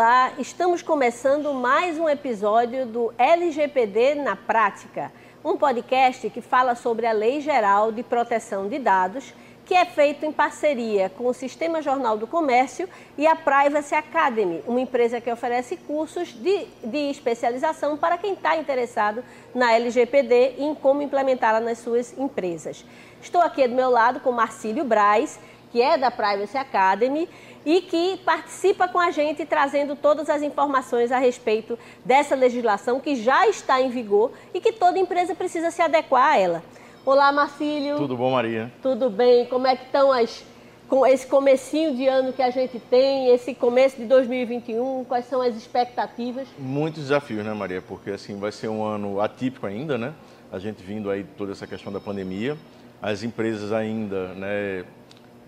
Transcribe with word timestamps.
Olá, 0.00 0.32
estamos 0.38 0.80
começando 0.80 1.52
mais 1.52 1.98
um 1.98 2.08
episódio 2.08 2.86
do 2.86 3.12
LGPD 3.18 4.14
na 4.14 4.34
Prática, 4.34 5.12
um 5.44 5.58
podcast 5.58 6.30
que 6.30 6.40
fala 6.40 6.74
sobre 6.74 7.04
a 7.04 7.12
Lei 7.12 7.42
Geral 7.42 7.92
de 7.92 8.02
Proteção 8.02 8.66
de 8.66 8.78
Dados, 8.78 9.34
que 9.66 9.74
é 9.74 9.84
feito 9.84 10.24
em 10.24 10.32
parceria 10.32 11.10
com 11.10 11.26
o 11.26 11.34
Sistema 11.34 11.82
Jornal 11.82 12.16
do 12.16 12.26
Comércio 12.26 12.88
e 13.18 13.26
a 13.26 13.36
Privacy 13.36 13.94
Academy, 13.94 14.64
uma 14.66 14.80
empresa 14.80 15.20
que 15.20 15.30
oferece 15.30 15.76
cursos 15.76 16.28
de, 16.28 16.64
de 16.82 17.10
especialização 17.10 17.98
para 17.98 18.16
quem 18.16 18.32
está 18.32 18.56
interessado 18.56 19.22
na 19.54 19.74
LGPD 19.74 20.54
e 20.56 20.64
em 20.64 20.74
como 20.74 21.02
implementá-la 21.02 21.60
nas 21.60 21.76
suas 21.76 22.16
empresas. 22.16 22.86
Estou 23.20 23.42
aqui 23.42 23.68
do 23.68 23.74
meu 23.74 23.90
lado 23.90 24.18
com 24.20 24.32
Marcílio 24.32 24.82
Braz, 24.82 25.38
que 25.70 25.80
é 25.80 25.96
da 25.96 26.10
Privacy 26.10 26.56
Academy 26.56 27.28
e 27.64 27.82
que 27.82 28.18
participa 28.24 28.88
com 28.88 28.98
a 28.98 29.10
gente 29.10 29.44
trazendo 29.44 29.94
todas 29.94 30.30
as 30.30 30.42
informações 30.42 31.12
a 31.12 31.18
respeito 31.18 31.78
dessa 32.04 32.34
legislação 32.34 33.00
que 33.00 33.16
já 33.16 33.46
está 33.48 33.80
em 33.80 33.90
vigor 33.90 34.32
e 34.54 34.60
que 34.60 34.72
toda 34.72 34.98
empresa 34.98 35.34
precisa 35.34 35.70
se 35.70 35.82
adequar 35.82 36.32
a 36.32 36.38
ela. 36.38 36.62
Olá, 37.04 37.32
Marcílio. 37.32 37.96
Tudo 37.96 38.16
bom, 38.16 38.32
Maria? 38.32 38.70
Tudo 38.82 39.08
bem. 39.08 39.46
Como 39.46 39.66
é 39.66 39.76
que 39.76 39.84
estão 39.84 40.12
as 40.12 40.44
com 40.90 41.06
esse 41.06 41.24
comecinho 41.24 41.94
de 41.94 42.08
ano 42.08 42.32
que 42.32 42.42
a 42.42 42.50
gente 42.50 42.80
tem, 42.80 43.28
esse 43.28 43.54
começo 43.54 43.96
de 43.96 44.04
2021, 44.06 45.04
quais 45.04 45.24
são 45.26 45.40
as 45.40 45.54
expectativas? 45.54 46.48
Muitos 46.58 47.04
desafios, 47.04 47.44
né, 47.44 47.54
Maria? 47.54 47.80
Porque 47.80 48.10
assim 48.10 48.36
vai 48.40 48.50
ser 48.50 48.66
um 48.66 48.82
ano 48.82 49.20
atípico 49.20 49.68
ainda, 49.68 49.96
né? 49.96 50.12
A 50.50 50.58
gente 50.58 50.82
vindo 50.82 51.08
aí 51.08 51.22
toda 51.38 51.52
essa 51.52 51.64
questão 51.64 51.92
da 51.92 52.00
pandemia, 52.00 52.58
as 53.00 53.22
empresas 53.22 53.70
ainda, 53.72 54.34
né, 54.34 54.84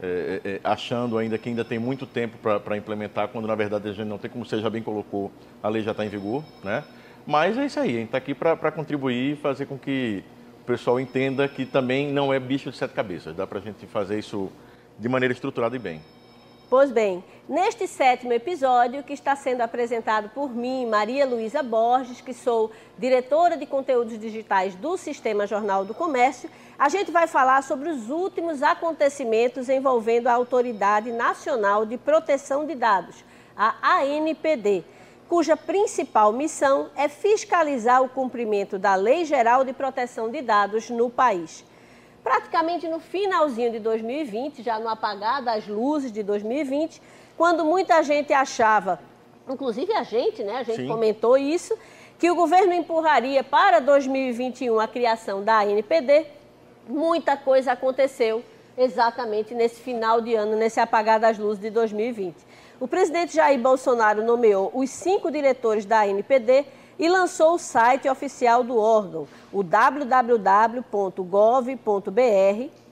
é, 0.03 0.41
é, 0.45 0.51
é, 0.51 0.61
achando 0.65 1.17
ainda 1.17 1.39
que 1.39 1.49
ainda 1.49 1.65
tem 1.65 1.79
muito 1.79 2.07
tempo 2.07 2.37
para 2.37 2.77
implementar, 2.77 3.29
quando 3.29 3.47
na 3.47 3.55
verdade 3.55 3.89
a 3.89 3.93
gente 3.93 4.09
não 4.09 4.19
tem, 4.19 4.29
como 4.29 4.45
você 4.45 4.61
já 4.61 4.69
bem 4.69 4.83
colocou, 4.83 5.31
a 5.63 5.69
lei 5.69 5.81
já 5.81 5.93
está 5.93 6.05
em 6.05 6.09
vigor, 6.09 6.43
né? 6.65 6.83
Mas 7.25 7.57
é 7.57 7.67
isso 7.67 7.79
aí, 7.79 7.91
a 7.91 7.99
gente 8.01 8.07
está 8.07 8.19
aqui 8.19 8.35
para 8.35 8.73
contribuir 8.73 9.35
e 9.35 9.37
fazer 9.37 9.67
com 9.67 9.79
que 9.79 10.25
o 10.61 10.65
pessoal 10.65 10.99
entenda 10.99 11.47
que 11.47 11.65
também 11.65 12.13
não 12.13 12.35
é 12.35 12.41
bicho 12.41 12.69
de 12.69 12.77
sete 12.77 12.93
cabeças, 12.93 13.37
dá 13.37 13.47
para 13.47 13.61
a 13.61 13.63
gente 13.63 13.87
fazer 13.87 14.19
isso 14.19 14.51
de 14.99 15.09
maneira 15.09 15.33
estruturada 15.33 15.77
e 15.77 15.79
bem. 15.79 16.01
Pois 16.73 16.91
bem, 16.91 17.23
neste 17.47 17.87
sétimo 17.87 18.33
episódio, 18.33 19.03
que 19.03 19.13
está 19.13 19.37
sendo 19.37 19.61
apresentado 19.61 20.31
por 20.31 20.55
mim, 20.55 20.87
Maria 20.87 21.27
Luísa 21.27 21.63
Borges, 21.63 22.23
que 22.23 22.33
sou 22.33 22.71
diretora 22.97 23.59
de 23.59 23.67
conteúdos 23.67 24.19
digitais 24.19 24.75
do 24.75 24.97
Sistema 24.97 25.47
Jornal 25.47 25.85
do 25.85 25.93
Comércio, 25.93 26.49
a 26.79 26.89
gente 26.89 27.11
vai 27.11 27.27
falar 27.27 27.63
sobre 27.63 27.91
os 27.91 28.09
últimos 28.09 28.63
acontecimentos 28.63 29.69
envolvendo 29.69 30.29
a 30.29 30.33
Autoridade 30.33 31.13
Nacional 31.13 31.85
de 31.85 31.99
Proteção 31.99 32.65
de 32.65 32.75
Dados, 32.75 33.23
a 33.55 33.99
ANPD, 33.99 34.83
cuja 35.29 35.59
principal 35.59 36.33
missão 36.33 36.89
é 36.97 37.07
fiscalizar 37.07 38.03
o 38.03 38.09
cumprimento 38.09 38.79
da 38.79 38.95
Lei 38.95 39.27
Geral 39.27 39.63
de 39.63 39.75
Proteção 39.75 40.31
de 40.31 40.41
Dados 40.41 40.89
no 40.89 41.11
país 41.11 41.71
praticamente 42.23 42.89
no 42.89 43.01
finalzinho 43.01 43.71
de 43.73 43.79
2020, 43.79 44.63
já 44.63 44.79
no 44.79 44.89
apagar 44.89 45.43
das 45.43 45.67
luzes 45.67 46.13
de 46.13 46.23
2020, 46.23 47.03
quando 47.37 47.65
muita 47.65 48.03
gente 48.03 48.33
achava, 48.33 49.01
inclusive 49.49 49.93
a 49.93 50.03
gente, 50.03 50.43
né, 50.43 50.59
a 50.59 50.63
gente 50.63 50.83
Sim. 50.83 50.89
comentou 50.89 51.37
isso, 51.37 51.77
que 52.19 52.31
o 52.31 52.35
governo 52.35 52.73
empurraria 52.73 53.43
para 53.43 53.81
2021 53.81 54.79
a 54.79 54.87
criação 54.87 55.43
da 55.43 55.59
ANPD, 55.61 56.27
muita 56.89 57.37
coisa 57.37 57.73
aconteceu 57.73 58.45
exatamente 58.79 59.55
nesse 59.55 59.81
final 59.81 60.21
de 60.21 60.35
ano, 60.35 60.57
nesse 60.57 60.79
apagar 60.81 61.19
das 61.19 61.39
luzes 61.39 61.61
de 61.61 61.71
2020. 61.71 62.37
O 62.81 62.89
presidente 62.89 63.35
Jair 63.35 63.59
Bolsonaro 63.59 64.25
nomeou 64.25 64.71
os 64.75 64.91
cinco 64.91 65.31
diretores 65.31 65.85
da 65.85 66.03
ANPD 66.03 66.65
e 66.99 67.09
lançou 67.09 67.55
o 67.55 67.59
site 67.59 68.09
oficial 68.09 68.63
do 68.63 68.79
órgão, 68.79 69.27
o 69.53 69.63
www.gov.br 69.63 70.83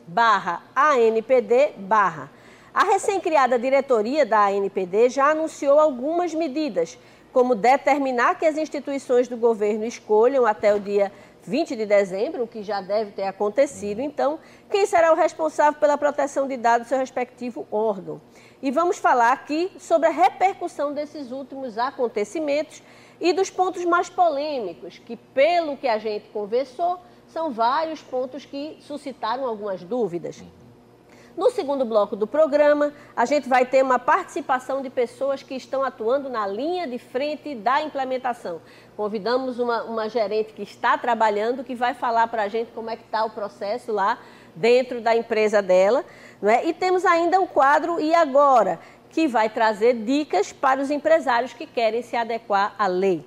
barra 0.06 0.62
ANPD 0.75 1.75
barra. 1.78 2.31
A 2.72 2.84
recém-criada 2.84 3.59
diretoria 3.59 4.25
da 4.25 4.47
ANPD 4.47 5.09
já 5.09 5.31
anunciou 5.31 5.78
algumas 5.78 6.33
medidas, 6.34 6.99
como 7.33 7.55
determinar 7.55 8.37
que 8.38 8.47
as 8.47 8.56
instituições 8.56 9.28
do 9.28 9.37
governo 9.37 9.84
escolham 9.84 10.47
até 10.47 10.75
o 10.75 10.81
dia 10.81 11.12
20 11.43 11.75
de 11.75 11.87
dezembro, 11.87 12.44
o 12.44 12.47
que 12.47 12.62
já 12.62 12.81
deve 12.81 13.12
ter 13.12 13.25
acontecido, 13.25 14.00
então, 14.00 14.38
quem 14.71 14.87
será 14.87 15.12
o 15.12 15.17
responsável 15.17 15.81
pela 15.81 15.97
proteção 15.97 16.47
de 16.47 16.56
dados 16.56 16.87
do 16.87 16.88
seu 16.91 16.99
respectivo 16.99 17.67
órgão. 17.71 18.21
E 18.62 18.71
vamos 18.71 18.99
falar 18.99 19.32
aqui 19.32 19.72
sobre 19.78 20.09
a 20.09 20.12
repercussão 20.12 20.93
desses 20.93 21.32
últimos 21.32 21.78
acontecimentos 21.78 22.82
e 23.20 23.32
dos 23.32 23.50
pontos 23.50 23.84
mais 23.84 24.08
polêmicos, 24.08 24.98
que, 24.98 25.16
pelo 25.16 25.76
que 25.76 25.86
a 25.86 25.98
gente 25.98 26.28
conversou, 26.31 26.98
são 27.28 27.50
vários 27.50 28.03
pontos 28.03 28.44
que 28.44 28.78
suscitaram 28.81 29.47
algumas 29.47 29.82
dúvidas. 29.84 30.42
No 31.36 31.48
segundo 31.50 31.84
bloco 31.84 32.16
do 32.16 32.26
programa, 32.26 32.92
a 33.14 33.25
gente 33.25 33.48
vai 33.48 33.64
ter 33.64 33.82
uma 33.82 33.98
participação 33.98 34.82
de 34.82 34.91
pessoas 34.91 35.42
que 35.42 35.54
estão 35.54 35.82
atuando 35.82 36.28
na 36.28 36.47
linha 36.47 36.88
de 36.88 36.98
frente 36.98 37.54
da 37.54 37.81
implementação. 37.81 38.60
Convidamos 38.97 39.58
uma, 39.58 39.84
uma 39.84 40.08
gerente 40.08 40.52
que 40.52 40.62
está 40.62 40.98
trabalhando, 40.98 41.62
que 41.62 41.75
vai 41.75 41.94
falar 41.94 42.26
para 42.26 42.42
a 42.42 42.48
gente 42.48 42.72
como 42.72 42.91
é 42.91 42.97
que 42.97 43.04
está 43.04 43.25
o 43.25 43.31
processo 43.31 43.92
lá 43.92 44.19
dentro 44.56 45.00
da 45.00 45.16
empresa 45.16 45.62
dela. 45.62 46.04
Não 46.42 46.50
é? 46.50 46.66
E 46.66 46.72
temos 46.72 47.04
ainda 47.04 47.41
o 47.41 47.47
quadro 47.47 48.00
E 48.00 48.12
Agora, 48.12 48.81
que 49.20 49.28
vai 49.28 49.50
trazer 49.50 49.92
dicas 49.92 50.50
para 50.50 50.81
os 50.81 50.91
empresários 50.91 51.53
que 51.53 51.66
querem 51.66 52.00
se 52.00 52.16
adequar 52.16 52.75
à 52.78 52.86
lei. 52.86 53.22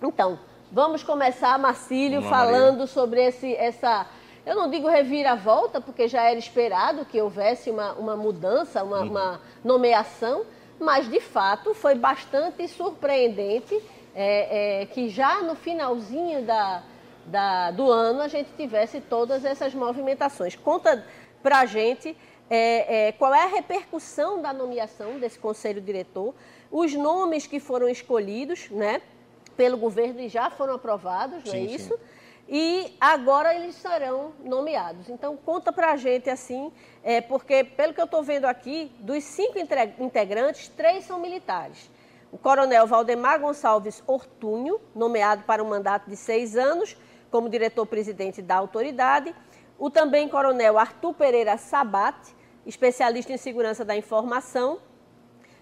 Então, 0.00 0.38
vamos 0.70 1.02
começar, 1.02 1.58
Marcílio, 1.58 2.22
falando 2.22 2.86
sobre 2.86 3.20
esse, 3.20 3.52
essa, 3.56 4.06
eu 4.46 4.54
não 4.54 4.70
digo 4.70 4.86
reviravolta, 4.86 5.80
porque 5.80 6.06
já 6.06 6.22
era 6.22 6.38
esperado 6.38 7.04
que 7.04 7.20
houvesse 7.20 7.68
uma, 7.68 7.94
uma 7.94 8.16
mudança, 8.16 8.84
uma, 8.84 9.00
uhum. 9.00 9.10
uma 9.10 9.40
nomeação, 9.64 10.44
mas 10.78 11.10
de 11.10 11.18
fato 11.18 11.74
foi 11.74 11.96
bastante 11.96 12.68
surpreendente 12.68 13.74
é, 14.14 14.82
é, 14.82 14.86
que 14.86 15.08
já 15.08 15.42
no 15.42 15.56
finalzinho 15.56 16.42
da, 16.42 16.80
da, 17.26 17.72
do 17.72 17.90
ano 17.90 18.20
a 18.20 18.28
gente 18.28 18.50
tivesse 18.56 19.00
todas 19.00 19.44
essas 19.44 19.74
movimentações. 19.74 20.54
Conta 20.54 21.04
para 21.42 21.58
a 21.58 21.66
gente 21.66 22.16
é, 22.48 23.08
é, 23.08 23.12
qual 23.12 23.34
é 23.34 23.42
a 23.42 23.46
repercussão 23.46 24.40
da 24.40 24.52
nomeação 24.52 25.18
desse 25.18 25.38
conselho 25.38 25.80
diretor, 25.80 26.34
os 26.70 26.94
nomes 26.94 27.46
que 27.46 27.58
foram 27.58 27.88
escolhidos 27.88 28.68
né, 28.70 29.00
pelo 29.56 29.76
governo 29.76 30.20
e 30.20 30.28
já 30.28 30.50
foram 30.50 30.74
aprovados, 30.74 31.44
não 31.44 31.54
é 31.54 31.60
isso? 31.60 31.94
Sim. 31.94 32.00
E 32.46 32.96
agora 33.00 33.54
eles 33.54 33.74
serão 33.74 34.32
nomeados. 34.44 35.08
Então, 35.08 35.36
conta 35.36 35.72
para 35.72 35.92
a 35.92 35.96
gente 35.96 36.28
assim, 36.28 36.70
é, 37.02 37.20
porque 37.20 37.64
pelo 37.64 37.94
que 37.94 38.00
eu 38.00 38.04
estou 38.04 38.22
vendo 38.22 38.44
aqui, 38.44 38.92
dos 38.98 39.24
cinco 39.24 39.58
integrantes, 39.98 40.68
três 40.68 41.04
são 41.04 41.18
militares. 41.18 41.90
O 42.30 42.36
coronel 42.36 42.86
Valdemar 42.86 43.40
Gonçalves 43.40 44.02
Ortunho, 44.06 44.78
nomeado 44.94 45.44
para 45.44 45.62
um 45.62 45.68
mandato 45.68 46.10
de 46.10 46.16
seis 46.16 46.56
anos 46.56 46.96
como 47.30 47.48
diretor-presidente 47.48 48.42
da 48.42 48.56
autoridade 48.56 49.34
o 49.78 49.90
também 49.90 50.28
coronel 50.28 50.78
Arthur 50.78 51.14
Pereira 51.14 51.56
Sabat, 51.56 52.16
especialista 52.64 53.32
em 53.32 53.36
segurança 53.36 53.84
da 53.84 53.96
informação 53.96 54.78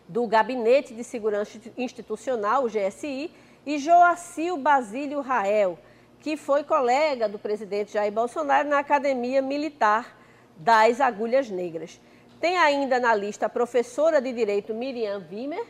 do 0.08 0.26
Gabinete 0.26 0.94
de 0.94 1.02
Segurança 1.02 1.58
Institucional, 1.76 2.64
o 2.64 2.68
GSI, 2.68 3.30
e 3.64 3.78
Joacil 3.78 4.56
Basílio 4.56 5.20
Rael, 5.20 5.78
que 6.20 6.36
foi 6.36 6.64
colega 6.64 7.28
do 7.28 7.38
presidente 7.38 7.92
Jair 7.92 8.12
Bolsonaro 8.12 8.68
na 8.68 8.78
Academia 8.78 9.40
Militar 9.40 10.16
das 10.56 11.00
Agulhas 11.00 11.48
Negras. 11.48 12.00
Tem 12.40 12.56
ainda 12.58 12.98
na 12.98 13.14
lista 13.14 13.46
a 13.46 13.48
professora 13.48 14.20
de 14.20 14.32
Direito 14.32 14.74
Miriam 14.74 15.24
Wimmer, 15.30 15.64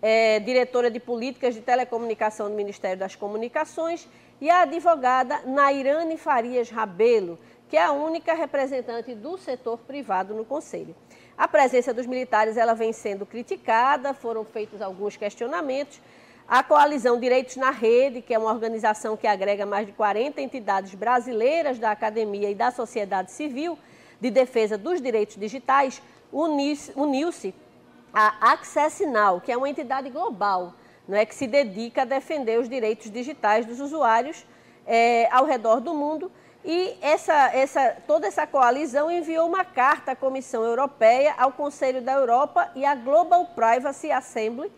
é, 0.00 0.40
diretora 0.40 0.90
de 0.90 0.98
Políticas 0.98 1.54
de 1.54 1.60
Telecomunicação 1.60 2.50
do 2.50 2.56
Ministério 2.56 2.98
das 2.98 3.14
Comunicações, 3.14 4.08
e 4.40 4.50
a 4.50 4.62
advogada 4.62 5.42
Nairane 5.46 6.16
Farias 6.16 6.68
Rabelo, 6.68 7.38
que 7.72 7.76
é 7.78 7.82
a 7.82 7.90
única 7.90 8.34
representante 8.34 9.14
do 9.14 9.38
setor 9.38 9.78
privado 9.78 10.34
no 10.34 10.44
Conselho. 10.44 10.94
A 11.38 11.48
presença 11.48 11.94
dos 11.94 12.04
militares 12.04 12.58
ela 12.58 12.74
vem 12.74 12.92
sendo 12.92 13.24
criticada, 13.24 14.12
foram 14.12 14.44
feitos 14.44 14.82
alguns 14.82 15.16
questionamentos. 15.16 15.98
A 16.46 16.62
Coalizão 16.62 17.18
Direitos 17.18 17.56
na 17.56 17.70
Rede, 17.70 18.20
que 18.20 18.34
é 18.34 18.38
uma 18.38 18.52
organização 18.52 19.16
que 19.16 19.26
agrega 19.26 19.64
mais 19.64 19.86
de 19.86 19.92
40 19.94 20.42
entidades 20.42 20.94
brasileiras 20.94 21.78
da 21.78 21.92
academia 21.92 22.50
e 22.50 22.54
da 22.54 22.70
sociedade 22.70 23.32
civil 23.32 23.78
de 24.20 24.30
defesa 24.30 24.76
dos 24.76 25.00
direitos 25.00 25.36
digitais, 25.36 26.02
uniu-se 26.30 27.54
à 28.12 28.52
Access 28.52 29.06
Now, 29.06 29.40
que 29.40 29.50
é 29.50 29.56
uma 29.56 29.70
entidade 29.70 30.10
global 30.10 30.74
não 31.08 31.16
é, 31.16 31.24
que 31.24 31.34
se 31.34 31.46
dedica 31.46 32.02
a 32.02 32.04
defender 32.04 32.60
os 32.60 32.68
direitos 32.68 33.10
digitais 33.10 33.64
dos 33.64 33.80
usuários 33.80 34.44
é, 34.86 35.26
ao 35.32 35.46
redor 35.46 35.80
do 35.80 35.94
mundo 35.94 36.30
e 36.64 36.96
essa, 37.00 37.50
essa, 37.54 37.96
toda 38.06 38.26
essa 38.26 38.46
coalizão 38.46 39.10
enviou 39.10 39.48
uma 39.48 39.64
carta 39.64 40.12
à 40.12 40.16
Comissão 40.16 40.62
Europeia, 40.62 41.34
ao 41.36 41.52
Conselho 41.52 42.00
da 42.00 42.12
Europa 42.12 42.70
e 42.76 42.84
à 42.84 42.94
Global 42.94 43.46
Privacy 43.46 44.12
Assembly, 44.12 44.70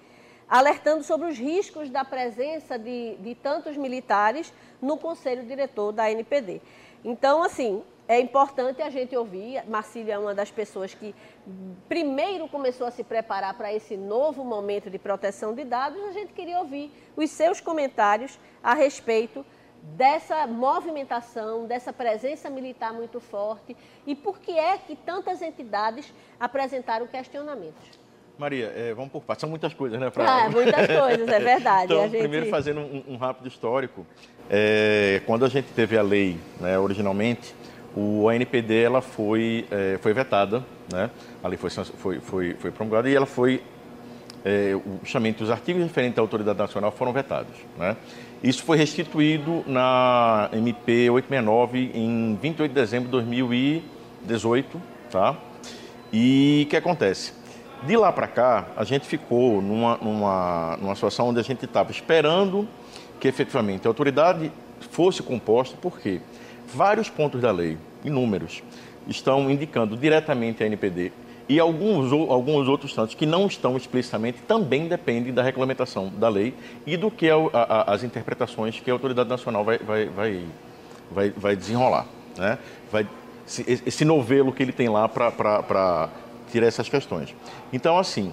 alertando 0.49 1.05
sobre 1.05 1.29
os 1.29 1.39
riscos 1.39 1.91
da 1.91 2.05
presença 2.05 2.79
de, 2.79 3.17
de 3.17 3.35
tantos 3.35 3.77
militares 3.77 4.53
no 4.81 4.97
conselho 4.97 5.45
diretor 5.45 5.93
da 5.93 6.11
NPD. 6.11 6.63
Então, 7.05 7.43
assim, 7.43 7.83
é 8.09 8.19
importante 8.19 8.81
a 8.81 8.89
gente 8.89 9.15
ouvir. 9.15 9.63
Marcília 9.67 10.15
é 10.15 10.19
uma 10.19 10.35
das 10.35 10.51
pessoas 10.51 10.95
que 10.95 11.15
primeiro 11.87 12.49
começou 12.49 12.87
a 12.87 12.91
se 12.91 13.05
preparar 13.05 13.55
para 13.55 13.73
esse 13.73 13.95
novo 13.97 14.43
momento 14.43 14.89
de 14.89 14.99
proteção 14.99 15.55
de 15.55 15.65
dados. 15.65 16.03
A 16.05 16.13
gente 16.13 16.33
queria 16.33 16.59
ouvir 16.59 16.91
os 17.15 17.31
seus 17.31 17.61
comentários 17.61 18.39
a 18.63 18.73
respeito 18.73 19.45
dessa 19.97 20.47
movimentação, 20.47 21.67
dessa 21.67 21.93
presença 21.93 22.49
militar 22.51 22.93
muito 22.93 23.21
forte 23.21 23.77
e 24.07 24.15
por 24.15 24.39
que 24.39 24.53
é 24.53 24.79
que 24.79 24.97
tantas 24.97 25.43
entidades 25.43 26.13
apresentaram 26.41 27.07
questionamentos. 27.07 28.05
Maria, 28.37 28.73
é, 28.75 28.93
vamos 28.95 29.13
por 29.13 29.23
partes. 29.23 29.43
São 29.43 29.49
muitas 29.49 29.73
coisas, 29.73 29.99
né? 30.01 30.11
Pra... 30.11 30.47
Ah, 30.47 30.51
muitas 30.51 30.87
coisas, 30.87 31.29
é 31.29 31.39
verdade. 31.39 31.85
então, 31.93 32.09
gente... 32.09 32.19
primeiro 32.19 32.47
fazendo 32.47 32.81
um, 32.81 33.05
um 33.11 33.17
rápido 33.17 33.47
histórico, 33.47 34.05
é, 34.51 35.23
quando 35.25 35.45
a 35.45 35.49
gente 35.49 35.67
teve 35.73 35.97
a 35.97 36.03
lei, 36.03 36.39
né, 36.61 36.77
originalmente, 36.77 37.55
o 37.95 38.29
ANPD 38.29 38.83
ela 38.83 39.01
foi, 39.01 39.67
é, 39.71 39.99
foi 40.01 40.13
vetada, 40.13 40.65
né? 40.93 41.11
A 41.43 41.47
lei 41.47 41.57
foi, 41.57 41.71
foi, 41.71 42.21
foi, 42.21 42.55
foi 42.55 42.71
promulgada 42.73 43.09
e 43.09 43.15
ela 43.15 43.27
foi, 43.27 43.63
é, 44.45 44.75
o 44.75 45.01
os 45.41 45.51
artigos 45.51 45.83
referentes 45.83 46.19
à 46.19 46.21
autoridade 46.21 46.59
nacional 46.59 46.91
foram 46.91 47.13
vetados, 47.13 47.55
né? 47.79 47.97
Isso 48.45 48.63
foi 48.63 48.77
restituído 48.77 49.65
na 49.67 50.51
MP 50.53 51.09
869 51.09 51.93
em 51.95 52.39
28 52.43 52.71
de 52.71 52.75
dezembro 52.75 53.07
de 53.07 53.13
2018, 53.13 54.83
tá? 55.11 55.35
E 56.13 56.65
o 56.67 56.69
que 56.69 56.77
acontece? 56.77 57.33
De 57.85 57.97
lá 57.97 58.13
para 58.13 58.27
cá, 58.27 58.67
a 58.77 58.85
gente 58.85 59.07
ficou 59.07 59.63
numa, 59.63 59.97
numa, 59.97 60.77
numa 60.77 60.95
situação 60.95 61.29
onde 61.29 61.41
a 61.41 61.43
gente 61.43 61.65
estava 61.65 61.91
esperando 61.91 62.69
que 63.19 63.27
efetivamente 63.27 63.87
a 63.87 63.89
autoridade 63.89 64.53
fosse 64.91 65.23
composta, 65.23 65.79
porque 65.81 66.21
vários 66.67 67.09
pontos 67.09 67.41
da 67.41 67.51
lei, 67.51 67.79
inúmeros, 68.05 68.63
estão 69.09 69.51
indicando 69.51 69.97
diretamente 69.97 70.63
a 70.63 70.67
NPD 70.67 71.13
e 71.49 71.61
alguns, 71.61 72.11
alguns 72.13 72.69
outros 72.69 72.95
tantos 72.95 73.15
que 73.15 73.27
não 73.27 73.47
estão 73.47 73.77
explicitamente 73.77 74.39
também 74.49 74.89
dependem 74.89 75.33
da 75.33 75.43
regulamentação 75.43 76.09
da 76.09 76.29
lei 76.29 76.55
e 76.87 76.97
do 76.97 77.11
que 77.11 77.29
a, 77.29 77.37
a, 77.53 77.93
as 77.93 78.03
interpretações 78.03 78.81
que 78.81 78.91
a 78.91 78.95
autoridade 78.95 79.29
nacional 79.29 79.65
vai, 79.65 79.79
vai, 79.79 80.07
vai, 80.07 80.45
vai, 81.11 81.31
vai 81.31 81.57
desenrolar. 81.57 82.07
Né? 82.37 82.59
Vai, 82.91 83.07
esse 83.47 84.05
novelo 84.05 84.53
que 84.53 84.63
ele 84.63 84.73
tem 84.73 84.89
lá 84.89 85.09
para 85.09 86.09
tirar 86.51 86.67
essas 86.67 86.89
questões. 86.89 87.35
Então, 87.73 87.99
assim, 87.99 88.33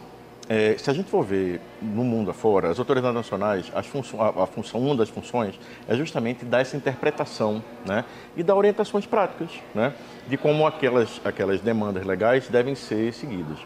é, 0.54 0.78
se 0.78 0.90
a 0.90 0.94
gente 0.94 1.10
for 1.10 1.24
ver 1.24 1.62
no 1.82 2.04
mundo 2.04 2.30
afora, 2.30 2.70
as 2.70 2.78
autoridades 2.78 3.16
nacionais, 3.16 3.72
as 3.74 3.88
a, 4.20 4.44
a, 4.44 4.46
função, 4.46 4.82
uma 4.82 4.94
das 4.94 5.08
funções 5.08 5.58
é 5.88 5.96
justamente 5.96 6.44
dar 6.44 6.60
essa 6.60 6.76
interpretação 6.76 7.64
né, 7.86 8.04
e 8.36 8.44
dar 8.44 8.56
orientações 8.56 9.06
práticas 9.06 9.50
né, 9.74 9.94
de 10.28 10.36
como 10.36 10.68
aquelas, 10.68 11.22
aquelas 11.24 11.62
demandas 11.62 12.06
legais 12.06 12.50
devem 12.50 12.76
ser 12.76 13.14
seguidas. 13.14 13.60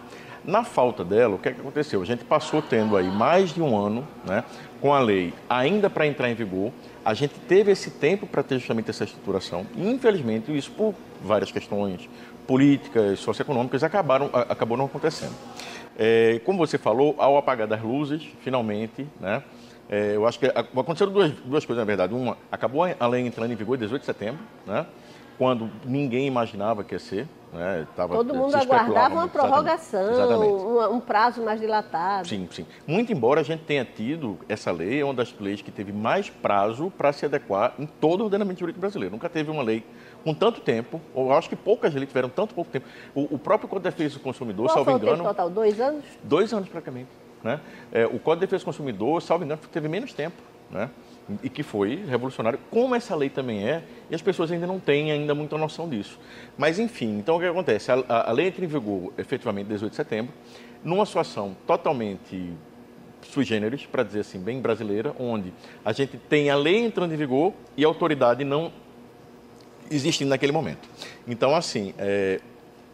Na 0.44 0.64
falta 0.64 1.04
dela, 1.04 1.34
o 1.34 1.40
que, 1.40 1.50
é 1.50 1.54
que 1.54 1.60
aconteceu? 1.60 2.04
A 2.04 2.06
gente 2.06 2.24
passou 2.24 2.62
tendo 2.62 2.96
aí 2.96 3.10
mais 3.10 3.52
de 3.52 3.64
um 3.64 3.76
ano 3.76 4.08
né, 4.24 4.44
com 4.80 4.94
a 4.94 5.00
lei 5.00 5.34
ainda 5.50 5.90
para 5.90 6.06
entrar 6.06 6.30
em 6.30 6.36
vigor. 6.36 6.72
A 7.04 7.16
gente 7.16 7.34
teve 7.48 7.72
esse 7.72 7.90
tempo 7.90 8.28
para 8.28 8.44
ter 8.44 8.60
justamente 8.60 8.92
essa 8.92 9.06
estruturação 9.06 9.66
e, 9.76 9.90
infelizmente, 9.90 10.56
isso 10.56 10.70
por 10.70 10.94
várias 11.20 11.52
questões 11.52 12.08
políticas, 12.46 13.18
socioeconômicas, 13.22 13.84
acabaram, 13.84 14.30
acabou 14.32 14.78
não 14.78 14.86
acontecendo. 14.86 15.34
É, 15.98 16.42
como 16.46 16.58
você 16.58 16.78
falou, 16.78 17.16
ao 17.18 17.38
apagar 17.38 17.68
das 17.68 17.82
luzes, 17.82 18.28
finalmente, 18.42 19.08
né, 19.20 19.44
é, 19.90 20.16
eu 20.16 20.26
acho 20.26 20.40
que 20.40 20.48
aconteceram 20.48 21.12
duas, 21.12 21.32
duas 21.32 21.66
coisas, 21.66 21.82
na 21.82 21.86
verdade. 21.86 22.14
Uma, 22.14 22.38
acabou 22.52 22.84
a 22.84 23.08
lei 23.08 23.26
entrando 23.26 23.52
em 23.52 23.56
vigor 23.56 23.76
em 23.78 23.80
18 23.80 24.02
de 24.02 24.06
setembro, 24.06 24.40
né, 24.66 24.86
quando 25.38 25.70
ninguém 25.86 26.28
imaginava 26.28 26.84
que 26.84 26.96
ia 26.96 27.00
ser. 27.00 27.28
Né, 27.54 27.88
tava, 27.96 28.16
Todo 28.16 28.36
mundo 28.36 28.54
aguardava 28.54 29.16
uma 29.16 29.28
prorrogação, 29.30 30.12
exatamente. 30.12 30.54
Um, 30.54 30.96
um, 30.96 31.00
prazo 31.00 31.42
mais 31.42 31.62
dilatado. 31.62 32.28
Sim, 32.28 32.50
sim. 32.52 32.66
Muito 32.86 33.14
embora 33.14 33.40
a 33.40 33.44
gente 33.44 33.64
tenha 33.64 33.86
tido, 33.86 34.38
essa 34.50 34.74
lei 34.74 35.00
é 35.00 35.06
uma 35.06 35.14
das 35.14 35.34
leis 35.40 35.62
que 35.62 35.72
teve 35.72 35.94
mais 35.94 36.30
prazo 36.30 36.92
para 36.98 37.14
se 37.14 37.26
adequar 37.26 37.74
em 37.80 37.86
todo 37.86 38.22
o 38.22 38.24
ordenamento 38.26 38.60
jurídico 38.60 38.82
brasileiro. 38.82 39.14
Nunca 39.14 39.30
teve 39.30 39.50
uma 39.50 39.64
lei 39.64 39.86
com 40.26 40.34
tanto 40.34 40.60
tempo, 40.60 41.00
eu 41.16 41.32
acho 41.32 41.48
que 41.48 41.56
poucas 41.56 41.94
leis 41.94 42.08
tiveram 42.08 42.30
tanto 42.30 42.56
pouco 42.56 42.72
tempo. 42.72 42.88
O, 43.14 43.36
o 43.36 43.40
próprio 43.40 43.70
Código 43.70 43.88
de 43.88 43.96
Defesa 43.96 44.16
do 44.16 44.22
Consumidor, 44.22 44.66
Qual 44.66 44.74
salvo 44.74 44.90
foi 44.90 45.00
engano. 45.00 45.14
O 45.14 45.18
tempo 45.18 45.30
total? 45.30 45.50
Dois 45.52 45.80
anos? 45.80 46.04
Dois 46.24 46.52
anos 46.52 46.68
praticamente. 46.68 47.10
Né? 47.44 47.62
É, 47.92 48.08
o 48.08 48.18
Código 48.18 48.38
de 48.38 48.40
Defesa 48.48 48.64
do 48.64 48.66
Consumidor, 48.66 49.22
salvo 49.22 49.46
engano, 49.46 49.62
teve 49.72 49.88
menos 49.88 50.14
tempo. 50.14 50.42
Né? 50.72 50.90
E 51.44 51.50
que 51.50 51.62
foi 51.62 52.04
revolucionário, 52.08 52.58
como 52.72 52.96
essa 52.96 53.16
lei 53.16 53.30
também 53.30 53.70
é, 53.70 53.84
e 54.10 54.16
as 54.16 54.22
pessoas 54.22 54.52
ainda 54.52 54.66
não 54.66 54.80
têm 54.80 55.12
ainda 55.12 55.36
muita 55.36 55.56
noção 55.60 55.88
disso. 55.88 56.20
Mas, 56.58 56.80
enfim, 56.80 57.20
então 57.20 57.36
o 57.36 57.40
que 57.40 57.46
acontece? 57.46 57.92
A, 57.92 58.04
a, 58.10 58.30
a 58.30 58.34
lei 58.34 58.48
entra 58.48 58.66
em 58.66 58.68
vigor 58.68 59.14
efetivamente 59.20 59.68
18 59.68 59.92
de 59.92 59.96
setembro, 59.96 60.34
numa 60.84 61.06
situação 61.06 61.56
totalmente 61.68 62.52
sui 63.22 63.44
generis, 63.44 63.86
para 63.86 64.02
dizer 64.02 64.22
assim, 64.22 64.40
bem 64.40 64.60
brasileira, 64.60 65.16
onde 65.20 65.54
a 65.84 65.92
gente 65.92 66.18
tem 66.18 66.50
a 66.50 66.56
lei 66.56 66.84
entrando 66.84 67.14
em 67.14 67.18
vigor 67.18 67.54
e 67.78 67.86
a 67.86 67.88
autoridade 67.88 68.44
não 68.44 68.72
existindo 69.90 70.30
naquele 70.30 70.52
momento. 70.52 70.88
Então, 71.28 71.56
assim. 71.56 71.94
É... 71.98 72.40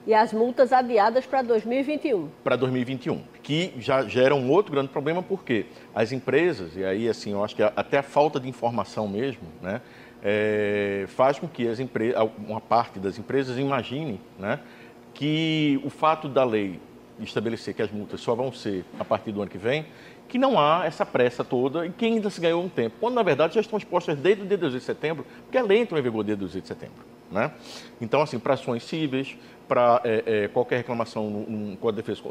E 0.05 0.13
as 0.13 0.33
multas 0.33 0.73
adiadas 0.73 1.25
para 1.25 1.43
2021. 1.43 2.27
Para 2.43 2.55
2021, 2.55 3.21
que 3.43 3.71
já 3.77 4.03
gera 4.03 4.33
um 4.33 4.49
outro 4.49 4.71
grande 4.71 4.89
problema, 4.89 5.21
porque 5.21 5.67
as 5.93 6.11
empresas, 6.11 6.75
e 6.75 6.83
aí, 6.83 7.07
assim, 7.07 7.33
eu 7.33 7.43
acho 7.43 7.55
que 7.55 7.61
até 7.61 7.99
a 7.99 8.03
falta 8.03 8.39
de 8.39 8.49
informação 8.49 9.07
mesmo, 9.07 9.43
né, 9.61 9.79
é, 10.23 11.05
faz 11.07 11.37
com 11.37 11.47
que 11.47 11.67
as 11.67 11.79
empresas, 11.79 12.15
uma 12.47 12.59
parte 12.59 12.99
das 12.99 13.19
empresas 13.19 13.59
imagine 13.59 14.19
né, 14.39 14.59
que 15.13 15.79
o 15.83 15.89
fato 15.89 16.27
da 16.27 16.43
lei 16.43 16.79
estabelecer 17.19 17.73
que 17.73 17.81
as 17.81 17.91
multas 17.91 18.19
só 18.21 18.33
vão 18.33 18.51
ser 18.51 18.83
a 18.99 19.05
partir 19.05 19.31
do 19.31 19.41
ano 19.41 19.51
que 19.51 19.57
vem, 19.57 19.85
que 20.31 20.37
não 20.37 20.57
há 20.57 20.85
essa 20.85 21.05
pressa 21.05 21.43
toda 21.43 21.85
e 21.85 21.89
que 21.89 22.05
ainda 22.05 22.29
se 22.29 22.39
ganhou 22.39 22.63
um 22.63 22.69
tempo, 22.69 22.95
quando 23.01 23.15
na 23.15 23.21
verdade 23.21 23.55
já 23.55 23.59
estão 23.59 23.77
expostas 23.77 24.17
desde 24.17 24.43
o 24.43 24.45
dia 24.45 24.57
12 24.57 24.77
de 24.77 24.83
setembro, 24.85 25.25
porque 25.43 25.57
a 25.57 25.61
lei 25.61 25.79
entrou 25.79 25.99
em 25.99 26.01
vigor 26.01 26.23
desde 26.23 26.45
o 26.45 26.47
12 26.47 26.61
de 26.61 26.67
setembro. 26.69 27.03
Né? 27.29 27.51
Então, 27.99 28.21
assim, 28.21 28.39
para 28.39 28.53
ações 28.53 28.81
cíveis, 28.83 29.35
para 29.67 30.01
é, 30.05 30.23
é, 30.25 30.47
qualquer 30.47 30.77
reclamação 30.77 31.29
no, 31.29 31.77
no, 31.81 31.91
Defesa, 31.91 32.21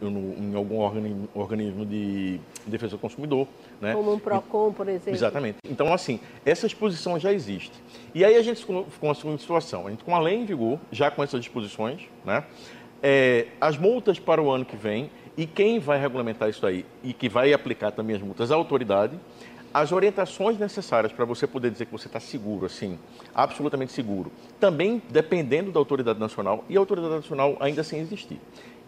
no, 0.00 0.34
em 0.36 0.52
algum 0.56 0.80
organismo, 0.80 1.28
organismo, 1.32 1.86
de 1.86 2.40
defesa 2.66 2.96
do 2.96 2.98
consumidor. 2.98 3.46
Né? 3.80 3.92
Como 3.92 4.12
um 4.12 4.18
PROCON, 4.18 4.72
por 4.72 4.88
exemplo. 4.88 5.14
Exatamente. 5.14 5.58
Então, 5.68 5.94
assim, 5.94 6.18
essa 6.44 6.66
disposição 6.66 7.20
já 7.20 7.32
existe. 7.32 7.72
E 8.12 8.24
aí 8.24 8.34
a 8.36 8.42
gente 8.42 8.60
ficou 8.60 8.86
uma 9.00 9.14
segunda 9.14 9.38
situação. 9.38 9.86
A 9.86 9.90
gente, 9.90 10.02
com 10.02 10.14
a 10.14 10.18
lei 10.18 10.34
em 10.34 10.44
vigor, 10.44 10.80
já 10.90 11.08
com 11.08 11.22
essas 11.22 11.40
disposições, 11.40 12.02
né? 12.24 12.42
É, 13.06 13.48
as 13.60 13.76
multas 13.76 14.18
para 14.18 14.40
o 14.42 14.50
ano 14.50 14.64
que 14.64 14.76
vem 14.76 15.10
e 15.36 15.46
quem 15.46 15.78
vai 15.78 15.98
regulamentar 15.98 16.48
isso 16.48 16.66
aí 16.66 16.86
e 17.02 17.12
que 17.12 17.28
vai 17.28 17.52
aplicar 17.52 17.90
também 17.90 18.16
as 18.16 18.22
multas? 18.22 18.50
A 18.50 18.54
autoridade. 18.54 19.18
As 19.72 19.90
orientações 19.90 20.56
necessárias 20.56 21.12
para 21.12 21.24
você 21.24 21.48
poder 21.48 21.68
dizer 21.68 21.86
que 21.86 21.90
você 21.90 22.06
está 22.06 22.20
seguro, 22.20 22.64
assim, 22.64 22.96
absolutamente 23.34 23.90
seguro, 23.90 24.30
também 24.60 25.02
dependendo 25.10 25.72
da 25.72 25.80
autoridade 25.80 26.20
nacional 26.20 26.64
e 26.68 26.76
a 26.76 26.78
autoridade 26.78 27.12
nacional 27.12 27.56
ainda 27.58 27.82
sem 27.82 27.98
existir. 27.98 28.38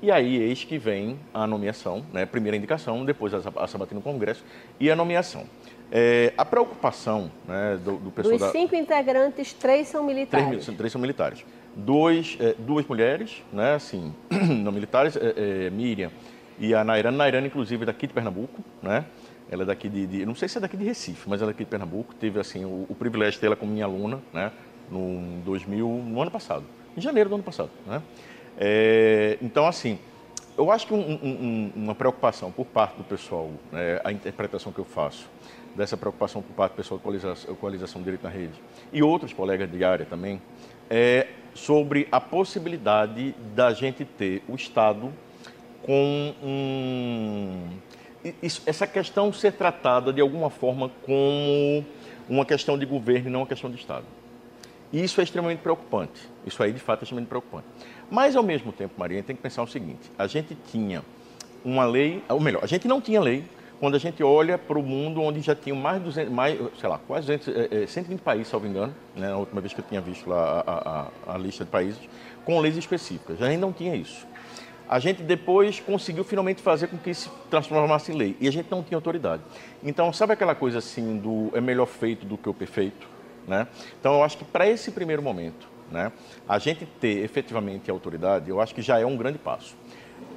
E 0.01 0.13
aí, 0.13 0.37
eis 0.37 0.63
que 0.63 0.79
vem 0.79 1.19
a 1.35 1.45
nomeação, 1.45 2.05
né? 2.13 2.25
primeira 2.25 2.57
indicação, 2.57 3.05
depois 3.05 3.35
a 3.35 3.67
sabatina 3.67 3.99
no 3.99 4.03
Congresso 4.03 4.45
e 4.79 4.89
a 4.89 4.95
nomeação. 4.95 5.45
É, 5.91 6.33
a 6.39 6.45
preocupação 6.45 7.33
né, 7.49 7.81
do, 7.83 7.97
do 7.97 8.11
pessoal. 8.13 8.39
Dos 8.39 8.53
cinco 8.53 8.73
da... 8.73 8.79
integrantes, 8.79 9.53
três 9.55 9.89
são 9.89 10.05
militares. 10.05 10.65
Três, 10.65 10.79
três 10.79 10.93
são 10.93 11.01
militares. 11.01 11.45
Dois, 11.75 12.37
é, 12.39 12.55
duas 12.59 12.87
mulheres, 12.87 13.43
né, 13.53 13.75
assim, 13.75 14.15
não 14.31 14.71
militares, 14.71 15.17
é, 15.17 15.67
é 15.67 15.71
Miriam 15.71 16.13
e 16.59 16.75
a 16.75 16.83
Nairana, 16.85 17.17
Nairana, 17.17 17.47
inclusive, 17.47 17.83
é 17.83 17.87
daqui 17.87 18.07
de 18.07 18.13
Pernambuco, 18.13 18.63
né? 18.83 19.05
Ela 19.51 19.63
é 19.63 19.67
daqui 19.67 19.89
de, 19.89 20.07
de, 20.07 20.27
não 20.27 20.35
sei 20.35 20.49
se 20.49 20.59
é 20.59 20.61
daqui 20.61 20.77
de 20.77 20.85
Recife, 20.85 21.29
mas 21.29 21.41
ela 21.41 21.51
é 21.51 21.53
daqui 21.53 21.65
de 21.65 21.71
Pernambuco. 21.71 22.15
Teve, 22.15 22.41
assim, 22.41 22.65
o, 22.65 22.87
o 22.89 22.95
privilégio 22.95 23.35
de 23.35 23.41
tê-la 23.41 23.57
como 23.57 23.73
minha 23.73 23.85
aluna, 23.85 24.21
né? 24.33 24.51
No 24.91 25.41
2000, 25.45 25.89
no 25.89 26.23
ano 26.23 26.31
passado, 26.31 26.65
em 26.97 27.01
janeiro 27.01 27.29
do 27.29 27.35
ano 27.35 27.45
passado, 27.45 27.71
né? 27.87 28.03
É, 28.59 29.37
então, 29.43 29.67
assim, 29.67 29.99
eu 30.57 30.71
acho 30.71 30.87
que 30.87 30.95
um, 30.95 30.99
um, 30.99 31.73
uma 31.77 31.95
preocupação 31.95 32.51
por 32.51 32.65
parte 32.65 32.97
do 32.97 33.05
pessoal, 33.05 33.51
né, 33.71 34.01
a 34.03 34.11
interpretação 34.11 34.73
que 34.73 34.79
eu 34.79 34.85
faço 34.85 35.29
dessa 35.75 35.97
preocupação 35.97 36.41
por 36.41 36.55
parte 36.55 36.73
do 36.73 36.77
pessoal 36.77 36.99
da 36.99 37.05
coalização, 37.05 37.55
coalização 37.57 38.03
Direito 38.03 38.23
na 38.23 38.31
Rede 38.31 38.55
e 38.93 39.03
outros 39.03 39.35
colegas 39.35 39.71
de 39.71 39.85
área 39.85 40.07
também, 40.07 40.41
é 40.89 41.27
sobre 41.53 42.09
a 42.11 42.21
possibilidade 42.21 43.35
da 43.55 43.73
gente 43.73 44.05
ter 44.05 44.43
o 44.49 44.55
Estado 44.55 45.13
com 45.87 46.35
um, 46.43 47.69
isso, 48.43 48.61
essa 48.67 48.87
questão 48.87 49.33
ser 49.33 49.53
tratada 49.53 50.13
de 50.13 50.21
alguma 50.21 50.51
forma 50.51 50.91
como 51.05 51.85
uma 52.29 52.45
questão 52.45 52.77
de 52.77 52.85
governo 52.85 53.29
e 53.29 53.31
não 53.31 53.41
uma 53.41 53.47
questão 53.47 53.71
de 53.71 53.77
Estado. 53.77 54.05
Isso 54.93 55.21
é 55.21 55.25
extremamente 55.25 55.61
preocupante. 55.61 56.29
Isso 56.45 56.63
aí, 56.63 56.73
de 56.73 56.81
fato, 56.81 57.01
é 57.01 57.05
extremamente 57.05 57.29
preocupante. 57.29 57.67
Mas, 58.11 58.35
ao 58.35 58.43
mesmo 58.43 58.73
tempo, 58.73 58.95
Maria, 58.99 59.23
tem 59.23 59.37
que 59.37 59.43
pensar 59.43 59.63
o 59.63 59.67
seguinte: 59.67 60.11
a 60.19 60.27
gente 60.27 60.57
tinha 60.71 61.03
uma 61.65 61.85
lei, 61.85 62.23
ou 62.29 62.41
melhor, 62.41 62.63
a 62.63 62.67
gente 62.67 62.87
não 62.89 63.01
tinha 63.01 63.21
lei, 63.21 63.45
quando 63.79 63.95
a 63.95 63.99
gente 63.99 64.23
olha 64.23 64.57
para 64.57 64.79
o 64.79 64.83
mundo 64.83 65.21
onde 65.21 65.41
já 65.41 65.55
tinham 65.55 65.77
mais 65.77 65.99
de 65.99 66.05
200, 66.05 66.33
mais, 66.33 66.59
sei 66.81 66.89
lá, 66.89 66.99
quase 66.99 67.27
200, 67.27 67.49
é, 67.49 67.83
é, 67.83 67.87
120 67.87 68.21
países, 68.21 68.49
salvo 68.49 68.67
engano, 68.67 68.95
né, 69.15 69.33
a 69.33 69.37
última 69.37 69.61
vez 69.61 69.75
que 69.75 69.81
eu 69.81 69.85
tinha 69.85 70.01
visto 70.01 70.29
lá 70.29 70.65
a, 70.67 71.01
a, 71.29 71.35
a 71.35 71.39
lista 71.39 71.65
de 71.65 71.71
países, 71.71 72.01
com 72.45 72.59
leis 72.61 72.77
específicas. 72.77 73.39
Já 73.39 73.47
ainda 73.47 73.67
não 73.67 73.73
tinha 73.73 73.95
isso. 73.95 74.27
A 74.89 74.99
gente 74.99 75.23
depois 75.23 75.81
conseguiu 75.81 76.23
finalmente 76.23 76.63
fazer 76.63 76.87
com 76.87 76.97
que 76.97 77.13
se 77.13 77.29
transformasse 77.51 78.13
em 78.13 78.15
lei. 78.15 78.37
E 78.41 78.47
a 78.47 78.53
gente 78.53 78.71
não 78.71 78.83
tinha 78.83 78.97
autoridade. 78.97 79.43
Então, 79.83 80.13
sabe 80.13 80.33
aquela 80.33 80.55
coisa 80.55 80.79
assim 80.79 81.19
do 81.19 81.51
é 81.57 81.61
melhor 81.61 81.87
feito 81.87 82.25
do 82.25 82.39
que 82.39 82.49
o 82.49 82.55
perfeito? 82.55 83.09
Né? 83.47 83.67
Então, 83.99 84.15
eu 84.15 84.23
acho 84.23 84.39
que 84.39 84.45
para 84.45 84.69
esse 84.69 84.91
primeiro 84.91 85.23
momento, 85.23 85.69
né, 85.91 86.13
a 86.49 86.59
gente 86.59 86.85
ter 86.85 87.25
efetivamente 87.25 87.91
autoridade, 87.91 88.51
eu 88.51 88.61
acho 88.61 88.75
que 88.75 88.83
já 88.83 88.99
é 88.99 89.07
um 89.07 89.17
grande 89.17 89.39
passo. 89.39 89.77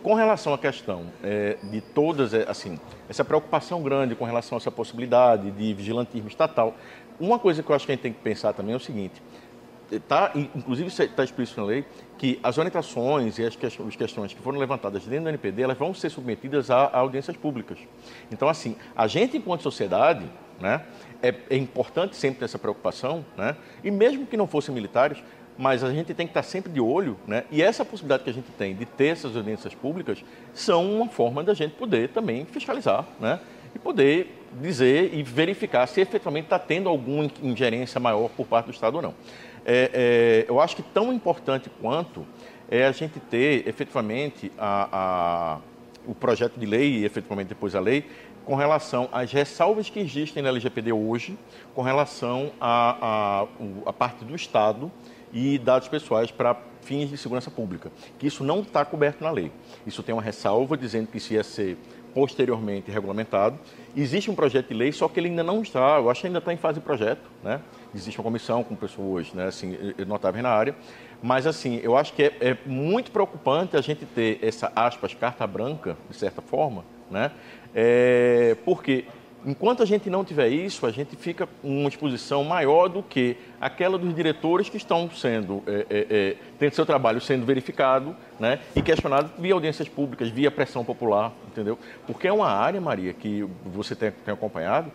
Com 0.03 0.13
relação 0.13 0.53
à 0.53 0.57
questão 0.57 1.07
é, 1.23 1.57
de 1.63 1.81
todas, 1.81 2.33
é, 2.33 2.45
assim, 2.47 2.79
essa 3.07 3.23
preocupação 3.23 3.81
grande 3.81 4.15
com 4.15 4.25
relação 4.25 4.57
a 4.57 4.59
essa 4.59 4.71
possibilidade 4.71 5.51
de 5.51 5.73
vigilantismo 5.73 6.27
estatal, 6.27 6.75
uma 7.19 7.37
coisa 7.37 7.61
que 7.61 7.69
eu 7.69 7.75
acho 7.75 7.85
que 7.85 7.91
a 7.91 7.95
gente 7.95 8.01
tem 8.01 8.13
que 8.13 8.21
pensar 8.21 8.53
também 8.53 8.73
é 8.73 8.77
o 8.77 8.79
seguinte: 8.79 9.21
tá, 10.07 10.31
inclusive 10.35 10.87
está 10.87 11.23
explícito 11.23 11.59
na 11.59 11.67
lei, 11.67 11.85
que 12.19 12.37
as 12.43 12.57
orientações 12.57 13.39
e 13.39 13.45
as 13.45 13.55
questões 13.55 14.33
que 14.33 14.41
foram 14.41 14.59
levantadas 14.59 15.05
dentro 15.05 15.23
do 15.23 15.29
NPD, 15.29 15.61
elas 15.61 15.77
vão 15.77 15.93
ser 15.93 16.09
submetidas 16.09 16.69
a, 16.69 16.81
a 16.81 16.97
audiências 16.99 17.37
públicas. 17.37 17.79
Então, 18.29 18.49
assim, 18.49 18.75
a 18.93 19.07
gente, 19.07 19.37
enquanto 19.37 19.63
sociedade, 19.63 20.25
né, 20.59 20.81
é, 21.23 21.33
é, 21.49 21.55
importante 21.55 22.17
sempre 22.17 22.39
ter 22.39 22.45
essa 22.45 22.59
preocupação, 22.59 23.25
né, 23.37 23.55
e 23.81 23.89
mesmo 23.89 24.27
que 24.27 24.35
não 24.35 24.47
fossem 24.47 24.75
militares, 24.75 25.17
mas 25.57 25.81
a 25.81 25.93
gente 25.93 26.13
tem 26.13 26.27
que 26.27 26.31
estar 26.31 26.43
sempre 26.43 26.69
de 26.69 26.81
olho, 26.81 27.17
né, 27.25 27.45
e 27.49 27.61
essa 27.61 27.85
possibilidade 27.85 28.25
que 28.25 28.29
a 28.29 28.33
gente 28.33 28.51
tem 28.51 28.75
de 28.75 28.85
ter 28.85 29.07
essas 29.07 29.33
audiências 29.37 29.73
públicas 29.73 30.21
são 30.53 30.93
uma 30.93 31.07
forma 31.07 31.41
da 31.41 31.53
gente 31.53 31.75
poder 31.75 32.09
também 32.09 32.43
fiscalizar, 32.43 33.07
né, 33.17 33.39
e 33.73 33.79
poder 33.79 34.45
dizer 34.59 35.13
e 35.13 35.23
verificar 35.23 35.87
se 35.87 36.01
efetivamente 36.01 36.45
está 36.45 36.59
tendo 36.59 36.89
alguma 36.89 37.31
ingerência 37.41 37.97
maior 37.97 38.27
por 38.29 38.45
parte 38.45 38.65
do 38.65 38.71
Estado 38.71 38.95
ou 38.95 39.01
não 39.01 39.13
é, 39.65 40.45
é, 40.45 40.45
eu 40.49 40.59
acho 40.59 40.75
que 40.75 40.81
tão 40.81 41.11
importante 41.13 41.69
quanto 41.81 42.25
é 42.69 42.85
a 42.85 42.91
gente 42.91 43.19
ter 43.19 43.67
efetivamente 43.67 44.51
a, 44.57 44.89
a, 44.91 45.59
o 46.05 46.13
projeto 46.13 46.59
de 46.59 46.65
lei 46.65 46.99
e 46.99 47.05
efetivamente 47.05 47.47
depois 47.47 47.75
a 47.75 47.79
lei 47.79 48.05
com 48.45 48.55
relação 48.55 49.07
às 49.11 49.31
ressalvas 49.31 49.89
que 49.89 49.99
existem 49.99 50.41
na 50.41 50.49
LGPD 50.49 50.91
hoje 50.91 51.37
com 51.75 51.81
relação 51.81 52.51
à 52.59 53.45
a, 53.85 53.89
a, 53.89 53.93
parte 53.93 54.25
do 54.25 54.35
Estado 54.35 54.91
e 55.31 55.59
dados 55.59 55.87
pessoais 55.87 56.31
para 56.31 56.57
fins 56.81 57.09
de 57.09 57.17
segurança 57.17 57.51
pública, 57.51 57.91
que 58.17 58.25
isso 58.25 58.43
não 58.43 58.61
está 58.61 58.83
coberto 58.83 59.23
na 59.23 59.29
lei. 59.29 59.51
Isso 59.85 60.01
tem 60.01 60.13
uma 60.13 60.21
ressalva 60.21 60.75
dizendo 60.75 61.07
que 61.07 61.17
isso 61.17 61.33
ia 61.33 61.43
ser 61.43 61.77
posteriormente 62.13 62.89
regulamentado. 62.89 63.59
Existe 63.95 64.31
um 64.31 64.35
projeto 64.35 64.69
de 64.69 64.73
lei, 64.73 64.91
só 64.91 65.07
que 65.07 65.19
ele 65.19 65.29
ainda 65.29 65.43
não 65.43 65.61
está, 65.61 65.97
eu 65.97 66.09
acho 66.09 66.21
que 66.21 66.27
ainda 66.27 66.39
está 66.39 66.51
em 66.51 66.57
fase 66.57 66.79
de 66.79 66.85
projeto, 66.85 67.21
né? 67.43 67.61
Existe 67.93 68.19
uma 68.19 68.23
comissão 68.23 68.63
com 68.63 68.75
pessoas, 68.75 69.33
né, 69.33 69.47
assim, 69.47 69.75
notáveis 70.07 70.43
na 70.43 70.49
área. 70.49 70.75
Mas, 71.21 71.47
assim, 71.47 71.79
eu 71.83 71.97
acho 71.97 72.13
que 72.13 72.23
é, 72.23 72.33
é 72.39 72.57
muito 72.65 73.11
preocupante 73.11 73.75
a 73.75 73.81
gente 73.81 74.05
ter 74.05 74.39
essa, 74.41 74.71
aspas, 74.75 75.13
carta 75.13 75.45
branca, 75.45 75.97
de 76.09 76.15
certa 76.15 76.41
forma, 76.41 76.85
né? 77.09 77.31
É, 77.73 78.55
porque 78.63 79.05
Enquanto 79.45 79.81
a 79.81 79.85
gente 79.85 80.09
não 80.09 80.25
tiver 80.25 80.49
isso, 80.49 80.85
a 80.85 80.91
gente 80.91 81.15
fica 81.15 81.47
uma 81.63 81.87
exposição 81.87 82.43
maior 82.43 82.89
do 82.89 83.01
que 83.01 83.37
aquela 83.59 83.97
dos 83.97 84.13
diretores 84.13 84.67
que 84.67 84.75
estão 84.75 85.09
sendo, 85.09 85.63
é, 85.65 85.85
é, 85.89 86.07
é, 86.09 86.35
tendo 86.57 86.75
seu 86.75 86.85
trabalho 86.85 87.21
sendo 87.21 87.45
verificado 87.45 88.15
né, 88.37 88.59
e 88.75 88.81
questionado 88.81 89.31
via 89.39 89.53
audiências 89.53 89.87
públicas, 89.87 90.27
via 90.27 90.51
pressão 90.51 90.83
popular, 90.83 91.31
entendeu? 91.47 91.79
Porque 92.05 92.27
é 92.27 92.33
uma 92.33 92.49
área, 92.49 92.81
Maria, 92.81 93.13
que 93.13 93.47
você 93.65 93.95
tem, 93.95 94.11
tem 94.11 94.33
acompanhado, 94.33 94.91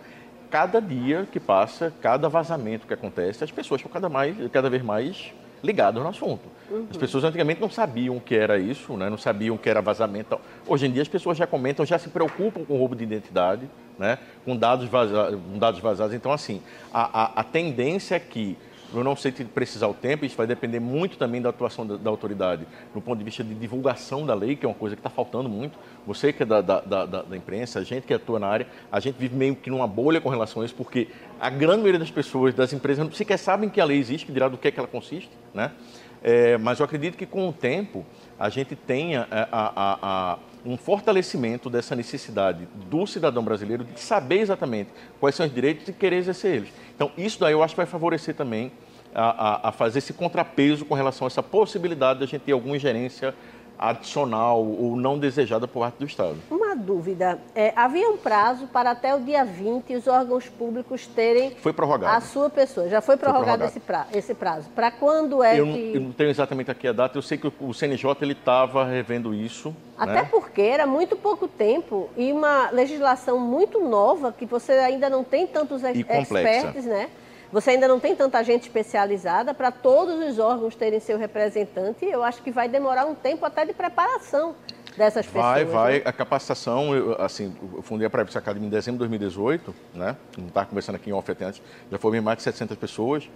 cada 0.54 0.80
dia 0.80 1.26
que 1.32 1.40
passa, 1.40 1.92
cada 2.00 2.28
vazamento 2.28 2.86
que 2.86 2.94
acontece, 2.94 3.42
as 3.42 3.50
pessoas 3.50 3.80
estão 3.80 3.90
cada, 3.90 4.08
mais, 4.08 4.36
cada 4.52 4.70
vez 4.70 4.84
mais 4.84 5.32
ligadas 5.64 6.00
no 6.00 6.08
assunto. 6.08 6.42
Uhum. 6.70 6.86
As 6.88 6.96
pessoas 6.96 7.24
antigamente 7.24 7.60
não 7.60 7.68
sabiam 7.68 8.16
o 8.16 8.20
que 8.20 8.36
era 8.36 8.56
isso, 8.56 8.96
né? 8.96 9.10
não 9.10 9.18
sabiam 9.18 9.56
o 9.56 9.58
que 9.58 9.68
era 9.68 9.82
vazamento. 9.82 10.38
Hoje 10.64 10.86
em 10.86 10.92
dia 10.92 11.02
as 11.02 11.08
pessoas 11.08 11.36
já 11.36 11.44
comentam, 11.44 11.84
já 11.84 11.98
se 11.98 12.08
preocupam 12.08 12.64
com 12.64 12.78
roubo 12.78 12.94
de 12.94 13.02
identidade, 13.02 13.68
né? 13.98 14.16
com, 14.44 14.56
dados 14.56 14.88
vazados, 14.88 15.40
com 15.40 15.58
dados 15.58 15.80
vazados. 15.80 16.14
Então, 16.14 16.30
assim, 16.30 16.62
a, 16.92 17.24
a, 17.24 17.40
a 17.40 17.42
tendência 17.42 18.14
é 18.14 18.20
que 18.20 18.56
eu 18.98 19.04
não 19.04 19.16
sei 19.16 19.32
se 19.32 19.44
precisar 19.44 19.88
o 19.88 19.94
tempo, 19.94 20.24
isso 20.24 20.36
vai 20.36 20.46
depender 20.46 20.80
muito 20.80 21.16
também 21.16 21.40
da 21.40 21.48
atuação 21.48 21.86
da, 21.86 21.96
da 21.96 22.10
autoridade, 22.10 22.66
no 22.94 23.00
ponto 23.00 23.18
de 23.18 23.24
vista 23.24 23.42
de 23.42 23.54
divulgação 23.54 24.24
da 24.24 24.34
lei, 24.34 24.56
que 24.56 24.64
é 24.64 24.68
uma 24.68 24.74
coisa 24.74 24.94
que 24.94 25.00
está 25.00 25.10
faltando 25.10 25.48
muito. 25.48 25.78
Você 26.06 26.32
que 26.32 26.42
é 26.42 26.46
da, 26.46 26.60
da, 26.60 26.80
da, 26.80 27.06
da, 27.22 27.36
imprensa, 27.36 27.78
a 27.78 27.84
gente 27.84 28.06
que 28.06 28.14
atua 28.14 28.38
na 28.38 28.46
área, 28.46 28.66
a 28.90 29.00
gente 29.00 29.16
vive 29.16 29.34
meio 29.34 29.56
que 29.56 29.70
numa 29.70 29.86
bolha 29.86 30.20
com 30.20 30.28
relação 30.28 30.62
a 30.62 30.64
isso, 30.64 30.74
porque 30.74 31.08
a 31.40 31.50
grande 31.50 31.78
maioria 31.78 31.98
das 31.98 32.10
pessoas, 32.10 32.54
das 32.54 32.72
empresas, 32.72 33.04
não 33.04 33.12
sequer 33.12 33.38
sabem 33.38 33.68
que 33.68 33.80
a 33.80 33.84
lei 33.84 33.98
existe, 33.98 34.26
que 34.26 34.32
dirá 34.32 34.48
do 34.48 34.56
que, 34.56 34.68
é 34.68 34.70
que 34.70 34.78
ela 34.78 34.88
consiste, 34.88 35.30
né? 35.52 35.72
É, 36.22 36.56
mas 36.56 36.78
eu 36.78 36.86
acredito 36.86 37.18
que 37.18 37.26
com 37.26 37.46
o 37.48 37.52
tempo 37.52 38.04
a 38.38 38.48
gente 38.48 38.74
tenha 38.74 39.28
a, 39.30 39.46
a, 39.52 39.98
a 40.02 40.38
um 40.64 40.76
fortalecimento 40.76 41.68
dessa 41.68 41.94
necessidade 41.94 42.66
do 42.88 43.06
cidadão 43.06 43.44
brasileiro 43.44 43.84
de 43.84 44.00
saber 44.00 44.40
exatamente 44.40 44.90
quais 45.20 45.34
são 45.34 45.44
os 45.44 45.52
direitos 45.52 45.86
e 45.88 45.92
querer 45.92 46.16
exercer 46.16 46.56
eles. 46.56 46.72
Então, 46.94 47.12
isso 47.18 47.38
daí 47.38 47.52
eu 47.52 47.62
acho 47.62 47.74
que 47.74 47.76
vai 47.76 47.86
favorecer 47.86 48.34
também 48.34 48.72
a, 49.14 49.68
a, 49.68 49.72
fazer 49.72 49.98
esse 49.98 50.12
contrapeso 50.12 50.84
com 50.84 50.94
relação 50.94 51.26
a 51.26 51.28
essa 51.28 51.42
possibilidade 51.42 52.18
de 52.18 52.24
a 52.24 52.28
gente 52.28 52.42
ter 52.42 52.52
alguma 52.52 52.76
ingerência 52.76 53.34
adicional 53.78 54.64
ou 54.64 54.96
não 54.96 55.18
desejada 55.18 55.66
por 55.66 55.80
parte 55.80 55.96
do 55.98 56.06
Estado. 56.06 56.36
Uma 56.50 56.74
dúvida. 56.76 57.38
É, 57.54 57.72
havia 57.76 58.08
um 58.08 58.16
prazo 58.16 58.66
para 58.68 58.92
até 58.92 59.14
o 59.14 59.20
dia 59.20 59.44
20 59.44 59.94
os 59.94 60.06
órgãos 60.06 60.48
públicos 60.48 61.06
terem 61.06 61.50
foi 61.56 61.72
prorrogado. 61.72 62.16
a 62.16 62.20
sua 62.20 62.48
pessoa. 62.48 62.88
Já 62.88 63.00
foi 63.00 63.16
prorrogado, 63.16 63.68
foi 63.68 63.80
prorrogado. 63.80 64.16
Esse, 64.16 64.34
prazo. 64.34 64.70
Para 64.74 64.90
quando 64.90 65.42
é 65.42 65.58
eu 65.58 65.66
que... 65.66 65.70
Não, 65.70 65.94
eu 65.94 66.00
não 66.00 66.12
tenho 66.12 66.30
exatamente 66.30 66.70
aqui 66.70 66.86
a 66.86 66.92
data. 66.92 67.18
Eu 67.18 67.22
sei 67.22 67.36
que 67.36 67.52
o 67.60 67.74
CNJ 67.74 68.12
estava 68.30 68.84
revendo 68.84 69.34
isso. 69.34 69.74
Até 69.98 70.22
né? 70.22 70.28
porque 70.30 70.62
era 70.62 70.86
muito 70.86 71.16
pouco 71.16 71.46
tempo 71.46 72.08
e 72.16 72.32
uma 72.32 72.70
legislação 72.70 73.38
muito 73.38 73.80
nova 73.80 74.32
que 74.32 74.46
você 74.46 74.72
ainda 74.72 75.10
não 75.10 75.22
tem 75.22 75.46
tantos 75.46 75.82
experts, 75.84 76.84
né? 76.84 77.08
Você 77.54 77.70
ainda 77.70 77.86
não 77.86 78.00
tem 78.00 78.16
tanta 78.16 78.42
gente 78.42 78.62
especializada 78.62 79.54
para 79.54 79.70
todos 79.70 80.18
os 80.28 80.40
órgãos 80.40 80.74
terem 80.74 80.98
seu 80.98 81.16
representante. 81.16 82.04
Eu 82.04 82.24
acho 82.24 82.42
que 82.42 82.50
vai 82.50 82.68
demorar 82.68 83.06
um 83.06 83.14
tempo 83.14 83.46
até 83.46 83.64
de 83.64 83.72
preparação 83.72 84.56
dessas 84.96 85.24
pessoas. 85.24 85.44
Vai, 85.44 85.64
vai. 85.64 85.92
Né? 85.98 86.02
A 86.04 86.12
capacitação, 86.12 86.92
eu, 86.92 87.22
assim, 87.22 87.56
eu 87.72 87.80
fundei 87.80 88.08
a 88.08 88.10
Privacy 88.10 88.36
Academy 88.36 88.66
em 88.66 88.68
dezembro 88.68 88.96
de 88.96 89.08
2018, 89.08 89.72
né? 89.94 90.16
Não 90.36 90.48
estava 90.48 90.66
conversando 90.66 90.96
aqui 90.96 91.10
em 91.10 91.12
off 91.12 91.30
antes, 91.30 91.62
já 91.92 91.96
foram 91.96 92.20
mais 92.20 92.38
de 92.38 92.42
700 92.42 92.76
pessoas, 92.76 93.30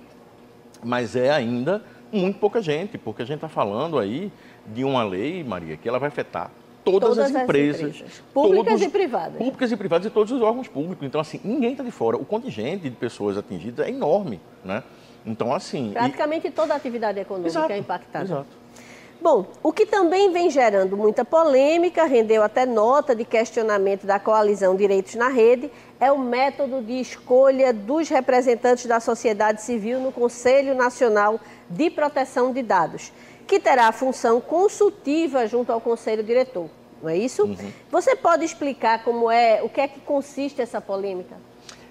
mas 0.83 1.15
é 1.15 1.31
ainda 1.31 1.81
muito 2.11 2.41
pouca 2.41 2.61
gente, 2.61 2.99
porque 2.99 3.23
a 3.23 3.25
gente 3.25 3.37
está 3.37 3.49
falando 3.49 4.01
aí 4.01 4.33
de 4.67 4.83
uma 4.83 5.05
lei, 5.05 5.45
Maria, 5.45 5.77
que 5.77 5.89
ela 5.89 6.01
vai 6.01 6.09
afetar 6.09 6.51
todas, 6.91 7.09
todas 7.11 7.35
as, 7.35 7.43
empresas, 7.43 7.83
as 7.83 7.97
empresas, 7.97 8.23
públicas 8.33 8.67
todos, 8.67 8.83
e 8.83 8.89
privadas. 8.89 9.39
Públicas 9.39 9.73
e 9.73 9.77
privadas 9.77 10.07
e 10.07 10.11
todos 10.11 10.33
os 10.33 10.43
órgãos 10.43 10.69
públicos. 10.69 11.07
Então, 11.07 11.21
assim, 11.21 11.41
ninguém 11.45 11.73
está 11.73 11.83
de 11.83 11.91
fora. 11.91 12.17
O 12.17 12.25
contingente 12.25 12.89
de 12.89 12.97
pessoas 12.97 13.37
atingidas 13.37 13.87
é 13.87 13.91
enorme, 13.91 14.41
né? 14.65 14.83
Então, 15.25 15.53
assim... 15.53 15.91
Praticamente 15.93 16.49
e... 16.49 16.51
toda 16.51 16.75
a 16.75 16.77
atividade 16.77 17.21
econômica 17.21 17.51
exato, 17.51 17.73
é 17.73 17.79
impactada. 17.79 18.25
Exato. 18.25 18.69
Bom, 19.21 19.47
o 19.65 19.73
que 19.73 19.85
também 19.85 20.31
vem 20.33 20.49
gerando 20.49 20.97
muita 20.97 21.25
polêmica, 21.25 22.05
rendeu 22.05 22.41
até 22.41 22.65
nota 22.65 23.17
de 23.17 23.25
questionamento 23.25 24.07
da 24.07 24.21
coalizão 24.21 24.77
Direitos 24.77 25.17
na 25.17 25.29
Rede, 25.29 25.73
é 25.99 26.13
o 26.13 26.19
método 26.19 26.81
de 26.81 27.01
escolha 27.01 27.73
dos 27.73 28.09
representantes 28.09 28.87
da 28.87 29.01
sociedade 29.01 29.61
civil 29.61 29.99
no 29.99 30.13
Conselho 30.13 30.73
Nacional 30.73 31.41
de 31.69 31.91
Proteção 31.91 32.53
de 32.53 32.63
Dados, 32.63 33.13
que 33.45 33.59
terá 33.59 33.89
a 33.89 33.93
função 33.93 34.41
consultiva 34.41 35.49
junto 35.49 35.73
ao 35.73 35.81
Conselho 35.81 36.23
Diretor 36.23 36.71
não 37.03 37.09
é 37.09 37.17
isso? 37.17 37.45
Uhum. 37.45 37.73
Você 37.91 38.17
pode 38.17 38.45
explicar 38.45 39.05
como 39.05 39.31
é, 39.31 39.63
o 39.63 39.69
que 39.69 39.81
é 39.81 39.89
que 39.89 40.01
consiste 40.01 40.61
essa 40.61 40.81
polêmica? 40.81 41.37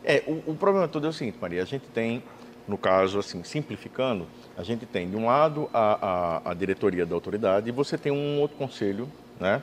É, 0.03 0.23
o, 0.27 0.51
o, 0.51 0.55
problema 0.55 0.87
todo 0.87 1.05
é 1.05 1.09
o 1.09 1.13
seguinte, 1.13 1.37
Maria, 1.41 1.61
a 1.61 1.65
gente 1.65 1.85
tem, 1.87 2.23
no 2.67 2.77
caso, 2.77 3.19
assim, 3.19 3.43
simplificando, 3.43 4.27
a 4.57 4.63
gente 4.63 4.85
tem, 4.85 5.09
de 5.09 5.15
um 5.15 5.25
lado, 5.25 5.69
a, 5.73 6.41
a, 6.45 6.51
a 6.51 6.53
diretoria 6.53 7.05
da 7.05 7.15
autoridade 7.15 7.69
e 7.69 7.71
você 7.71 7.97
tem 7.97 8.11
um 8.11 8.39
outro 8.39 8.57
conselho, 8.57 9.09
né? 9.39 9.61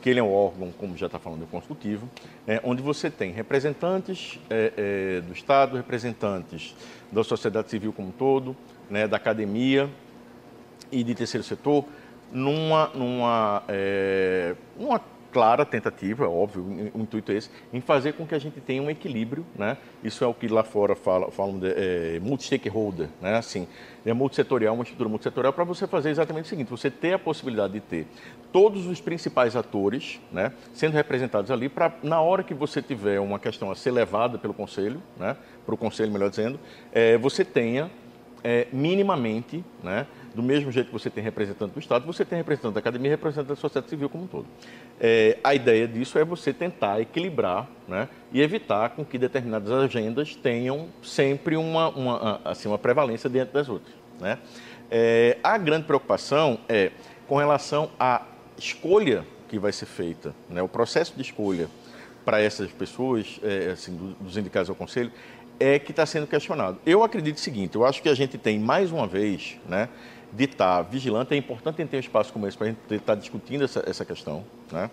que 0.00 0.08
ele 0.08 0.18
é 0.18 0.22
um 0.22 0.32
órgão, 0.32 0.72
como 0.72 0.96
já 0.96 1.06
está 1.06 1.18
falando, 1.18 1.46
consultivo, 1.50 2.08
é, 2.46 2.60
onde 2.64 2.82
você 2.82 3.10
tem 3.10 3.32
representantes 3.32 4.38
é, 4.48 4.72
é, 4.76 5.20
do 5.20 5.32
Estado, 5.32 5.76
representantes 5.76 6.74
da 7.12 7.22
sociedade 7.22 7.70
civil 7.70 7.92
como 7.92 8.08
um 8.08 8.12
todo, 8.12 8.56
né, 8.88 9.06
da 9.06 9.16
academia 9.16 9.90
e 10.90 11.04
de 11.04 11.14
terceiro 11.14 11.44
setor, 11.44 11.84
numa, 12.32 12.88
numa, 12.94 13.62
é, 13.68 14.54
numa 14.78 15.00
clara 15.32 15.64
tentativa, 15.64 16.28
óbvio, 16.28 16.90
o 16.94 17.00
intuito 17.00 17.32
é 17.32 17.36
esse, 17.36 17.50
em 17.72 17.80
fazer 17.80 18.14
com 18.14 18.26
que 18.26 18.34
a 18.34 18.38
gente 18.38 18.60
tenha 18.60 18.82
um 18.82 18.90
equilíbrio, 18.90 19.46
né? 19.56 19.76
Isso 20.02 20.24
é 20.24 20.26
o 20.26 20.34
que 20.34 20.48
lá 20.48 20.64
fora 20.64 20.94
fala, 20.94 21.30
falam 21.30 21.58
de 21.58 21.68
é, 21.68 22.20
multi-stakeholder, 22.20 23.08
né? 23.20 23.36
Assim, 23.36 23.66
é 24.04 24.12
multissetorial, 24.12 24.74
uma 24.74 24.82
estrutura 24.82 25.08
multissetorial 25.08 25.52
para 25.52 25.64
você 25.64 25.86
fazer 25.86 26.10
exatamente 26.10 26.46
o 26.46 26.48
seguinte, 26.48 26.68
você 26.68 26.90
ter 26.90 27.14
a 27.14 27.18
possibilidade 27.18 27.74
de 27.74 27.80
ter 27.80 28.06
todos 28.52 28.86
os 28.86 29.00
principais 29.00 29.54
atores, 29.54 30.20
né, 30.32 30.52
sendo 30.72 30.94
representados 30.94 31.50
ali 31.50 31.68
para 31.68 31.92
na 32.02 32.20
hora 32.20 32.42
que 32.42 32.54
você 32.54 32.82
tiver 32.82 33.20
uma 33.20 33.38
questão 33.38 33.70
a 33.70 33.76
ser 33.76 33.92
levada 33.92 34.38
pelo 34.38 34.52
conselho, 34.52 35.00
né, 35.16 35.36
para 35.64 35.74
o 35.74 35.78
conselho, 35.78 36.10
melhor 36.10 36.30
dizendo, 36.30 36.58
é, 36.92 37.16
você 37.16 37.44
tenha 37.44 37.90
é, 38.42 38.66
minimamente, 38.72 39.64
né, 39.82 40.06
do 40.34 40.42
mesmo 40.42 40.70
jeito 40.70 40.86
que 40.86 40.92
você 40.92 41.10
tem 41.10 41.22
representante 41.22 41.72
do 41.72 41.80
Estado, 41.80 42.06
você 42.06 42.24
tem 42.24 42.38
representante 42.38 42.74
da 42.74 42.80
academia 42.80 43.08
e 43.08 43.10
representante 43.10 43.48
da 43.48 43.56
sociedade 43.56 43.90
civil 43.90 44.08
como 44.08 44.24
um 44.24 44.26
todo. 44.26 44.46
É, 45.00 45.38
a 45.42 45.54
ideia 45.54 45.88
disso 45.88 46.18
é 46.18 46.24
você 46.24 46.52
tentar 46.52 47.00
equilibrar 47.00 47.68
né, 47.88 48.08
e 48.32 48.40
evitar 48.40 48.90
com 48.90 49.04
que 49.04 49.18
determinadas 49.18 49.70
agendas 49.70 50.36
tenham 50.36 50.88
sempre 51.02 51.56
uma, 51.56 51.88
uma, 51.88 52.40
assim, 52.44 52.68
uma 52.68 52.78
prevalência 52.78 53.28
diante 53.28 53.52
das 53.52 53.68
outras. 53.68 53.94
Né? 54.20 54.38
É, 54.90 55.38
a 55.42 55.56
grande 55.58 55.86
preocupação 55.86 56.60
é 56.68 56.92
com 57.26 57.36
relação 57.36 57.90
à 57.98 58.22
escolha 58.58 59.24
que 59.48 59.58
vai 59.58 59.72
ser 59.72 59.86
feita, 59.86 60.34
né, 60.48 60.62
o 60.62 60.68
processo 60.68 61.12
de 61.16 61.22
escolha 61.22 61.68
para 62.24 62.40
essas 62.40 62.70
pessoas, 62.70 63.40
é, 63.42 63.70
assim, 63.72 64.14
dos 64.20 64.36
indicados 64.36 64.68
ao 64.68 64.76
Conselho, 64.76 65.10
é 65.58 65.78
que 65.78 65.90
está 65.90 66.06
sendo 66.06 66.26
questionado. 66.26 66.78
Eu 66.86 67.02
acredito 67.02 67.36
o 67.36 67.40
seguinte, 67.40 67.74
eu 67.74 67.84
acho 67.84 68.00
que 68.00 68.08
a 68.08 68.14
gente 68.14 68.38
tem, 68.38 68.58
mais 68.58 68.90
uma 68.92 69.06
vez, 69.06 69.58
né, 69.68 69.88
de 70.32 70.44
estar 70.44 70.82
vigilante. 70.82 71.34
É 71.34 71.36
importante 71.36 71.84
ter 71.84 71.96
um 71.96 72.00
espaço 72.00 72.32
como 72.32 72.46
esse 72.46 72.56
para 72.56 72.68
a 72.68 72.70
gente 72.70 72.94
estar 72.94 73.14
discutindo 73.14 73.64
essa, 73.64 73.82
essa 73.86 74.04
questão. 74.04 74.44
Né? 74.70 74.90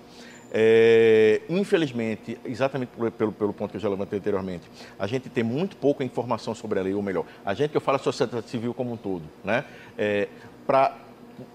É, 0.51 1.41
infelizmente, 1.49 2.37
exatamente 2.45 2.89
pelo, 3.17 3.31
pelo 3.31 3.53
ponto 3.53 3.71
que 3.71 3.77
eu 3.77 3.81
já 3.81 3.89
levantei 3.89 4.17
anteriormente, 4.19 4.63
a 4.97 5.05
gente 5.05 5.29
tem 5.29 5.43
muito 5.43 5.75
pouca 5.75 6.03
informação 6.03 6.55
sobre 6.55 6.79
a 6.79 6.83
lei, 6.83 6.93
ou 6.93 7.01
melhor, 7.01 7.25
a 7.45 7.53
gente 7.53 7.71
que 7.71 7.77
eu 7.77 7.81
falo 7.81 7.97
a 7.97 7.99
sociedade 7.99 8.49
civil 8.49 8.73
como 8.73 8.93
um 8.93 8.97
todo, 8.97 9.23
né? 9.43 9.65
É, 9.97 10.29
para 10.65 10.95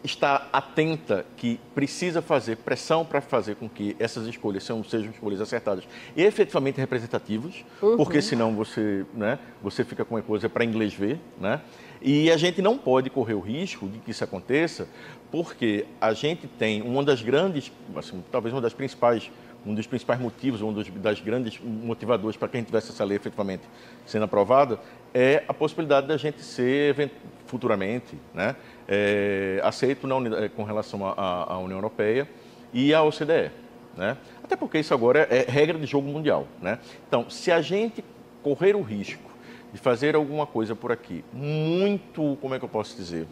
estar 0.04 0.48
atenta 0.52 1.24
que 1.36 1.58
precisa 1.74 2.22
fazer 2.22 2.56
pressão 2.58 3.04
para 3.04 3.20
fazer 3.20 3.56
com 3.56 3.68
que 3.68 3.96
essas 3.98 4.26
escolhas 4.26 4.62
sejam, 4.62 4.84
sejam 4.84 5.10
escolhas 5.10 5.40
acertadas 5.40 5.84
e 6.16 6.22
efetivamente 6.22 6.78
representativas, 6.78 7.64
uhum. 7.80 7.96
porque 7.96 8.22
senão 8.22 8.54
você, 8.54 9.04
né, 9.12 9.38
você 9.60 9.84
fica 9.84 10.04
com 10.04 10.14
uma 10.14 10.22
coisa 10.22 10.48
para 10.48 10.64
inglês 10.64 10.94
ver, 10.94 11.18
né? 11.40 11.60
E 12.04 12.30
a 12.32 12.36
gente 12.36 12.60
não 12.60 12.76
pode 12.76 13.08
correr 13.08 13.34
o 13.34 13.40
risco 13.40 13.88
de 13.88 13.98
que 13.98 14.10
isso 14.10 14.24
aconteça, 14.24 14.88
porque 15.30 15.86
a 16.00 16.12
gente 16.12 16.48
tem 16.48 16.82
uma 16.82 17.04
das 17.04 17.22
grandes, 17.22 17.70
assim, 17.96 18.22
talvez 18.30 18.52
uma 18.52 18.60
das 18.60 18.74
principais, 18.74 19.30
um 19.64 19.72
dos 19.72 19.86
principais 19.86 20.20
motivos, 20.20 20.60
um 20.62 20.72
dos 20.72 20.88
das 20.88 21.20
grandes 21.20 21.60
motivadores 21.62 22.36
para 22.36 22.48
que 22.48 22.56
a 22.56 22.60
gente 22.60 22.66
tivesse 22.66 22.90
essa 22.90 23.04
lei 23.04 23.16
efetivamente 23.16 23.62
sendo 24.04 24.24
aprovada, 24.24 24.80
é 25.14 25.44
a 25.46 25.54
possibilidade 25.54 26.08
da 26.08 26.16
gente 26.16 26.42
ser 26.42 27.10
futuramente, 27.46 28.16
né, 28.34 28.56
é, 28.88 29.60
aceito 29.62 30.06
na, 30.06 30.44
é, 30.44 30.48
com 30.48 30.64
relação 30.64 31.06
à 31.06 31.56
União 31.58 31.78
Europeia 31.78 32.28
e 32.72 32.92
à 32.92 33.02
OCDE. 33.02 33.52
Né? 33.96 34.16
Até 34.42 34.56
porque 34.56 34.78
isso 34.78 34.92
agora 34.92 35.28
é, 35.30 35.44
regra 35.48 35.78
de 35.78 35.86
jogo 35.86 36.08
mundial. 36.08 36.48
Né? 36.60 36.78
Então, 37.06 37.30
se 37.30 37.52
a 37.52 37.60
gente 37.60 38.02
correr 38.42 38.74
o 38.74 38.82
risco 38.82 39.31
de 39.72 39.78
fazer 39.78 40.14
alguma 40.14 40.46
coisa 40.46 40.74
por 40.74 40.92
aqui, 40.92 41.24
muito, 41.32 42.36
como 42.40 42.54
é 42.54 42.58
que 42.58 42.64
eu 42.64 42.68
posso 42.68 42.96
dizer? 42.96 43.26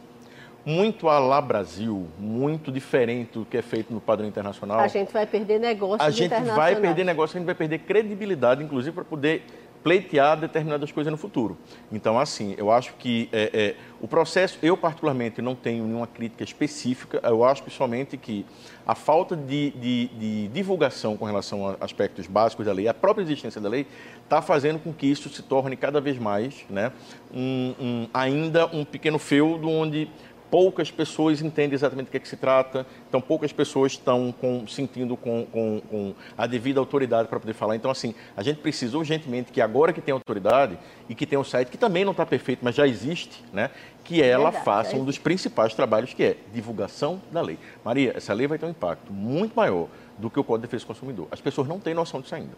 Muito 0.64 1.08
a 1.08 1.18
lá 1.18 1.40
Brasil, 1.40 2.06
muito 2.18 2.70
diferente 2.70 3.38
do 3.38 3.44
que 3.44 3.56
é 3.56 3.62
feito 3.62 3.92
no 3.92 4.00
padrão 4.00 4.28
internacional. 4.28 4.80
A 4.80 4.88
gente 4.88 5.12
vai 5.12 5.26
perder 5.26 5.58
negócios 5.58 6.00
A 6.00 6.10
gente 6.10 6.34
vai 6.54 6.76
perder 6.76 7.04
negócio, 7.04 7.36
a 7.36 7.38
gente 7.38 7.46
vai 7.46 7.54
perder 7.54 7.78
credibilidade, 7.78 8.62
inclusive, 8.62 8.94
para 8.94 9.04
poder 9.04 9.42
pleitear 9.82 10.38
determinadas 10.38 10.92
coisas 10.92 11.10
no 11.10 11.16
futuro. 11.16 11.56
Então, 11.90 12.18
assim, 12.18 12.54
eu 12.58 12.70
acho 12.70 12.94
que 12.98 13.28
é, 13.32 13.50
é, 13.52 13.76
o 14.00 14.06
processo, 14.06 14.58
eu 14.62 14.76
particularmente 14.76 15.40
não 15.40 15.54
tenho 15.54 15.84
nenhuma 15.84 16.06
crítica 16.06 16.44
específica, 16.44 17.20
eu 17.22 17.44
acho 17.44 17.68
somente 17.70 18.16
que 18.16 18.44
a 18.86 18.94
falta 18.94 19.36
de, 19.36 19.70
de, 19.70 20.08
de 20.08 20.48
divulgação 20.48 21.16
com 21.16 21.24
relação 21.24 21.68
a 21.68 21.76
aspectos 21.80 22.26
básicos 22.26 22.66
da 22.66 22.72
lei, 22.72 22.88
a 22.88 22.94
própria 22.94 23.22
existência 23.22 23.60
da 23.60 23.68
lei, 23.68 23.86
está 24.24 24.42
fazendo 24.42 24.78
com 24.78 24.92
que 24.92 25.06
isso 25.06 25.28
se 25.28 25.42
torne 25.42 25.76
cada 25.76 26.00
vez 26.00 26.18
mais, 26.18 26.64
né, 26.68 26.92
um, 27.32 27.74
um, 27.80 28.08
ainda 28.12 28.66
um 28.66 28.84
pequeno 28.84 29.18
feudo 29.18 29.68
onde 29.68 30.10
poucas 30.50 30.90
pessoas 30.90 31.40
entendem 31.40 31.74
exatamente 31.74 32.06
do 32.06 32.10
que, 32.10 32.16
é 32.16 32.20
que 32.20 32.28
se 32.28 32.36
trata, 32.36 32.84
então 33.08 33.20
poucas 33.20 33.52
pessoas 33.52 33.92
estão 33.92 34.32
com, 34.32 34.66
sentindo 34.66 35.16
com, 35.16 35.46
com, 35.46 35.80
com, 35.88 36.14
a 36.36 36.46
devida 36.46 36.80
autoridade 36.80 37.28
para 37.28 37.38
poder 37.38 37.54
falar. 37.54 37.76
Então, 37.76 37.90
assim, 37.90 38.14
a 38.36 38.42
gente 38.42 38.58
precisa 38.58 38.98
urgentemente 38.98 39.52
que 39.52 39.60
agora 39.60 39.92
que 39.92 40.00
tem 40.00 40.12
autoridade 40.12 40.76
e 41.08 41.14
que 41.14 41.24
tem 41.24 41.38
um 41.38 41.44
site 41.44 41.68
que 41.68 41.78
também 41.78 42.04
não 42.04 42.12
está 42.12 42.26
perfeito, 42.26 42.60
mas 42.62 42.74
já 42.74 42.86
existe, 42.86 43.44
né, 43.52 43.70
que 44.02 44.22
ela 44.22 44.50
Verdade, 44.50 44.64
faça 44.64 44.96
um 44.96 45.04
dos 45.04 45.18
principais 45.18 45.72
trabalhos 45.72 46.12
que 46.12 46.22
é 46.22 46.36
divulgação 46.52 47.20
da 47.30 47.40
lei. 47.40 47.58
Maria, 47.84 48.12
essa 48.16 48.34
lei 48.34 48.46
vai 48.46 48.58
ter 48.58 48.66
um 48.66 48.70
impacto 48.70 49.12
muito 49.12 49.54
maior 49.54 49.86
do 50.18 50.28
que 50.28 50.40
o 50.40 50.44
Código 50.44 50.66
de 50.66 50.68
Defesa 50.68 50.84
do 50.84 50.88
Consumidor. 50.88 51.28
As 51.30 51.40
pessoas 51.40 51.68
não 51.68 51.78
têm 51.78 51.94
noção 51.94 52.20
disso 52.20 52.34
ainda. 52.34 52.52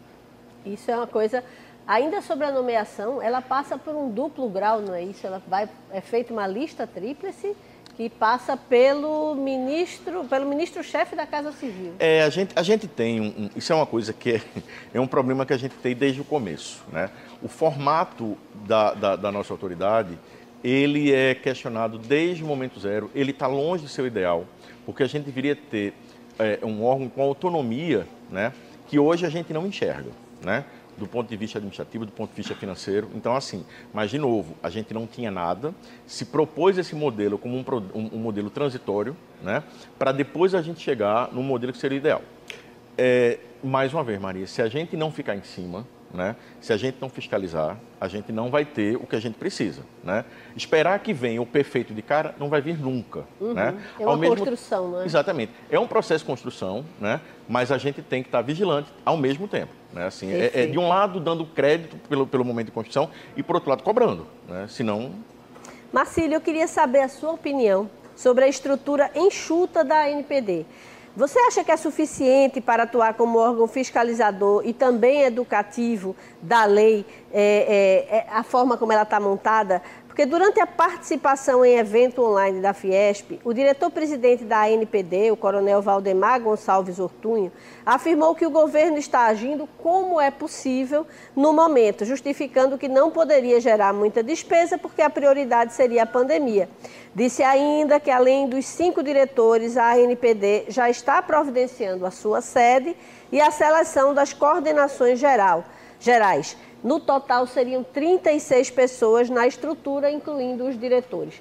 Isso 0.65 0.91
é 0.91 0.97
uma 0.97 1.07
coisa 1.07 1.45
Ainda 1.87 2.23
sobre 2.23 2.47
a 2.47 2.53
nomeação, 2.53 3.21
ela 3.21 3.43
passa 3.43 3.77
por 3.77 3.95
um 3.95 4.09
duplo 4.09 4.49
grau, 4.49 4.81
não 4.81 4.95
é 4.95 5.03
isso? 5.03 5.27
Ela 5.27 5.43
vai, 5.49 5.69
é 5.91 6.01
feita 6.01 6.33
uma 6.33 6.47
lista 6.47 6.87
tríplice 6.87 7.57
que 7.97 8.09
passa 8.09 8.57
pelo 8.57 9.35
ministro, 9.35 10.25
pelo 10.25 10.47
ministro-chefe 10.47 11.15
da 11.15 11.27
Casa 11.27 11.53
Civil. 11.53 11.93
É, 11.99 12.23
a 12.23 12.31
gente, 12.31 12.53
a 12.57 12.63
gente 12.63 12.89
tem 12.89 13.21
um, 13.21 13.27
um, 13.27 13.51
isso 13.55 13.73
é 13.73 13.77
uma 13.77 13.87
coisa 13.87 14.13
que 14.13 14.33
é, 14.33 14.41
é, 14.95 15.01
um 15.01 15.07
problema 15.07 15.45
que 15.45 15.53
a 15.53 15.57
gente 15.57 15.75
tem 15.77 15.95
desde 15.95 16.21
o 16.21 16.25
começo, 16.25 16.83
né? 16.91 17.11
O 17.43 17.49
formato 17.49 18.37
da, 18.67 18.95
da, 18.95 19.17
da 19.17 19.33
nossa 19.33 19.53
autoridade, 19.53 20.19
ele 20.65 21.13
é 21.13 21.35
questionado 21.35 21.99
desde 21.99 22.43
o 22.43 22.47
momento 22.47 22.81
zero, 22.81 23.11
ele 23.15 23.33
está 23.33 23.47
longe 23.47 23.85
de 23.85 23.91
ser 23.91 24.03
o 24.03 24.07
ideal, 24.07 24.47
porque 24.87 25.03
a 25.03 25.07
gente 25.07 25.25
deveria 25.25 25.57
ter 25.57 25.93
é, 26.39 26.61
um 26.63 26.85
órgão 26.85 27.09
com 27.09 27.23
autonomia, 27.23 28.07
né? 28.31 28.53
Que 28.89 28.99
hoje 28.99 29.27
a 29.27 29.29
gente 29.29 29.53
não 29.53 29.67
enxerga, 29.67 30.11
né? 30.43 30.65
Do 30.97 31.07
ponto 31.07 31.29
de 31.29 31.37
vista 31.37 31.59
administrativo, 31.59 32.07
do 32.07 32.13
ponto 32.13 32.31
de 32.31 32.37
vista 32.37 32.55
financeiro. 32.55 33.11
Então, 33.15 33.35
assim, 33.35 33.65
mas 33.93 34.11
de 34.11 34.19
novo, 34.19 34.57
a 34.63 34.71
gente 34.71 34.93
não 34.93 35.07
tinha 35.07 35.31
nada, 35.31 35.75
se 36.07 36.27
propôs 36.27 36.79
esse 36.79 36.95
modelo 36.95 37.39
como 37.39 37.57
um, 37.57 37.65
um, 37.95 38.19
modelo 38.19 38.51
transitório, 38.51 39.17
né, 39.43 39.63
para 39.99 40.13
depois 40.13 40.55
a 40.55 40.63
gente 40.63 40.81
chegar 40.81 41.33
no 41.33 41.43
modelo 41.43 41.73
que 41.73 41.79
seria 41.79 41.99
ideal. 41.99 42.23
É, 42.97 43.39
mais 43.63 43.93
uma 43.95 44.05
vez, 44.05 44.21
Maria, 44.21 44.47
se 44.47 44.61
a 44.61 44.69
gente 44.69 44.97
não 44.97 45.11
ficar 45.11 45.35
em 45.35 45.43
cima, 45.43 45.87
né? 46.13 46.37
Se 46.61 46.73
a 46.73 46.77
gente 46.77 46.99
não 47.01 47.09
fiscalizar, 47.09 47.79
a 48.03 48.09
gente 48.09 48.33
não 48.33 48.51
vai 48.51 48.65
ter 48.65 48.97
o 48.97 49.07
que 49.07 49.15
a 49.15 49.21
gente 49.21 49.35
precisa. 49.35 49.83
Né? 50.03 50.25
Esperar 50.57 50.99
que 50.99 51.15
venha 51.15 51.41
o 51.41 51.47
perfeito 51.47 51.95
de 51.95 52.03
cara 52.03 52.35
não 52.37 52.49
vai 52.49 52.61
vir 52.61 52.77
nunca. 52.77 53.23
Uhum. 53.41 53.55
Né? 53.55 53.81
É 53.97 54.05
uma 54.05 54.17
mesmo... 54.17 54.39
construção, 54.39 54.91
não 54.91 55.03
é? 55.03 55.05
Exatamente. 55.05 55.53
É 55.71 55.79
um 55.79 55.87
processo 55.87 56.25
de 56.25 56.29
construção, 56.29 56.85
né? 57.01 57.21
mas 57.49 57.71
a 57.71 57.79
gente 57.79 58.03
tem 58.03 58.21
que 58.21 58.29
estar 58.29 58.43
vigilante 58.43 58.93
ao 59.05 59.17
mesmo 59.17 59.47
tempo. 59.47 59.71
Né? 59.93 60.05
Assim, 60.05 60.33
é, 60.33 60.51
é, 60.53 60.67
de 60.67 60.81
um 60.81 60.89
lado 60.89 61.21
dando 61.21 61.47
crédito 61.47 61.97
pelo, 62.09 62.27
pelo 62.27 62.45
momento 62.45 62.67
de 62.67 62.73
construção 62.73 63.09
e, 63.37 63.43
por 63.43 63.55
outro 63.55 63.71
lado, 63.71 63.85
cobrando. 63.85 64.27
Né? 64.49 64.67
Senão... 64.69 65.13
Marcílio, 65.93 66.35
eu 66.35 66.41
queria 66.41 66.67
saber 66.67 67.03
a 67.03 67.09
sua 67.09 67.31
opinião 67.31 67.89
sobre 68.17 68.43
a 68.45 68.49
estrutura 68.49 69.13
enxuta 69.15 69.85
da 69.85 70.11
NPD. 70.11 70.67
Você 71.15 71.39
acha 71.41 71.63
que 71.63 71.71
é 71.71 71.77
suficiente 71.77 72.59
para 72.59 72.85
atuar 72.85 73.13
como 73.13 73.39
órgão 73.39 73.69
fiscalizador 73.69 74.63
e 74.65 74.73
também 74.73 75.25
educativo 75.25 76.17
da 76.41 76.65
lei, 76.65 77.05
é, 77.31 78.07
é, 78.11 78.17
é 78.17 78.27
a 78.31 78.43
forma 78.43 78.79
como 78.79 78.93
ela 78.93 79.03
está 79.03 79.21
montada? 79.21 79.83
Porque 80.13 80.27
durante 80.27 80.61
a 80.61 80.67
participação 80.67 81.65
em 81.65 81.79
evento 81.79 82.23
online 82.23 82.61
da 82.61 82.75
Fiesp, 82.75 83.41
o 83.43 83.55
diretor-presidente 83.55 84.45
da 84.45 84.65
ANPD, 84.65 85.31
o 85.31 85.37
coronel 85.39 85.81
Valdemar 85.81 86.39
Gonçalves 86.39 86.99
Ortunho, 86.99 87.51
afirmou 87.85 88.35
que 88.35 88.45
o 88.45 88.51
governo 88.51 88.99
está 88.99 89.25
agindo 89.25 89.67
como 89.79 90.21
é 90.21 90.31
possível 90.31 91.07
no 91.35 91.55
momento, 91.55 92.05
justificando 92.05 92.77
que 92.77 92.89
não 92.89 93.11
poderia 93.11 93.59
gerar 93.59 93.95
muita 93.95 94.23
despesa 94.23 94.77
porque 94.77 95.01
a 95.01 95.09
prioridade 95.09 95.73
seria 95.73 96.03
a 96.03 96.07
pandemia. 96.07 96.69
Disse 97.15 97.43
ainda 97.43 97.99
que, 97.99 98.11
além 98.11 98.47
dos 98.47 98.67
cinco 98.67 99.03
diretores, 99.03 99.79
a 99.79 99.95
ANPD 99.95 100.67
já 100.69 100.91
está 100.91 101.23
providenciando 101.23 102.05
a 102.05 102.11
sua 102.11 102.43
sede 102.43 102.95
e 103.33 103.41
a 103.41 103.51
seleção 103.51 104.13
das 104.13 104.35
coordenações 104.35 105.19
geral, 105.19 105.65
gerais 105.99 106.55
no 106.83 106.99
total, 106.99 107.47
seriam 107.47 107.85
36 107.85 108.71
pessoas 108.71 109.31
na 109.31 109.47
estrutura, 109.47 110.11
incluindo 110.11 110.67
os 110.67 110.79
diretores. 110.79 111.41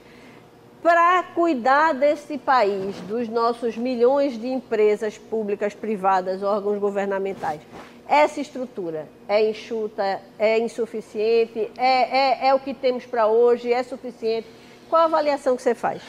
Para 0.83 1.23
cuidar 1.35 1.93
desse 1.93 2.37
país, 2.37 2.95
dos 3.01 3.27
nossos 3.27 3.77
milhões 3.77 4.39
de 4.39 4.47
empresas 4.47 5.17
públicas, 5.17 5.73
privadas, 5.73 6.41
órgãos 6.41 6.79
governamentais, 6.79 7.61
essa 8.07 8.41
estrutura 8.41 9.07
é 9.27 9.49
enxuta, 9.49 10.19
é 10.37 10.59
insuficiente, 10.59 11.71
é, 11.77 12.45
é, 12.45 12.47
é 12.47 12.53
o 12.53 12.59
que 12.59 12.73
temos 12.73 13.05
para 13.05 13.27
hoje, 13.27 13.71
é 13.71 13.81
suficiente? 13.83 14.47
Qual 14.89 15.03
a 15.03 15.05
avaliação 15.05 15.55
que 15.55 15.61
você 15.61 15.73
faz? 15.73 16.01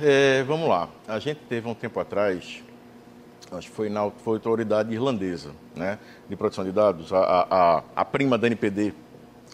É, 0.00 0.42
vamos 0.44 0.68
lá. 0.68 0.88
A 1.06 1.18
gente 1.18 1.40
teve 1.48 1.68
um 1.68 1.74
tempo 1.74 2.00
atrás 2.00 2.62
acho 3.52 3.68
que 3.68 3.74
foi 3.74 3.88
na 3.88 4.10
foi 4.10 4.34
autoridade 4.36 4.92
irlandesa 4.92 5.52
né, 5.74 5.98
de 6.28 6.36
proteção 6.36 6.64
de 6.64 6.72
dados, 6.72 7.12
a, 7.12 7.46
a, 7.50 7.82
a 7.96 8.04
prima 8.04 8.38
da 8.38 8.46
NPD, 8.46 8.92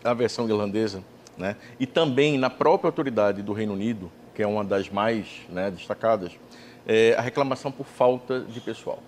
a 0.05 0.15
versão 0.15 0.49
irlandesa, 0.49 1.03
né, 1.37 1.57
e 1.79 1.87
também 1.87 2.39
na 2.39 2.51
própria 2.51 2.89
autoridade 2.89 3.43
do 3.43 3.53
Reino 3.53 3.73
Unido, 3.73 4.11
que 4.35 4.43
é 4.43 4.47
uma 4.47 4.65
das 4.65 4.91
mais 4.91 5.27
né, 5.49 5.71
destacadas, 5.71 6.33
é, 6.87 7.15
a 7.17 7.21
reclamação 7.21 7.73
por 7.73 7.87
falta 7.87 8.41
de 8.41 8.61
pessoal. 8.61 8.99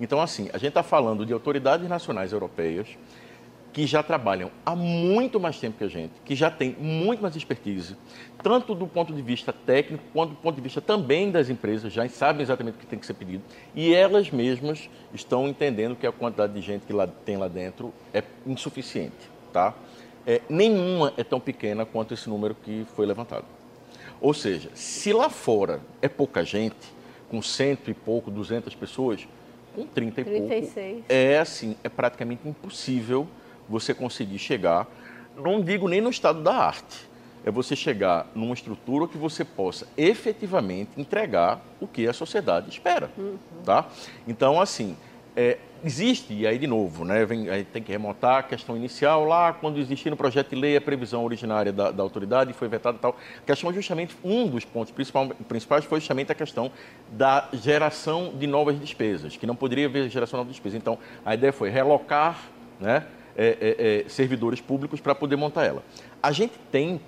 Então, 0.00 0.20
assim, 0.20 0.48
a 0.52 0.58
gente 0.58 0.68
está 0.68 0.82
falando 0.82 1.24
de 1.24 1.32
autoridades 1.32 1.88
nacionais 1.88 2.32
europeias 2.32 2.88
que 3.72 3.86
já 3.86 4.02
trabalham 4.02 4.50
há 4.66 4.76
muito 4.76 5.40
mais 5.40 5.58
tempo 5.58 5.78
que 5.78 5.84
a 5.84 5.88
gente, 5.88 6.12
que 6.24 6.34
já 6.34 6.50
têm 6.50 6.76
muito 6.78 7.22
mais 7.22 7.34
expertise, 7.34 7.96
tanto 8.42 8.74
do 8.74 8.86
ponto 8.86 9.14
de 9.14 9.22
vista 9.22 9.52
técnico, 9.52 10.04
quanto 10.12 10.30
do 10.30 10.36
ponto 10.36 10.54
de 10.54 10.60
vista 10.60 10.80
também 10.80 11.30
das 11.30 11.48
empresas, 11.48 11.92
já 11.92 12.06
sabem 12.08 12.42
exatamente 12.42 12.74
o 12.74 12.78
que 12.78 12.86
tem 12.86 12.98
que 12.98 13.06
ser 13.06 13.14
pedido, 13.14 13.42
e 13.74 13.94
elas 13.94 14.30
mesmas 14.30 14.90
estão 15.14 15.48
entendendo 15.48 15.96
que 15.96 16.06
a 16.06 16.12
quantidade 16.12 16.52
de 16.52 16.60
gente 16.60 16.84
que 16.86 16.92
lá, 16.92 17.06
tem 17.06 17.36
lá 17.36 17.48
dentro 17.48 17.92
é 18.12 18.22
insuficiente, 18.46 19.30
tá? 19.52 19.74
É, 20.26 20.40
nenhuma 20.48 21.12
é 21.16 21.24
tão 21.24 21.40
pequena 21.40 21.84
quanto 21.86 22.12
esse 22.14 22.28
número 22.28 22.54
que 22.54 22.86
foi 22.94 23.06
levantado. 23.06 23.46
Ou 24.20 24.34
seja, 24.34 24.70
se 24.74 25.12
lá 25.12 25.28
fora 25.28 25.80
é 26.00 26.08
pouca 26.08 26.44
gente, 26.44 26.92
com 27.28 27.42
cento 27.42 27.90
e 27.90 27.94
pouco, 27.94 28.30
duzentas 28.30 28.74
pessoas, 28.74 29.26
com 29.74 29.86
30 29.86 30.20
e 30.20 30.24
36. 30.24 30.92
pouco, 30.92 31.04
é 31.08 31.38
assim, 31.38 31.74
é 31.82 31.88
praticamente 31.88 32.46
impossível 32.46 33.26
você 33.72 33.94
conseguir 33.94 34.38
chegar, 34.38 34.86
não 35.36 35.60
digo 35.60 35.88
nem 35.88 36.00
no 36.00 36.10
estado 36.10 36.42
da 36.42 36.54
arte, 36.54 37.08
é 37.44 37.50
você 37.50 37.74
chegar 37.74 38.26
numa 38.34 38.54
estrutura 38.54 39.08
que 39.08 39.18
você 39.18 39.44
possa 39.44 39.88
efetivamente 39.96 40.90
entregar 40.96 41.60
o 41.80 41.88
que 41.88 42.06
a 42.06 42.12
sociedade 42.12 42.68
espera, 42.70 43.10
uhum. 43.18 43.36
tá? 43.64 43.86
Então, 44.28 44.60
assim, 44.60 44.96
é, 45.34 45.58
existe, 45.84 46.32
e 46.32 46.46
aí 46.46 46.58
de 46.58 46.66
novo, 46.66 47.04
né, 47.04 47.24
vem, 47.24 47.48
aí 47.48 47.64
tem 47.64 47.82
que 47.82 47.90
remontar 47.90 48.38
a 48.38 48.42
questão 48.42 48.76
inicial 48.76 49.24
lá, 49.24 49.52
quando 49.52 49.78
existia 49.78 50.10
no 50.10 50.16
projeto 50.16 50.50
de 50.50 50.56
lei 50.56 50.76
a 50.76 50.80
previsão 50.80 51.24
originária 51.24 51.72
da, 51.72 51.90
da 51.90 52.02
autoridade, 52.02 52.52
foi 52.52 52.68
vetada 52.68 52.96
e 52.98 53.00
tal. 53.00 53.16
A 53.38 53.46
questão 53.46 53.72
justamente, 53.72 54.16
um 54.22 54.46
dos 54.46 54.64
pontos 54.64 54.92
principal, 54.92 55.28
principais 55.48 55.84
foi 55.84 55.98
justamente 55.98 56.30
a 56.30 56.34
questão 56.34 56.70
da 57.10 57.48
geração 57.52 58.32
de 58.38 58.46
novas 58.46 58.78
despesas, 58.78 59.36
que 59.36 59.46
não 59.46 59.56
poderia 59.56 59.86
haver 59.86 60.08
geração 60.08 60.38
de 60.38 60.44
novas 60.44 60.54
despesas. 60.54 60.78
Então, 60.78 60.98
a 61.24 61.34
ideia 61.34 61.52
foi 61.52 61.70
relocar, 61.70 62.38
né, 62.78 63.04
é, 63.36 63.56
é, 63.60 64.04
é, 64.04 64.08
servidores 64.08 64.60
públicos 64.60 65.00
para 65.00 65.14
poder 65.14 65.36
montar 65.36 65.64
ela. 65.64 65.82
A 66.22 66.32
gente 66.32 66.54
tem 66.70 67.00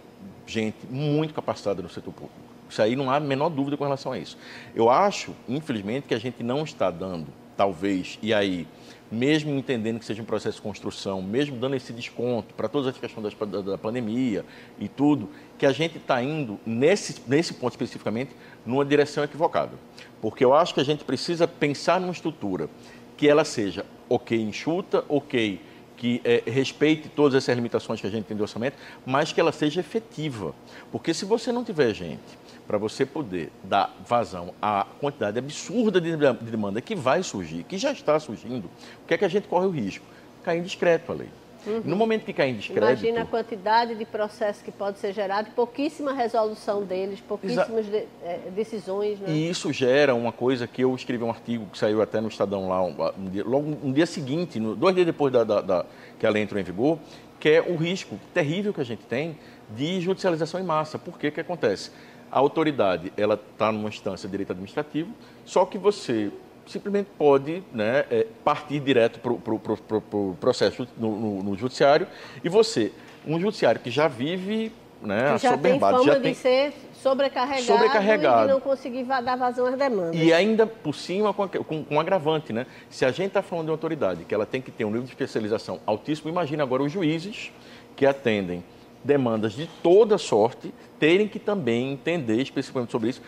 gente 0.46 0.86
muito 0.88 1.34
capacitada 1.34 1.82
no 1.82 1.88
setor 1.88 2.12
público. 2.12 2.38
Isso 2.68 2.80
aí 2.82 2.96
não 2.96 3.10
há 3.10 3.16
a 3.16 3.20
menor 3.20 3.50
dúvida 3.50 3.76
com 3.76 3.84
relação 3.84 4.12
a 4.12 4.18
isso. 4.18 4.36
Eu 4.74 4.90
acho, 4.90 5.34
infelizmente, 5.48 6.06
que 6.08 6.14
a 6.14 6.18
gente 6.18 6.42
não 6.42 6.64
está 6.64 6.90
dando, 6.90 7.28
talvez, 7.56 8.18
e 8.22 8.32
aí, 8.32 8.66
mesmo 9.12 9.52
entendendo 9.52 9.98
que 9.98 10.04
seja 10.04 10.22
um 10.22 10.24
processo 10.24 10.56
de 10.56 10.62
construção, 10.62 11.22
mesmo 11.22 11.56
dando 11.56 11.76
esse 11.76 11.92
desconto 11.92 12.52
para 12.54 12.68
todas 12.68 12.88
as 12.88 12.98
questões 12.98 13.34
da, 13.34 13.60
da 13.60 13.78
pandemia 13.78 14.44
e 14.78 14.88
tudo, 14.88 15.28
que 15.58 15.66
a 15.66 15.72
gente 15.72 15.98
está 15.98 16.22
indo, 16.22 16.58
nesse, 16.66 17.22
nesse 17.26 17.54
ponto 17.54 17.72
especificamente, 17.72 18.32
numa 18.66 18.84
direção 18.84 19.22
equivocada. 19.22 19.72
Porque 20.20 20.44
eu 20.44 20.54
acho 20.54 20.74
que 20.74 20.80
a 20.80 20.84
gente 20.84 21.04
precisa 21.04 21.46
pensar 21.46 22.00
numa 22.00 22.12
estrutura 22.12 22.68
que 23.16 23.28
ela 23.28 23.44
seja 23.44 23.86
ok 24.08 24.40
enxuta, 24.40 25.04
ok 25.08 25.60
que 25.96 26.20
é, 26.24 26.42
respeite 26.46 27.08
todas 27.08 27.34
essas 27.34 27.54
limitações 27.54 28.00
que 28.00 28.06
a 28.06 28.10
gente 28.10 28.24
tem 28.24 28.36
de 28.36 28.42
orçamento, 28.42 28.76
mas 29.06 29.32
que 29.32 29.40
ela 29.40 29.52
seja 29.52 29.80
efetiva. 29.80 30.54
Porque 30.90 31.14
se 31.14 31.24
você 31.24 31.52
não 31.52 31.64
tiver 31.64 31.92
gente 31.94 32.38
para 32.66 32.78
você 32.78 33.04
poder 33.04 33.52
dar 33.62 33.94
vazão 34.06 34.54
à 34.60 34.86
quantidade 35.00 35.38
absurda 35.38 36.00
de 36.00 36.16
demanda 36.16 36.80
que 36.80 36.94
vai 36.94 37.22
surgir, 37.22 37.64
que 37.64 37.76
já 37.78 37.92
está 37.92 38.18
surgindo, 38.18 38.66
o 39.02 39.06
que 39.06 39.14
é 39.14 39.18
que 39.18 39.24
a 39.24 39.28
gente 39.28 39.46
corre 39.48 39.66
o 39.66 39.70
risco? 39.70 40.04
Cair 40.42 40.62
discreto 40.62 41.12
a 41.12 41.14
lei. 41.14 41.28
Uhum. 41.66 41.82
No 41.84 41.96
momento 41.96 42.24
que 42.24 42.32
cai 42.32 42.50
em 42.50 42.56
descrédito... 42.56 42.86
Imagina 42.86 43.22
a 43.22 43.24
quantidade 43.26 43.94
de 43.94 44.04
processos 44.04 44.62
que 44.62 44.70
pode 44.70 44.98
ser 44.98 45.12
gerado, 45.12 45.50
pouquíssima 45.52 46.12
resolução 46.12 46.82
deles, 46.82 47.20
pouquíssimas 47.20 47.86
de, 47.86 48.04
é, 48.22 48.40
decisões. 48.54 49.18
Né? 49.20 49.30
E 49.30 49.48
isso 49.48 49.72
gera 49.72 50.14
uma 50.14 50.32
coisa 50.32 50.66
que 50.66 50.82
eu 50.82 50.94
escrevi 50.94 51.24
um 51.24 51.30
artigo 51.30 51.66
que 51.66 51.78
saiu 51.78 52.02
até 52.02 52.20
no 52.20 52.28
Estadão 52.28 52.68
lá, 52.68 52.82
um, 52.82 52.94
um 53.18 53.30
dia, 53.30 53.44
logo 53.44 53.76
um 53.82 53.92
dia 53.92 54.06
seguinte, 54.06 54.60
no, 54.60 54.76
dois 54.76 54.94
dias 54.94 55.06
depois 55.06 55.32
da, 55.32 55.44
da, 55.44 55.60
da, 55.60 55.86
que 56.18 56.26
a 56.26 56.30
lei 56.30 56.42
entrou 56.42 56.60
em 56.60 56.64
vigor, 56.64 56.98
que 57.40 57.48
é 57.48 57.60
o 57.60 57.76
risco 57.76 58.18
terrível 58.32 58.72
que 58.72 58.80
a 58.80 58.84
gente 58.84 59.04
tem 59.04 59.38
de 59.70 60.00
judicialização 60.00 60.60
em 60.60 60.64
massa. 60.64 60.98
Por 60.98 61.18
que 61.18 61.30
que 61.30 61.40
acontece? 61.40 61.90
A 62.30 62.38
autoridade 62.38 63.12
ela 63.16 63.34
está 63.34 63.70
numa 63.70 63.88
instância 63.88 64.26
de 64.26 64.32
direito 64.32 64.52
administrativo, 64.52 65.10
só 65.44 65.64
que 65.64 65.78
você 65.78 66.30
simplesmente 66.66 67.08
pode 67.18 67.62
né, 67.72 68.04
é, 68.10 68.26
partir 68.44 68.80
direto 68.80 69.20
para 69.20 69.32
o 69.32 69.38
pro, 69.38 69.58
pro, 69.58 70.00
pro, 70.00 70.36
processo 70.40 70.86
no, 70.96 71.16
no, 71.18 71.42
no, 71.42 71.56
judiciário 71.56 72.06
e 72.42 72.48
você, 72.48 72.92
um 73.26 73.38
judiciário 73.38 73.80
que 73.80 73.90
já 73.90 74.08
vive 74.08 74.72
né, 75.02 75.34
que 75.34 75.42
já 75.42 75.58
tem 75.58 75.78
fama 75.78 76.02
já 76.04 76.14
de 76.14 76.20
tem... 76.20 76.34
ser 76.34 76.72
sobrecarregado, 76.94 77.66
sobrecarregado 77.66 78.44
e 78.44 78.46
de 78.46 78.52
não 78.52 78.60
conseguir 78.60 79.04
dar 79.04 79.36
vazão 79.36 79.66
às 79.66 79.76
demandas. 79.76 80.18
E 80.18 80.32
ainda 80.32 80.66
por 80.66 80.94
cima 80.94 81.34
com, 81.34 81.46
com, 81.46 81.84
com 81.84 81.94
um 81.94 82.00
agravante, 82.00 82.52
né? 82.52 82.66
Se 82.88 83.04
a 83.04 83.10
gente 83.10 83.28
está 83.28 83.42
falando 83.42 83.66
de 83.66 83.70
uma 83.70 83.74
autoridade 83.74 84.24
que 84.24 84.34
ela 84.34 84.46
tem 84.46 84.62
que 84.62 84.70
ter 84.70 84.86
um 84.86 84.90
nível 84.90 85.02
de 85.02 85.10
especialização 85.10 85.78
altíssimo, 85.84 86.30
imagina 86.30 86.62
agora 86.62 86.82
os 86.82 86.90
juízes 86.90 87.52
que 87.94 88.06
atendem 88.06 88.64
demandas 89.04 89.52
de 89.52 89.68
toda 89.82 90.16
sorte 90.16 90.72
terem 90.98 91.28
que 91.28 91.38
também 91.38 91.92
entender 91.92 92.40
especificamente 92.40 92.90
sobre 92.90 93.10
isso, 93.10 93.20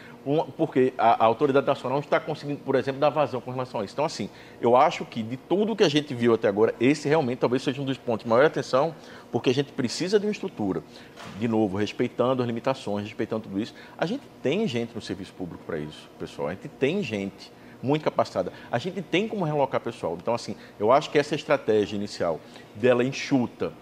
porque 0.57 0.95
a, 0.97 1.23
a, 1.23 1.27
autoridade 1.27 1.67
nacional 1.67 2.01
está 2.01 2.19
conseguindo, 2.19 2.61
por 2.61 2.75
exemplo, 2.75 2.99
dar 2.99 3.11
vazão 3.11 3.41
com 3.41 3.51
relação 3.51 3.81
a 3.81 3.85
isso. 3.85 3.93
Então, 3.93 4.05
assim, 4.05 4.31
eu 4.61 4.75
acho 4.75 5.05
que 5.05 5.23
de 5.23 5.37
tudo 5.37 5.77
que 5.77 5.85
a 5.85 5.89
gente 5.89 6.15
viu 6.15 6.33
até 6.33 6.49
agora, 6.49 6.75
esse 6.81 7.07
realmente 7.07 7.39
talvez 7.39 7.63
seja 7.63 7.83
um 7.83 7.85
dos 7.85 7.99
pontos 7.99 8.25
de 8.25 8.31
maior 8.31 8.47
atenção, 8.47 8.95
porque 9.31 9.51
a 9.51 9.55
gente 9.55 9.73
precisa 9.73 10.19
de 10.19 10.25
uma 10.25 10.33
estrutura, 10.33 10.83
de 11.39 11.47
novo, 11.47 11.77
respeitando 11.77 12.43
as 12.43 12.47
limitações, 12.47 13.05
respeitando 13.05 13.43
tudo 13.43 13.61
isso. 13.61 13.75
A 13.99 14.07
gente 14.07 14.23
tem 14.43 14.67
gente 14.67 14.95
no 14.95 15.03
serviço 15.03 15.35
público 15.35 15.63
para 15.67 15.79
isso, 15.79 16.09
pessoal. 16.19 16.49
A 16.49 16.53
gente 16.53 16.69
tem 16.69 17.03
gente 17.03 17.53
muito 17.83 18.03
capacitada. 18.03 18.53
A 18.71 18.79
gente 18.79 19.03
tem 19.03 19.29
como 19.29 19.45
relocar 19.45 19.81
pessoal. 19.81 20.17
Então, 20.21 20.35
assim, 20.35 20.57
eu 20.81 20.91
acho 20.91 21.11
que 21.11 21.19
essa 21.19 21.35
estratégia 21.35 21.97
inicial 21.97 22.41
dela 22.75 23.05
enxuta, 23.05 23.73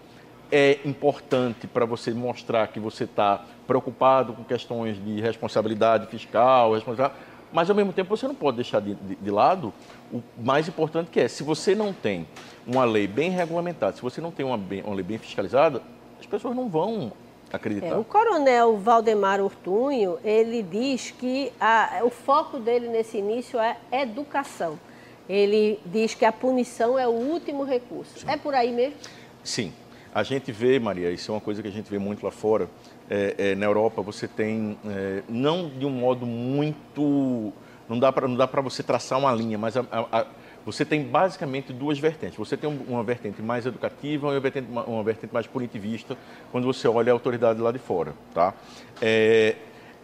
é 0.51 0.79
importante 0.85 1.67
para 1.67 1.85
você 1.85 2.11
mostrar 2.11 2.67
que 2.67 2.79
você 2.79 3.05
está 3.05 3.43
preocupado 3.67 4.33
com 4.33 4.43
questões 4.43 5.03
de 5.03 5.19
responsabilidade 5.21 6.07
fiscal, 6.07 6.73
responsabilidade, 6.73 7.19
mas 7.51 7.69
ao 7.69 7.75
mesmo 7.75 7.93
tempo 7.93 8.15
você 8.15 8.27
não 8.27 8.35
pode 8.35 8.57
deixar 8.57 8.81
de, 8.81 8.95
de, 8.95 9.15
de, 9.15 9.31
lado 9.31 9.73
o 10.11 10.21
mais 10.37 10.67
importante 10.67 11.09
que 11.09 11.19
é, 11.19 11.27
se 11.27 11.43
você 11.43 11.73
não 11.73 11.93
tem 11.93 12.27
uma 12.65 12.83
lei 12.83 13.07
bem 13.07 13.29
regulamentada, 13.29 13.95
se 13.95 14.01
você 14.01 14.19
não 14.19 14.31
tem 14.31 14.45
uma, 14.45 14.57
bem, 14.57 14.83
uma 14.83 14.95
lei 14.95 15.03
bem 15.03 15.17
fiscalizada, 15.17 15.81
as 16.19 16.25
pessoas 16.25 16.55
não 16.55 16.67
vão 16.67 17.11
acreditar. 17.51 17.87
É, 17.87 17.95
o 17.95 18.03
coronel 18.03 18.77
Valdemar 18.77 19.39
Ortunho, 19.39 20.17
ele 20.23 20.61
diz 20.63 21.11
que 21.11 21.51
a, 21.59 22.01
o 22.03 22.09
foco 22.09 22.59
dele 22.59 22.87
nesse 22.87 23.17
início 23.17 23.59
é 23.59 23.77
educação. 23.91 24.77
Ele 25.27 25.79
diz 25.85 26.13
que 26.13 26.25
a 26.25 26.31
punição 26.31 26.99
é 26.99 27.07
o 27.07 27.11
último 27.11 27.63
recurso. 27.63 28.19
Sim. 28.19 28.29
É 28.29 28.37
por 28.37 28.53
aí 28.53 28.71
mesmo? 28.71 28.97
Sim, 29.43 29.73
a 30.15 30.23
gente 30.23 30.49
vê, 30.49 30.79
Maria, 30.79 31.11
isso 31.11 31.29
é 31.29 31.35
uma 31.35 31.41
coisa 31.41 31.61
que 31.61 31.67
a 31.67 31.71
gente 31.71 31.91
vê 31.91 31.99
muito 31.99 32.23
lá 32.23 32.31
fora. 32.31 32.69
É, 33.09 33.35
é, 33.37 33.55
na 33.55 33.65
Europa 33.65 34.01
você 34.01 34.29
tem, 34.29 34.77
é, 34.87 35.21
não 35.27 35.67
de 35.67 35.85
um 35.85 35.89
modo 35.89 36.25
muito. 36.25 37.51
Não 37.89 37.99
dá 37.99 38.13
para 38.13 38.61
você 38.61 38.81
traçar 38.81 39.19
uma 39.19 39.33
linha, 39.33 39.57
mas 39.57 39.75
a, 39.75 39.85
a, 39.91 40.21
a, 40.21 40.25
você 40.65 40.85
tem 40.85 41.03
basicamente 41.03 41.73
duas 41.73 41.99
vertentes. 41.99 42.37
Você 42.37 42.55
tem 42.55 42.69
uma 42.87 43.03
vertente 43.03 43.41
mais 43.41 43.65
educativa 43.65 44.27
e 44.27 44.31
uma 44.31 44.39
vertente, 44.39 44.71
uma, 44.71 44.85
uma 44.85 45.03
vertente 45.03 45.33
mais 45.33 45.47
punitivista 45.47 46.17
quando 46.49 46.63
você 46.63 46.87
olha 46.87 47.11
a 47.11 47.13
autoridade 47.13 47.59
lá 47.59 47.73
de 47.73 47.79
fora. 47.79 48.13
Tá? 48.33 48.53
É, 49.01 49.57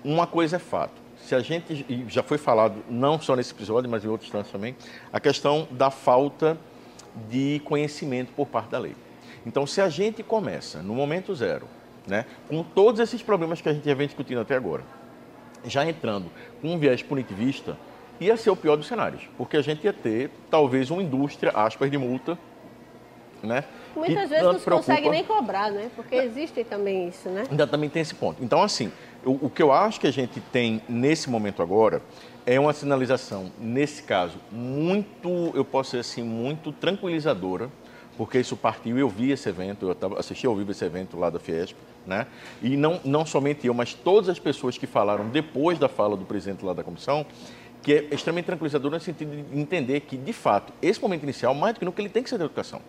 uma 0.03 0.27
coisa 0.27 0.57
é 0.57 0.59
fato. 0.59 1.01
Se 1.23 1.33
a 1.33 1.39
gente, 1.39 1.85
e 1.87 2.03
já 2.09 2.21
foi 2.21 2.37
falado, 2.37 2.83
não 2.89 3.17
só 3.17 3.33
nesse 3.33 3.53
episódio, 3.53 3.89
mas 3.89 4.03
em 4.03 4.09
outros 4.09 4.29
tantos 4.29 4.51
também, 4.51 4.75
a 5.13 5.21
questão 5.21 5.69
da 5.71 5.89
falta 5.89 6.57
de 7.29 7.61
conhecimento 7.63 8.33
por 8.33 8.45
parte 8.45 8.71
da 8.71 8.77
lei. 8.77 8.93
Então, 9.45 9.65
se 9.65 9.81
a 9.81 9.89
gente 9.89 10.23
começa 10.23 10.81
no 10.81 10.93
momento 10.93 11.33
zero, 11.33 11.67
né, 12.07 12.25
com 12.47 12.63
todos 12.63 12.99
esses 12.99 13.21
problemas 13.21 13.61
que 13.61 13.69
a 13.69 13.73
gente 13.73 13.85
já 13.85 13.93
vem 13.93 14.07
discutindo 14.07 14.41
até 14.41 14.55
agora, 14.55 14.83
já 15.65 15.85
entrando 15.85 16.31
com 16.61 16.73
um 16.73 16.77
viés 16.77 17.03
punitivista, 17.03 17.77
ia 18.19 18.37
ser 18.37 18.49
o 18.49 18.55
pior 18.55 18.75
dos 18.75 18.87
cenários, 18.87 19.27
porque 19.37 19.57
a 19.57 19.61
gente 19.61 19.83
ia 19.83 19.93
ter 19.93 20.29
talvez 20.49 20.91
uma 20.91 21.01
indústria, 21.01 21.51
aspas, 21.55 21.89
de 21.89 21.97
multa, 21.97 22.37
né? 23.43 23.63
Muitas 23.95 24.29
vezes 24.29 24.43
não 24.45 24.59
preocupa... 24.59 24.77
consegue 24.77 25.09
nem 25.09 25.23
cobrar, 25.23 25.71
né? 25.71 25.89
Porque 25.95 26.15
existe 26.15 26.63
também 26.63 27.07
isso, 27.07 27.29
né? 27.29 27.43
Ainda 27.49 27.65
também 27.65 27.89
tem 27.89 28.01
esse 28.01 28.13
ponto. 28.13 28.43
Então, 28.43 28.61
assim, 28.61 28.91
o, 29.25 29.47
o 29.47 29.49
que 29.49 29.61
eu 29.61 29.71
acho 29.71 29.99
que 29.99 30.07
a 30.07 30.11
gente 30.11 30.39
tem 30.39 30.81
nesse 30.87 31.29
momento 31.29 31.61
agora 31.61 32.01
é 32.45 32.59
uma 32.59 32.73
sinalização, 32.73 33.51
nesse 33.59 34.03
caso, 34.03 34.37
muito, 34.51 35.51
eu 35.53 35.63
posso 35.63 35.91
dizer 35.91 36.01
assim, 36.01 36.23
muito 36.23 36.71
tranquilizadora, 36.71 37.69
porque 38.17 38.39
isso 38.39 38.55
partiu, 38.55 38.97
eu 38.97 39.09
vi 39.09 39.31
esse 39.31 39.47
evento, 39.47 39.95
eu 39.99 40.17
assisti 40.17 40.45
ao 40.45 40.55
vivo 40.55 40.71
esse 40.71 40.83
evento 40.83 41.17
lá 41.17 41.29
da 41.29 41.39
Fiesp, 41.39 41.75
né? 42.05 42.27
E 42.61 42.75
não, 42.75 42.99
não 43.03 43.25
somente 43.25 43.65
eu, 43.65 43.73
mas 43.73 43.93
todas 43.93 44.29
as 44.29 44.39
pessoas 44.39 44.77
que 44.77 44.85
falaram 44.85 45.29
depois 45.29 45.79
da 45.79 45.87
fala 45.87 46.17
do 46.17 46.25
presidente 46.25 46.65
lá 46.65 46.73
da 46.73 46.83
comissão, 46.83 47.25
que 47.81 47.93
é 47.93 48.07
extremamente 48.11 48.45
tranquilizador 48.45 48.91
no 48.91 48.99
sentido 48.99 49.31
de 49.31 49.59
entender 49.59 50.01
que, 50.01 50.15
de 50.17 50.33
fato, 50.33 50.71
esse 50.81 51.01
momento 51.01 51.23
inicial, 51.23 51.53
mais 51.53 51.73
do 51.73 51.79
que 51.79 51.85
nunca, 51.85 52.01
ele 52.01 52.09
tem 52.09 52.21
que 52.21 52.29
ser 52.29 52.37
da 52.37 52.45
educação. 52.45 52.81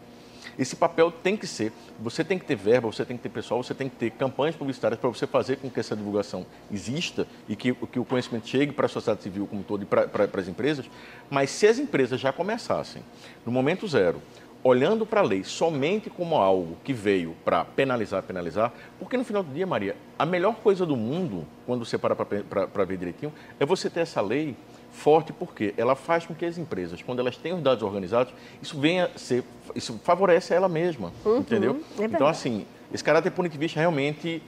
Esse 0.59 0.77
papel 0.77 1.11
tem 1.11 1.35
que 1.35 1.47
ser, 1.47 1.73
você 1.99 2.23
tem 2.23 2.39
que 2.39 2.45
ter 2.45 2.57
verba, 2.57 2.87
você 2.87 3.05
tem 3.07 3.17
que 3.17 3.23
ter 3.23 3.31
pessoal, 3.31 3.63
você 3.63 3.73
tem 3.73 3.89
que 3.89 3.97
ter 3.97 4.11
campanhas 4.11 4.55
publicitárias 4.55 5.01
para 5.01 5.09
você 5.09 5.27
fazer 5.27 5.57
com 5.57 5.71
que 5.71 5.81
essa 5.81 5.97
divulgação 5.97 6.45
exista 6.71 7.27
e 7.49 7.57
que, 7.57 7.73
que 7.73 7.99
o 7.99 8.05
conhecimento 8.05 8.47
chegue 8.47 8.71
para 8.71 8.85
a 8.85 8.89
sociedade 8.89 9.23
civil 9.23 9.47
como 9.47 9.63
todo 9.63 9.83
e 9.83 9.87
para, 9.87 10.07
para, 10.07 10.29
para 10.29 10.41
as 10.43 10.49
empresas. 10.49 10.85
Mas 11.31 11.51
se 11.51 11.67
as 11.67 11.79
empresas 11.79 12.21
já 12.21 12.33
começassem, 12.33 13.03
no 13.47 13.53
momento 13.53 13.89
zero, 13.89 14.21
olhando 14.65 15.05
para 15.05 15.21
a 15.21 15.25
lei 15.25 15.43
somente 15.43 16.09
como 16.09 16.37
algo 16.37 16.77
que 16.85 16.93
veio 16.93 17.35
para 17.45 17.65
penalizar, 17.65 18.23
penalizar, 18.23 18.73
porque 18.99 19.17
no 19.17 19.25
final 19.25 19.43
do 19.43 19.53
dia, 19.53 19.67
Maria, 19.67 19.97
a 20.19 20.25
melhor 20.25 20.55
coisa 20.57 20.87
do 20.87 20.97
mundo, 20.97 21.45
quando 21.67 21.85
você 21.85 21.99
para 21.99 22.15
para 22.15 22.85
ver 22.85 22.97
direitinho, 22.97 23.33
é 23.59 23.67
você 23.67 23.91
ter 23.91 24.01
essa 24.01 24.21
lei 24.21 24.57
forte 24.93 25.33
porque 25.33 25.75
ela 25.77 25.97
faz 25.97 26.27
com 26.27 26.35
que 26.35 26.45
as 26.45 26.59
empresas, 26.59 27.03
quando 27.03 27.19
elas 27.19 27.37
têm 27.37 27.55
os 27.55 27.63
dados 27.63 27.83
organizados, 27.83 28.33
isso 28.61 28.79
venha 28.79 29.11
ser, 29.17 29.43
isso 29.75 29.99
favorece 30.05 30.55
ela 30.55 30.69
mesma, 30.69 31.13
uhum, 31.25 31.39
entendeu? 31.39 31.81
É 31.99 32.05
então 32.05 32.27
assim, 32.27 32.67
esse 32.93 33.03
caráter 33.03 33.33
punitivista 33.33 33.81
realmente, 33.81 34.43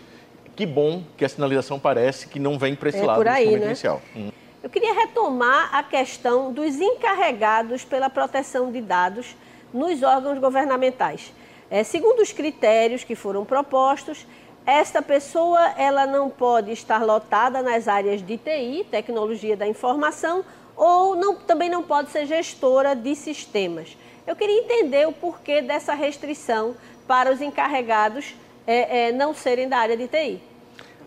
que 0.54 0.66
bom 0.66 1.02
que 1.16 1.24
a 1.24 1.28
sinalização 1.28 1.80
parece 1.80 2.28
que 2.28 2.38
não 2.38 2.58
vem 2.58 2.76
para 2.76 2.90
esse 2.90 2.98
é 2.98 3.04
lado 3.04 3.16
por 3.16 3.26
aí, 3.26 3.56
né? 3.56 3.66
inicial. 3.66 4.00
Hum. 4.14 4.30
Eu 4.62 4.70
queria 4.70 4.94
retomar 4.94 5.74
a 5.74 5.82
questão 5.82 6.52
dos 6.52 6.76
encarregados 6.76 7.84
pela 7.84 8.08
proteção 8.08 8.70
de 8.70 8.80
dados 8.80 9.34
nos 9.74 10.02
órgãos 10.02 10.38
governamentais. 10.38 11.32
É, 11.68 11.82
segundo 11.82 12.20
os 12.20 12.32
critérios 12.32 13.02
que 13.02 13.16
foram 13.16 13.44
propostos, 13.44 14.24
esta 14.64 15.02
pessoa 15.02 15.60
ela 15.76 16.06
não 16.06 16.30
pode 16.30 16.70
estar 16.70 17.04
lotada 17.04 17.60
nas 17.60 17.88
áreas 17.88 18.22
de 18.22 18.38
TI, 18.38 18.86
tecnologia 18.90 19.56
da 19.56 19.66
informação, 19.66 20.44
ou 20.76 21.16
não, 21.16 21.36
também 21.36 21.68
não 21.68 21.82
pode 21.82 22.10
ser 22.10 22.26
gestora 22.26 22.94
de 22.94 23.14
sistemas. 23.14 23.96
Eu 24.26 24.34
queria 24.34 24.60
entender 24.60 25.06
o 25.06 25.12
porquê 25.12 25.60
dessa 25.60 25.92
restrição 25.94 26.74
para 27.06 27.30
os 27.30 27.42
encarregados 27.42 28.34
é, 28.66 29.08
é, 29.08 29.12
não 29.12 29.34
serem 29.34 29.68
da 29.68 29.78
área 29.78 29.96
de 29.96 30.08
TI. 30.08 30.40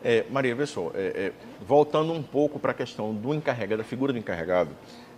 É, 0.03 0.25
Maria, 0.29 0.65
só, 0.65 0.91
é, 0.93 1.07
é, 1.15 1.31
voltando 1.65 2.13
um 2.13 2.21
pouco 2.21 2.59
para 2.59 2.71
a 2.71 2.73
questão 2.73 3.13
do 3.13 3.33
encarregado, 3.33 3.81
da 3.81 3.87
figura 3.87 4.13
do 4.13 4.19
encarregado, 4.19 4.69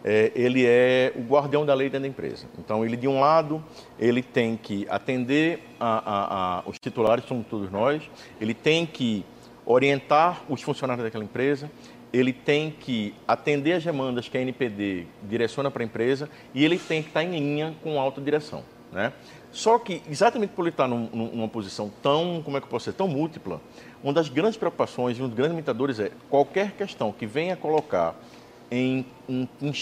é, 0.03 0.31
ele 0.35 0.65
é 0.65 1.13
o 1.15 1.21
guardião 1.21 1.65
da 1.65 1.73
lei 1.73 1.89
dentro 1.89 2.01
da 2.03 2.07
empresa. 2.07 2.45
Então, 2.57 2.85
ele, 2.85 2.95
de 2.95 3.07
um 3.07 3.19
lado, 3.19 3.63
ele 3.99 4.21
tem 4.21 4.55
que 4.55 4.87
atender 4.89 5.61
a, 5.79 5.97
a, 5.97 6.59
a, 6.59 6.63
os 6.65 6.79
titulares, 6.79 7.25
somos 7.25 7.45
todos 7.47 7.71
nós, 7.71 8.03
ele 8.39 8.53
tem 8.53 8.85
que 8.85 9.25
orientar 9.65 10.41
os 10.49 10.61
funcionários 10.61 11.03
daquela 11.03 11.23
empresa, 11.23 11.69
ele 12.11 12.33
tem 12.33 12.71
que 12.71 13.13
atender 13.27 13.73
as 13.73 13.83
demandas 13.83 14.27
que 14.27 14.37
a 14.37 14.41
NPD 14.41 15.05
direciona 15.23 15.69
para 15.69 15.83
a 15.83 15.85
empresa 15.85 16.29
e 16.53 16.65
ele 16.65 16.79
tem 16.79 17.03
que 17.03 17.09
estar 17.09 17.23
em 17.23 17.31
linha 17.31 17.75
com 17.83 17.99
a 17.99 18.01
autodireção. 18.01 18.63
Né? 18.91 19.13
Só 19.51 19.77
que, 19.77 20.01
exatamente 20.09 20.51
por 20.51 20.63
ele 20.63 20.69
estar 20.69 20.87
num, 20.87 21.07
numa 21.13 21.47
posição 21.47 21.91
tão, 22.01 22.41
como 22.43 22.57
é 22.57 22.59
que 22.59 22.65
eu 22.65 22.69
posso 22.69 22.85
ser, 22.85 22.93
tão 22.93 23.07
múltipla, 23.07 23.61
uma 24.03 24.13
das 24.13 24.29
grandes 24.29 24.57
preocupações, 24.57 25.19
um 25.19 25.27
dos 25.27 25.35
grandes 25.35 25.51
limitadores 25.51 25.99
é 25.99 26.11
qualquer 26.29 26.71
questão 26.71 27.11
que 27.11 27.25
venha 27.25 27.55
colocar 27.55 28.15
em, 28.71 29.05
em, 29.27 29.49
em 29.61 29.73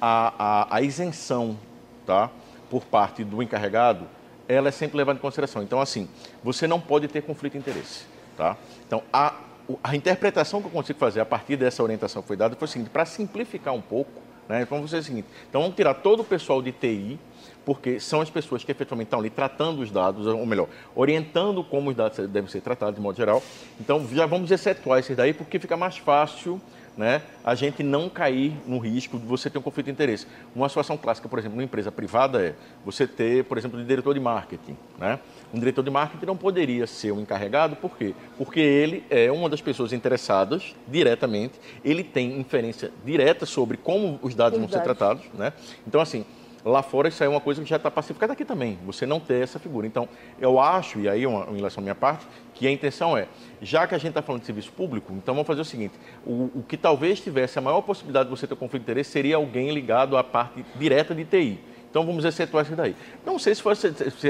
a, 0.00 0.34
a, 0.38 0.76
a, 0.76 0.82
isenção 0.82 1.58
tá, 2.04 2.30
por 2.70 2.84
parte 2.84 3.24
do 3.24 3.42
encarregado, 3.42 4.06
ela 4.48 4.68
é 4.68 4.72
sempre 4.72 4.96
levada 4.96 5.18
em 5.18 5.22
consideração. 5.22 5.62
Então, 5.62 5.80
assim, 5.80 6.08
você 6.42 6.66
não 6.66 6.80
pode 6.80 7.08
ter 7.08 7.22
conflito 7.22 7.52
de 7.54 7.58
interesse. 7.58 8.04
Tá? 8.36 8.56
Então, 8.86 9.02
a, 9.12 9.34
a 9.82 9.96
interpretação 9.96 10.60
que 10.60 10.66
eu 10.66 10.70
consigo 10.70 10.98
fazer 10.98 11.20
a 11.20 11.24
partir 11.24 11.56
dessa 11.56 11.82
orientação 11.82 12.20
que 12.20 12.28
foi 12.28 12.36
dada 12.36 12.54
foi 12.56 12.66
o 12.66 12.70
seguinte, 12.70 12.90
para 12.90 13.04
simplificar 13.04 13.72
um 13.72 13.80
pouco, 13.80 14.22
né, 14.48 14.66
vamos 14.68 14.90
fazer 14.90 15.00
o 15.00 15.04
seguinte, 15.04 15.28
então 15.48 15.62
vamos 15.62 15.76
tirar 15.76 15.94
todo 15.94 16.20
o 16.20 16.24
pessoal 16.24 16.60
de 16.60 16.70
TI, 16.72 17.18
porque 17.64 17.98
são 17.98 18.20
as 18.20 18.28
pessoas 18.28 18.62
que 18.62 18.70
efetivamente 18.70 19.06
estão 19.06 19.18
ali 19.18 19.30
tratando 19.30 19.80
os 19.80 19.90
dados, 19.90 20.26
ou 20.26 20.44
melhor, 20.44 20.68
orientando 20.94 21.64
como 21.64 21.88
os 21.88 21.96
dados 21.96 22.18
devem 22.28 22.50
ser 22.50 22.60
tratados 22.60 22.96
de 22.96 23.00
modo 23.00 23.16
geral. 23.16 23.42
Então 23.80 24.06
já 24.12 24.26
vamos 24.26 24.50
excetuar 24.50 24.98
esses 24.98 25.16
daí, 25.16 25.32
porque 25.32 25.58
fica 25.58 25.76
mais 25.76 25.96
fácil 25.96 26.60
né, 26.96 27.22
a 27.44 27.54
gente 27.54 27.82
não 27.82 28.08
cair 28.08 28.52
no 28.66 28.78
risco 28.78 29.18
de 29.18 29.26
você 29.26 29.50
ter 29.50 29.58
um 29.58 29.62
conflito 29.62 29.86
de 29.86 29.92
interesse. 29.92 30.26
Uma 30.54 30.68
situação 30.68 30.96
clássica, 30.96 31.28
por 31.28 31.38
exemplo, 31.38 31.56
numa 31.56 31.64
empresa 31.64 31.90
privada 31.90 32.42
é 32.42 32.54
você 32.84 33.06
ter, 33.06 33.44
por 33.44 33.58
exemplo, 33.58 33.78
um 33.78 33.84
diretor 33.84 34.14
de 34.14 34.20
marketing. 34.20 34.76
Né? 34.98 35.18
Um 35.52 35.58
diretor 35.58 35.82
de 35.82 35.90
marketing 35.90 36.26
não 36.26 36.36
poderia 36.36 36.86
ser 36.86 37.12
um 37.12 37.20
encarregado, 37.20 37.76
por 37.76 37.96
quê? 37.96 38.14
Porque 38.38 38.60
ele 38.60 39.04
é 39.10 39.30
uma 39.30 39.48
das 39.48 39.60
pessoas 39.60 39.92
interessadas 39.92 40.74
diretamente, 40.86 41.54
ele 41.84 42.04
tem 42.04 42.38
inferência 42.38 42.92
direta 43.04 43.44
sobre 43.46 43.76
como 43.76 44.18
os 44.22 44.34
dados 44.34 44.58
vão 44.58 44.68
ser 44.68 44.82
tratados. 44.82 45.24
Né? 45.34 45.52
Então, 45.86 46.00
assim, 46.00 46.24
Lá 46.64 46.82
fora 46.82 47.08
isso 47.08 47.22
é 47.22 47.28
uma 47.28 47.40
coisa 47.40 47.62
que 47.62 47.68
já 47.68 47.76
está 47.76 47.90
pacificada 47.90 48.32
aqui 48.32 48.44
também, 48.44 48.78
você 48.86 49.04
não 49.04 49.20
ter 49.20 49.42
essa 49.42 49.58
figura. 49.58 49.86
Então, 49.86 50.08
eu 50.40 50.58
acho, 50.58 50.98
e 50.98 51.08
aí 51.08 51.26
uma, 51.26 51.44
em 51.50 51.56
relação 51.56 51.80
à 51.80 51.82
minha 51.82 51.94
parte, 51.94 52.26
que 52.54 52.66
a 52.66 52.70
intenção 52.70 53.18
é, 53.18 53.28
já 53.60 53.86
que 53.86 53.94
a 53.94 53.98
gente 53.98 54.10
está 54.10 54.22
falando 54.22 54.40
de 54.40 54.46
serviço 54.46 54.72
público, 54.72 55.12
então 55.12 55.34
vamos 55.34 55.46
fazer 55.46 55.60
o 55.60 55.64
seguinte, 55.64 55.94
o, 56.24 56.50
o, 56.54 56.64
que 56.66 56.78
talvez 56.78 57.20
tivesse 57.20 57.58
a 57.58 57.62
maior 57.62 57.82
possibilidade 57.82 58.30
de 58.30 58.34
você 58.34 58.46
ter 58.46 58.56
conflito 58.56 58.82
de 58.82 58.90
interesse 58.90 59.10
seria 59.10 59.36
alguém 59.36 59.72
ligado 59.72 60.16
à 60.16 60.24
parte 60.24 60.64
direta 60.76 61.14
de 61.14 61.24
TI. 61.26 61.60
Então 61.90 62.04
vamos 62.04 62.24
excetuar 62.24 62.64
isso 62.64 62.74
daí. 62.74 62.96
Não 63.24 63.38
sei 63.38 63.54
se 63.54 63.62
foi 63.62 63.72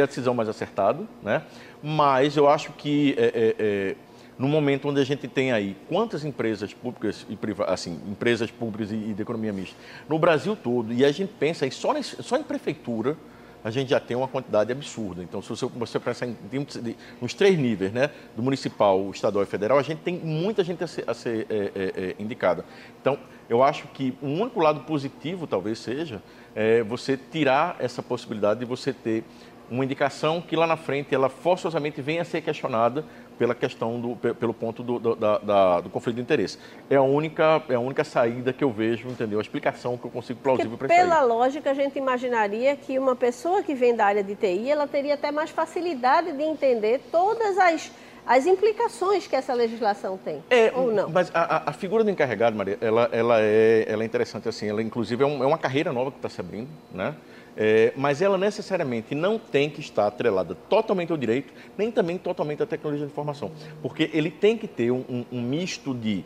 a 0.03 0.07
decisão 0.07 0.35
mais 0.35 0.49
acertada, 0.49 1.03
né? 1.23 1.42
mas 1.83 2.37
eu 2.37 2.49
acho 2.49 2.73
que 2.73 3.14
é, 3.16 3.25
é, 3.25 3.55
é 3.59 3.97
no 4.38 4.49
momento 4.49 4.88
onde 4.88 5.01
a 5.01 5.05
gente 5.05 5.29
tem 5.29 5.53
aí 5.53 5.77
quantas 5.88 6.25
empresas 6.25 6.75
públicas 6.75 7.25
e 7.29 7.37
privadas, 7.37 7.75
assim, 7.75 8.01
empresas 8.09 8.51
públicas 8.51 8.90
e, 8.90 9.14
de 9.14 9.23
economia 9.23 9.53
mista 9.53 9.77
no 10.09 10.18
Brasil 10.18 10.57
todo, 10.57 10.92
e 10.92 11.05
a 11.05 11.12
gente 11.12 11.33
pensa 11.38 11.64
aí 11.64 11.70
só, 11.70 11.92
nesse, 11.92 12.23
só 12.23 12.37
em 12.37 12.42
prefeitura, 12.42 13.16
a 13.64 13.70
gente 13.70 13.88
já 13.88 13.99
tem 13.99 14.14
uma 14.14 14.29
quantidade 14.29 14.70
absurda. 14.70 15.23
Então, 15.23 15.40
se 15.40 15.49
você, 15.49 15.66
você 15.66 15.99
pensar 15.99 16.27
em, 16.27 16.37
em, 16.53 16.97
nos 17.18 17.33
três 17.33 17.59
níveis, 17.59 17.90
né, 17.92 18.11
do 18.37 18.42
municipal, 18.42 19.11
estadual 19.11 19.42
e 19.42 19.47
federal, 19.47 19.79
a 19.79 19.83
gente 19.83 20.01
tem 20.01 20.18
muita 20.18 20.62
gente 20.62 20.85
a 20.85 20.87
ser, 20.87 21.05
a 21.09 21.14
ser 21.14 21.47
é, 21.49 21.55
é, 21.55 21.70
é, 21.75 22.14
indicada. 22.18 22.62
Então, 23.01 23.18
eu 23.49 23.62
acho 23.62 23.88
que 23.88 24.14
um 24.23 24.42
único 24.42 24.61
lado 24.61 24.81
positivo, 24.81 25.47
talvez 25.47 25.79
seja, 25.79 26.23
é 26.55 26.83
você 26.83 27.16
tirar 27.16 27.77
essa 27.79 28.03
possibilidade 28.03 28.61
de 28.61 28.66
você 28.66 28.92
ter 28.92 29.25
uma 29.70 29.83
indicação 29.83 30.42
que 30.42 30.55
lá 30.55 30.66
na 30.66 30.77
frente 30.77 31.14
ela 31.14 31.31
forçosamente 31.31 32.03
venha 32.03 32.23
a 32.23 32.25
ser 32.25 32.42
questionada 32.42 33.05
pela 33.38 33.55
questão 33.55 34.01
do, 34.01 34.16
pelo 34.16 34.55
ponto 34.55 34.83
do, 34.83 34.99
do, 34.99 35.14
da, 35.14 35.81
do 35.81 35.90
conflito 35.90 36.16
de 36.16 36.23
interesse. 36.23 36.59
É 36.88 36.97
a 36.97 37.03
única, 37.03 37.62
é 37.68 37.75
a 37.75 37.81
única 37.81 38.05
saída 38.05 38.53
que 38.53 38.62
eu 38.62 38.70
vejo, 38.70 39.09
entendeu? 39.09 39.38
A 39.38 39.42
explicação 39.42 39.97
que 39.97 40.05
eu 40.05 40.11
consigo 40.11 40.40
plausível 40.40 40.77
para 40.77 40.87
isso. 40.87 40.97
Pela 40.97 41.20
lógica, 41.23 41.70
a 41.70 41.75
gente 41.75 41.99
imaginaria 41.99 42.77
que 42.77 42.99
uma 42.99 43.16
pessoa 43.16 43.62
que 43.62 43.75
vem 43.75 43.94
da 43.94 44.07
área 44.07 44.23
de 44.23 44.35
TI, 44.35 44.70
ela 44.70 44.87
teria 44.87 45.14
até 45.14 45.31
mais 45.31 45.51
facilidade 45.51 46.33
de 46.33 46.42
entender 46.42 47.01
todas 47.11 47.59
as 47.59 47.92
as 48.27 48.47
implicações 48.47 49.27
que 49.27 49.37
essa 49.37 49.53
legislação 49.53 50.16
tem, 50.16 50.42
é, 50.49 50.73
ou 50.75 50.90
não? 50.90 51.11
Mas 51.11 51.31
a, 51.35 51.68
a, 51.68 51.73
figura 51.73 52.03
do 52.03 52.11
encarregado, 52.11 52.57
Maria, 52.57 52.79
ela, 52.81 53.09
ela, 53.12 53.40
é, 53.40 53.85
ela 53.87 54.03
é 54.03 54.07
interessante 54.07 54.49
assim, 54.49 54.68
ela 54.68 54.83
inclusive 54.83 55.23
é, 55.23 55.27
um, 55.27 55.44
é 55.44 55.47
uma 55.47 55.59
carreira 55.59 55.92
nova 55.92 56.11
que 56.11 56.16
está 56.16 56.29
se 56.29 56.40
abrindo, 56.40 56.68
né? 56.90 57.14
É, 57.57 57.93
mas 57.97 58.21
ela 58.21 58.37
necessariamente 58.37 59.14
não 59.14 59.38
tem 59.38 59.71
que 59.71 59.81
estar 59.81 60.07
atrelada 60.07 60.57
totalmente 60.69 61.12
ao 61.12 61.19
direito, 61.19 61.53
nem 61.79 61.90
também 61.90 62.19
totalmente 62.19 62.62
à 62.62 62.67
tecnologia 62.67 63.07
de 63.07 63.12
informação, 63.12 63.53
porque 63.81 64.11
ele 64.12 64.31
tem 64.31 64.59
que 64.59 64.67
ter 64.67 64.90
um, 64.90 65.25
um, 65.31 65.40
misto 65.40 65.95
de, 65.95 66.25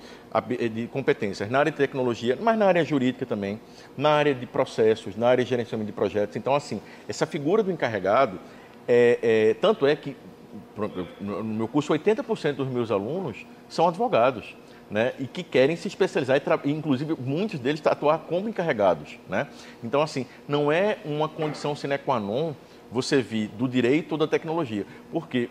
de 0.72 0.86
competências 0.86 1.50
na 1.50 1.58
área 1.58 1.70
de 1.70 1.76
tecnologia, 1.76 2.38
mas 2.40 2.58
na 2.58 2.64
área 2.66 2.82
jurídica 2.82 3.26
também, 3.26 3.60
na 3.96 4.10
área 4.10 4.34
de 4.34 4.46
processos, 4.46 5.16
na 5.16 5.28
área 5.28 5.44
de 5.44 5.50
gerenciamento 5.50 5.88
de 5.88 5.92
projetos. 5.92 6.34
Então, 6.34 6.54
assim, 6.54 6.80
essa 7.06 7.26
figura 7.26 7.62
do 7.62 7.70
encarregado, 7.70 8.40
é, 8.86 9.18
é, 9.22 9.54
tanto 9.54 9.86
é 9.86 9.94
que 9.94 10.16
no 11.20 11.44
meu 11.44 11.68
curso 11.68 11.92
80% 11.92 12.54
dos 12.54 12.68
meus 12.68 12.90
alunos 12.90 13.44
são 13.68 13.86
advogados 13.86 14.56
né, 14.90 15.12
e 15.18 15.26
que 15.26 15.42
querem 15.42 15.76
se 15.76 15.88
especializar, 15.88 16.40
e 16.64 16.70
inclusive 16.70 17.14
muitos 17.18 17.60
deles 17.60 17.84
atuar 17.86 18.18
como 18.20 18.48
encarregados. 18.48 19.18
Né? 19.28 19.46
Então, 19.82 20.00
assim, 20.00 20.26
não 20.46 20.72
é 20.72 20.98
uma 21.04 21.28
condição 21.28 21.74
sine 21.74 21.98
qua 21.98 22.18
non 22.18 22.54
você 22.90 23.20
vir 23.20 23.48
do 23.48 23.68
direito 23.68 24.12
ou 24.12 24.18
da 24.18 24.26
tecnologia, 24.26 24.86
porque 25.12 25.50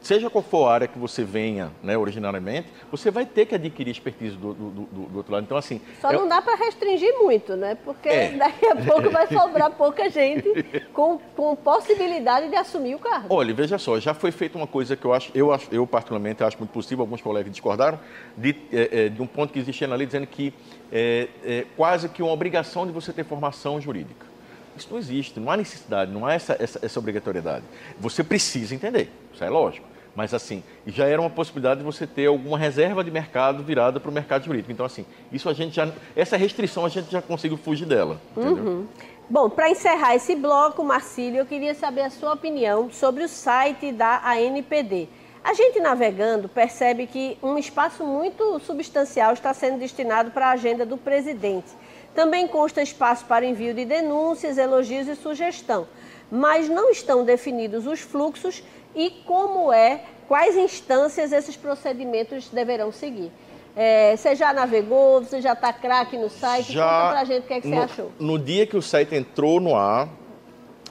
seja 0.00 0.30
qual 0.30 0.42
for 0.42 0.66
a 0.66 0.72
área 0.72 0.88
que 0.88 0.98
você 0.98 1.22
venha, 1.22 1.70
né, 1.82 1.96
originariamente, 1.96 2.68
você 2.90 3.10
vai 3.10 3.26
ter 3.26 3.46
que 3.46 3.54
adquirir 3.54 3.90
expertise 3.90 4.36
do, 4.36 4.54
do, 4.54 4.70
do, 4.70 4.86
do 4.86 5.16
outro 5.18 5.32
lado. 5.32 5.44
Então, 5.44 5.56
assim... 5.56 5.80
Só 6.00 6.10
é... 6.10 6.16
não 6.16 6.26
dá 6.26 6.40
para 6.40 6.56
restringir 6.56 7.12
muito, 7.18 7.56
né? 7.56 7.76
Porque 7.84 8.08
é. 8.08 8.30
daqui 8.32 8.66
a 8.66 8.76
pouco 8.76 9.10
vai 9.10 9.26
sobrar 9.26 9.70
pouca 9.72 10.08
gente 10.08 10.48
com, 10.92 11.18
com 11.36 11.54
possibilidade 11.56 12.48
de 12.48 12.56
assumir 12.56 12.94
o 12.94 12.98
cargo. 12.98 13.26
Olha, 13.34 13.52
veja 13.52 13.78
só, 13.78 13.98
já 14.00 14.14
foi 14.14 14.30
feita 14.30 14.56
uma 14.56 14.66
coisa 14.66 14.96
que 14.96 15.04
eu 15.04 15.12
acho, 15.12 15.30
eu, 15.34 15.52
acho, 15.52 15.68
eu 15.70 15.86
particularmente 15.86 16.42
acho 16.42 16.56
muito 16.58 16.70
possível, 16.70 17.02
alguns 17.02 17.20
colegas 17.20 17.52
discordaram, 17.52 18.00
de, 18.36 18.56
é, 18.72 19.04
é, 19.04 19.08
de 19.08 19.20
um 19.20 19.26
ponto 19.26 19.52
que 19.52 19.58
existia 19.58 19.86
na 19.86 19.96
lei 19.96 20.06
dizendo 20.06 20.26
que 20.26 20.52
é, 20.90 21.28
é 21.44 21.66
quase 21.76 22.08
que 22.08 22.22
uma 22.22 22.32
obrigação 22.32 22.86
de 22.86 22.92
você 22.92 23.12
ter 23.12 23.24
formação 23.24 23.80
jurídica. 23.80 24.30
Isso 24.76 24.88
não 24.90 24.98
existe, 24.98 25.38
não 25.38 25.50
há 25.50 25.56
necessidade, 25.56 26.10
não 26.10 26.24
há 26.24 26.32
essa, 26.32 26.56
essa, 26.58 26.78
essa 26.82 26.98
obrigatoriedade. 26.98 27.64
Você 27.98 28.24
precisa 28.24 28.74
entender, 28.74 29.10
isso 29.32 29.44
é 29.44 29.50
lógico. 29.50 29.89
Mas 30.14 30.34
assim, 30.34 30.62
já 30.86 31.06
era 31.06 31.20
uma 31.20 31.30
possibilidade 31.30 31.80
de 31.80 31.86
você 31.86 32.06
ter 32.06 32.26
alguma 32.26 32.58
reserva 32.58 33.04
de 33.04 33.10
mercado 33.10 33.62
virada 33.62 34.00
para 34.00 34.10
o 34.10 34.12
mercado 34.12 34.44
jurídico. 34.44 34.72
Então, 34.72 34.84
assim, 34.84 35.06
isso 35.32 35.48
a 35.48 35.52
gente 35.52 35.76
já. 35.76 35.88
Essa 36.16 36.36
restrição 36.36 36.84
a 36.84 36.88
gente 36.88 37.10
já 37.10 37.22
conseguiu 37.22 37.56
fugir 37.56 37.86
dela. 37.86 38.20
Uhum. 38.36 38.86
Bom, 39.28 39.48
para 39.48 39.70
encerrar 39.70 40.16
esse 40.16 40.34
bloco, 40.34 40.82
Marcílio, 40.82 41.38
eu 41.38 41.46
queria 41.46 41.72
saber 41.72 42.02
a 42.02 42.10
sua 42.10 42.32
opinião 42.32 42.90
sobre 42.90 43.22
o 43.22 43.28
site 43.28 43.92
da 43.92 44.20
ANPD. 44.28 45.08
A 45.42 45.54
gente 45.54 45.80
navegando 45.80 46.48
percebe 46.48 47.06
que 47.06 47.38
um 47.42 47.56
espaço 47.56 48.04
muito 48.04 48.58
substancial 48.58 49.32
está 49.32 49.54
sendo 49.54 49.78
destinado 49.78 50.32
para 50.32 50.48
a 50.48 50.50
agenda 50.50 50.84
do 50.84 50.98
presidente. 50.98 51.68
Também 52.14 52.48
consta 52.48 52.82
espaço 52.82 53.24
para 53.24 53.46
envio 53.46 53.72
de 53.72 53.84
denúncias, 53.84 54.58
elogios 54.58 55.06
e 55.06 55.14
sugestão, 55.14 55.86
mas 56.30 56.68
não 56.68 56.90
estão 56.90 57.24
definidos 57.24 57.86
os 57.86 58.00
fluxos 58.00 58.62
e 58.94 59.10
como 59.26 59.72
é, 59.72 60.04
quais 60.28 60.56
instâncias 60.56 61.32
esses 61.32 61.56
procedimentos 61.56 62.48
deverão 62.48 62.92
seguir. 62.92 63.30
É, 63.76 64.16
você 64.16 64.34
já 64.34 64.52
navegou, 64.52 65.22
você 65.22 65.40
já 65.40 65.52
está 65.52 65.72
craque 65.72 66.16
no 66.16 66.28
site? 66.28 66.72
Já, 66.72 66.84
Conta 66.84 67.10
pra 67.10 67.24
gente 67.24 67.44
o 67.44 67.46
que, 67.46 67.54
é 67.54 67.60
que 67.60 67.68
no, 67.68 67.76
você 67.76 67.82
achou. 67.82 68.12
No 68.18 68.38
dia 68.38 68.66
que 68.66 68.76
o 68.76 68.82
site 68.82 69.14
entrou 69.14 69.60
no 69.60 69.76
ar, 69.76 70.08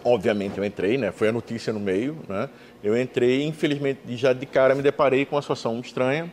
obviamente 0.04 0.58
eu 0.58 0.64
entrei, 0.64 0.98
né? 0.98 1.12
Foi 1.12 1.28
a 1.28 1.32
notícia 1.32 1.74
no 1.74 1.80
meio, 1.80 2.18
né? 2.28 2.50
Eu 2.84 3.00
entrei, 3.00 3.46
infelizmente, 3.46 4.00
já 4.16 4.32
de 4.32 4.46
cara 4.46 4.74
me 4.74 4.82
deparei 4.82 5.26
com 5.26 5.36
uma 5.36 5.42
situação 5.42 5.78
estranha, 5.80 6.32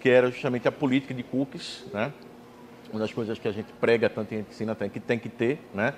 que 0.00 0.08
era 0.08 0.30
justamente 0.30 0.66
a 0.66 0.72
política 0.72 1.12
de 1.12 1.22
cookies, 1.22 1.84
né? 1.92 2.12
Uma 2.90 3.00
das 3.00 3.12
coisas 3.12 3.38
que 3.38 3.48
a 3.48 3.52
gente 3.52 3.72
prega 3.80 4.08
tanto 4.08 4.34
em 4.34 4.38
ensina 4.38 4.74
que 4.74 5.00
tem 5.00 5.18
que 5.18 5.28
ter, 5.28 5.58
né? 5.74 5.94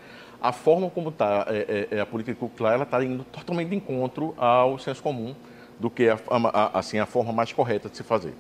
A 0.49 0.53
forma 0.53 0.91
como 0.91 1.09
está 1.09 1.47
é, 1.49 1.89
é, 1.91 1.97
é, 1.97 2.01
a 2.01 2.07
política 2.07 2.39
lá, 2.61 2.75
ela 2.75 2.85
está 2.85 3.03
indo 3.03 3.25
totalmente 3.25 3.71
de 3.71 3.77
encontro 3.77 4.35
ao 4.37 4.79
senso 4.79 5.03
comum 5.03 5.35
do 5.79 5.91
que 5.91 6.09
a, 6.09 6.19
a, 6.31 6.79
assim, 6.79 6.99
a 6.99 7.07
forma 7.07 7.33
mais 7.33 7.53
correta 7.53 7.89
de 7.89 7.97
se 7.97 8.03
fazer 8.03 8.35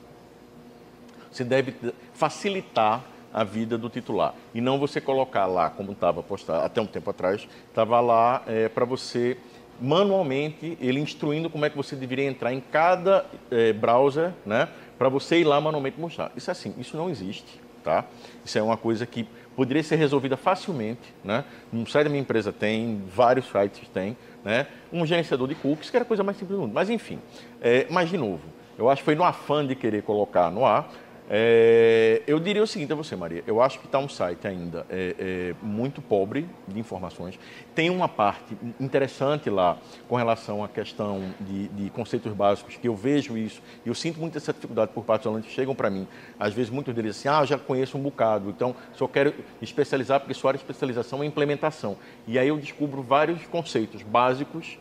você 1.36 1.44
deve 1.44 1.74
facilitar 2.14 3.04
a 3.32 3.44
vida 3.44 3.76
do 3.76 3.90
titular. 3.90 4.34
E 4.54 4.60
não 4.60 4.78
você 4.78 5.00
colocar 5.00 5.44
lá, 5.46 5.68
como 5.68 5.92
estava 5.92 6.22
postado 6.22 6.64
até 6.64 6.80
um 6.80 6.86
tempo 6.86 7.10
atrás, 7.10 7.46
estava 7.68 8.00
lá 8.00 8.42
é, 8.46 8.68
para 8.68 8.84
você 8.84 9.36
manualmente, 9.78 10.78
ele 10.80 10.98
instruindo 10.98 11.50
como 11.50 11.66
é 11.66 11.70
que 11.70 11.76
você 11.76 11.94
deveria 11.94 12.24
entrar 12.24 12.54
em 12.54 12.60
cada 12.60 13.26
é, 13.50 13.74
browser, 13.74 14.32
né, 14.46 14.68
para 14.96 15.10
você 15.10 15.40
ir 15.40 15.44
lá 15.44 15.60
manualmente 15.60 16.00
mostrar. 16.00 16.32
Isso 16.34 16.50
é 16.50 16.52
assim, 16.52 16.74
isso 16.78 16.96
não 16.96 17.10
existe, 17.10 17.60
tá? 17.84 18.06
Isso 18.42 18.58
é 18.58 18.62
uma 18.62 18.78
coisa 18.78 19.04
que 19.04 19.28
poderia 19.56 19.82
ser 19.82 19.96
resolvida 19.96 20.36
facilmente, 20.36 21.14
né? 21.24 21.44
No 21.72 21.86
site 21.86 22.04
da 22.04 22.10
minha 22.10 22.20
empresa 22.20 22.52
tem, 22.52 23.02
vários 23.08 23.46
sites 23.46 23.88
tem, 23.88 24.16
né? 24.44 24.66
Um 24.92 25.04
gerenciador 25.06 25.48
de 25.48 25.54
cookies, 25.54 25.90
que 25.90 25.96
era 25.96 26.04
a 26.04 26.06
coisa 26.06 26.22
mais 26.22 26.36
simples 26.36 26.56
do 26.56 26.62
mundo. 26.62 26.74
Mas 26.74 26.90
enfim, 26.90 27.18
é, 27.60 27.86
mas 27.90 28.10
de 28.10 28.18
novo, 28.18 28.42
eu 28.78 28.90
acho 28.90 29.00
que 29.00 29.06
foi 29.06 29.14
no 29.14 29.24
afã 29.24 29.66
de 29.66 29.74
querer 29.74 30.02
colocar 30.02 30.50
no 30.50 30.64
ar, 30.64 30.90
é, 31.28 32.22
eu 32.26 32.38
diria 32.38 32.62
o 32.62 32.66
seguinte 32.66 32.92
a 32.92 32.96
você, 32.96 33.16
Maria. 33.16 33.42
Eu 33.46 33.60
acho 33.60 33.80
que 33.80 33.86
está 33.86 33.98
um 33.98 34.08
site 34.08 34.46
ainda 34.46 34.86
é, 34.88 35.14
é, 35.18 35.54
muito 35.60 36.00
pobre 36.00 36.48
de 36.68 36.78
informações. 36.78 37.38
Tem 37.74 37.90
uma 37.90 38.08
parte 38.08 38.56
interessante 38.78 39.50
lá 39.50 39.76
com 40.08 40.14
relação 40.14 40.62
à 40.62 40.68
questão 40.68 41.22
de, 41.40 41.68
de 41.68 41.90
conceitos 41.90 42.32
básicos, 42.32 42.76
que 42.76 42.86
eu 42.86 42.94
vejo 42.94 43.36
isso 43.36 43.60
e 43.84 43.88
eu 43.88 43.94
sinto 43.94 44.20
muita 44.20 44.38
essa 44.38 44.52
dificuldade 44.52 44.92
por 44.92 45.04
parte 45.04 45.22
dos 45.22 45.26
alunos 45.28 45.46
que 45.46 45.52
chegam 45.52 45.74
para 45.74 45.90
mim. 45.90 46.06
Às 46.38 46.54
vezes, 46.54 46.70
muitos 46.70 46.94
deles 46.94 47.16
assim, 47.16 47.28
ah, 47.28 47.44
já 47.44 47.58
conheço 47.58 47.98
um 47.98 48.02
bocado, 48.02 48.50
então 48.50 48.74
só 48.94 49.08
quero 49.08 49.34
especializar 49.60 50.20
porque 50.20 50.34
sua 50.34 50.50
área 50.50 50.58
de 50.58 50.64
especialização 50.64 51.22
é 51.22 51.26
implementação. 51.26 51.96
E 52.26 52.38
aí 52.38 52.48
eu 52.48 52.58
descubro 52.58 53.02
vários 53.02 53.44
conceitos 53.46 54.02
básicos 54.02 54.78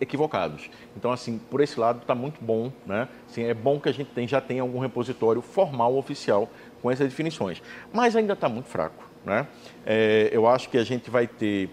equivocados. 0.00 0.70
Então, 0.96 1.12
assim, 1.12 1.38
por 1.50 1.60
esse 1.60 1.78
lado 1.78 2.00
está 2.02 2.14
muito 2.14 2.42
bom, 2.42 2.72
né? 2.86 3.08
Assim, 3.28 3.44
é 3.44 3.54
bom 3.54 3.80
que 3.80 3.88
a 3.88 3.92
gente 3.92 4.10
tem, 4.10 4.26
já 4.26 4.40
tenha 4.40 4.62
algum 4.62 4.78
repositório 4.78 5.42
formal, 5.42 5.96
oficial, 5.96 6.48
com 6.80 6.90
essas 6.90 7.08
definições. 7.08 7.62
Mas 7.92 8.14
ainda 8.16 8.32
está 8.32 8.48
muito 8.48 8.68
fraco, 8.68 9.04
né? 9.24 9.46
É, 9.84 10.28
eu 10.32 10.46
acho 10.46 10.68
que 10.68 10.78
a 10.78 10.84
gente 10.84 11.10
vai 11.10 11.26
ter, 11.26 11.70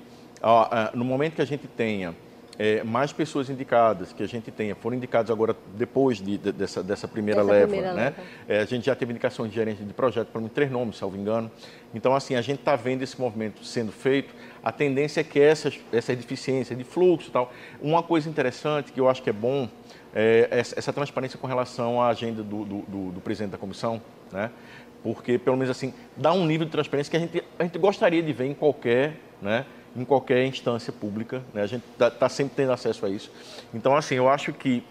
no 0.93 1.05
momento 1.05 1.35
que 1.35 1.41
a 1.41 1.45
gente 1.45 1.67
tenha 1.67 2.15
é, 2.57 2.83
mais 2.83 3.11
pessoas 3.11 3.49
indicadas, 3.49 4.13
que 4.13 4.23
a 4.23 4.27
gente 4.27 4.49
tenha, 4.51 4.75
foram 4.75 4.95
indicados 4.95 5.29
agora 5.29 5.55
depois 5.75 6.17
de, 6.17 6.37
de, 6.37 6.51
dessa, 6.51 6.81
dessa 6.81 7.07
primeira 7.07 7.41
Essa 7.41 7.51
leva, 7.51 7.67
primeira 7.67 7.93
né? 7.93 8.03
Leva. 8.03 8.15
É, 8.47 8.59
a 8.61 8.65
gente 8.65 8.85
já 8.85 8.95
teve 8.95 9.11
indicação 9.11 9.47
de 9.47 9.53
gerente 9.53 9.83
de 9.83 9.93
projeto 9.93 10.29
para 10.29 10.41
três 10.49 10.71
nomes, 10.71 10.97
salvo 10.97 11.17
engano. 11.17 11.51
Então, 11.93 12.15
assim, 12.15 12.35
a 12.35 12.41
gente 12.41 12.59
está 12.59 12.75
vendo 12.75 13.01
esse 13.01 13.19
movimento 13.19 13.63
sendo 13.63 13.91
feito. 13.91 14.33
A 14.65 14.71
tendência 14.71 15.21
é 15.21 15.23
que 15.23 15.39
essas, 15.39 15.79
essa 15.93 16.15
deficiência 16.15 16.75
de 16.75 16.83
fluxo 16.83 17.29
e 17.29 17.31
tal. 17.31 17.53
Uma 17.79 18.01
coisa 18.01 18.27
interessante 18.27 18.91
que 18.91 18.99
eu 18.99 19.07
acho 19.07 19.21
que 19.21 19.29
é 19.29 19.33
bom 19.33 19.69
é 20.11 20.47
essa 20.51 20.91
transparência 20.91 21.37
com 21.37 21.45
relação 21.45 22.01
à 22.01 22.07
agenda 22.07 22.41
do, 22.41 22.65
do, 22.65 23.11
do, 23.11 23.21
presidente 23.21 23.51
da 23.51 23.57
comissão, 23.59 24.01
né? 24.31 24.49
Porque, 25.03 25.37
pelo 25.37 25.55
menos 25.55 25.69
assim, 25.69 25.93
dá 26.17 26.33
um 26.33 26.47
nível 26.47 26.65
de 26.65 26.71
transparência 26.71 27.11
que 27.11 27.17
a 27.17 27.19
gente, 27.19 27.43
a 27.59 27.63
gente 27.63 27.77
gostaria 27.77 28.23
de 28.23 28.33
ver 28.33 28.45
em 28.45 28.55
qualquer, 28.55 29.19
né? 29.39 29.65
em 29.95 30.03
qualquer 30.03 30.45
instância 30.45 30.91
pública. 30.91 31.43
Né? 31.53 31.61
A 31.61 31.67
gente 31.67 31.83
está 31.91 32.09
tá 32.09 32.27
sempre 32.27 32.55
tendo 32.55 32.71
acesso 32.71 33.05
a 33.05 33.09
isso. 33.09 33.31
Então, 33.73 33.95
assim, 33.95 34.15
eu 34.15 34.27
acho 34.27 34.51
que 34.51 34.83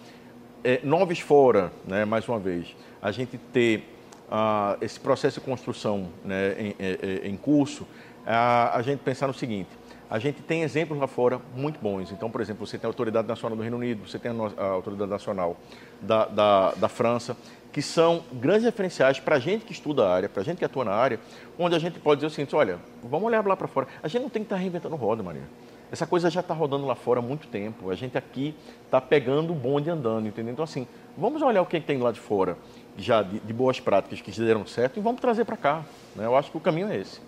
é, 0.62 0.80
noves 0.82 1.18
fora, 1.18 1.72
né, 1.86 2.04
mais 2.04 2.26
uma 2.28 2.38
vez, 2.38 2.74
a 3.02 3.10
gente 3.10 3.36
ter 3.52 3.84
ah, 4.30 4.76
esse 4.80 4.98
processo 4.98 5.40
de 5.40 5.46
construção 5.46 6.08
né, 6.24 6.54
em, 6.58 6.66
em, 6.68 6.74
é, 6.78 6.98
é, 7.24 7.28
em 7.28 7.36
curso, 7.36 7.86
a, 8.26 8.76
a 8.76 8.82
gente 8.82 9.00
pensar 9.00 9.26
no 9.26 9.34
seguinte, 9.34 9.70
a 10.08 10.18
gente 10.18 10.42
tem 10.42 10.62
exemplos 10.62 10.98
lá 10.98 11.06
fora 11.06 11.40
muito 11.56 11.80
bons. 11.80 12.12
Então, 12.12 12.30
por 12.30 12.40
exemplo, 12.40 12.66
você 12.66 12.78
tem 12.78 12.86
a 12.86 12.90
Autoridade 12.90 13.26
Nacional 13.26 13.56
do 13.56 13.62
Reino 13.62 13.76
Unido, 13.76 14.08
você 14.08 14.18
tem 14.18 14.30
a, 14.30 14.64
Autoridade 14.64 15.10
Nacional 15.10 15.56
da, 16.00 16.26
da, 16.26 16.72
da 16.72 16.88
França, 16.88 17.36
que 17.72 17.82
são 17.82 18.22
grandes 18.32 18.64
referenciais 18.64 19.18
para 19.18 19.36
a 19.36 19.38
gente 19.40 19.64
que 19.64 19.72
estuda 19.72 20.06
a 20.06 20.14
área, 20.14 20.28
para 20.28 20.42
a 20.42 20.44
gente 20.44 20.58
que 20.58 20.64
atua 20.64 20.84
na 20.84 20.92
área, 20.92 21.18
onde 21.58 21.74
a 21.74 21.78
gente 21.78 21.98
pode 21.98 22.20
dizer 22.20 22.28
o 22.28 22.30
seguinte, 22.30 22.54
olha, 22.54 22.78
vamos 23.02 23.26
olhar 23.26 23.44
lá 23.44 23.56
para 23.56 23.66
fora. 23.66 23.88
A 24.02 24.06
gente 24.06 24.22
não 24.22 24.28
tem 24.28 24.42
que 24.42 24.46
estar 24.46 24.56
tá 24.56 24.60
reinventando 24.60 24.94
roda, 24.94 25.22
Maria. 25.22 25.42
Essa 25.90 26.06
coisa 26.06 26.30
já 26.30 26.40
está 26.40 26.54
rodando 26.54 26.86
lá 26.86 26.94
fora 26.94 27.20
há 27.20 27.22
muito 27.22 27.48
tempo. 27.48 27.90
A 27.90 27.94
gente 27.94 28.16
aqui 28.16 28.54
está 28.84 29.00
pegando 29.00 29.52
o 29.52 29.56
bonde 29.56 29.90
andando, 29.90 30.28
entendeu? 30.28 30.52
Então, 30.52 30.64
assim, 30.64 30.86
vamos 31.16 31.42
olhar 31.42 31.62
o 31.62 31.66
que 31.66 31.80
tem 31.80 31.98
lá 31.98 32.12
de 32.12 32.20
fora, 32.20 32.56
já 32.96 33.22
de, 33.22 33.40
de 33.40 33.52
boas 33.52 33.80
práticas 33.80 34.20
que 34.20 34.30
deram 34.30 34.66
certo, 34.66 34.98
e 34.98 35.02
vamos 35.02 35.20
trazer 35.20 35.44
para 35.44 35.56
cá. 35.56 35.84
Né? 36.14 36.26
Eu 36.26 36.36
acho 36.36 36.50
que 36.50 36.56
o 36.56 36.60
caminho 36.60 36.88
é 36.88 36.96
esse. 36.96 37.20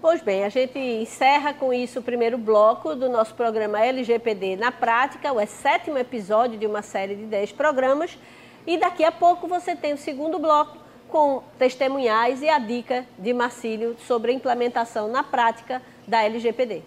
Pois 0.00 0.22
bem, 0.22 0.44
a 0.44 0.48
gente 0.48 0.78
encerra 0.78 1.52
com 1.52 1.74
isso 1.74 1.98
o 1.98 2.02
primeiro 2.02 2.38
bloco 2.38 2.94
do 2.94 3.06
nosso 3.06 3.34
programa 3.34 3.84
LGPD 3.84 4.56
na 4.56 4.72
prática, 4.72 5.30
o 5.30 5.46
sétimo 5.46 5.98
episódio 5.98 6.58
de 6.58 6.66
uma 6.66 6.80
série 6.80 7.14
de 7.14 7.24
10 7.26 7.52
programas. 7.52 8.18
E 8.66 8.78
daqui 8.78 9.04
a 9.04 9.12
pouco 9.12 9.46
você 9.46 9.76
tem 9.76 9.92
o 9.92 9.98
segundo 9.98 10.38
bloco 10.38 10.78
com 11.06 11.42
testemunhais 11.58 12.40
e 12.40 12.48
a 12.48 12.58
dica 12.58 13.04
de 13.18 13.34
Marcílio 13.34 13.94
sobre 14.06 14.32
a 14.32 14.34
implementação 14.34 15.06
na 15.06 15.22
prática 15.22 15.82
da 16.08 16.22
LGPD. 16.22 16.82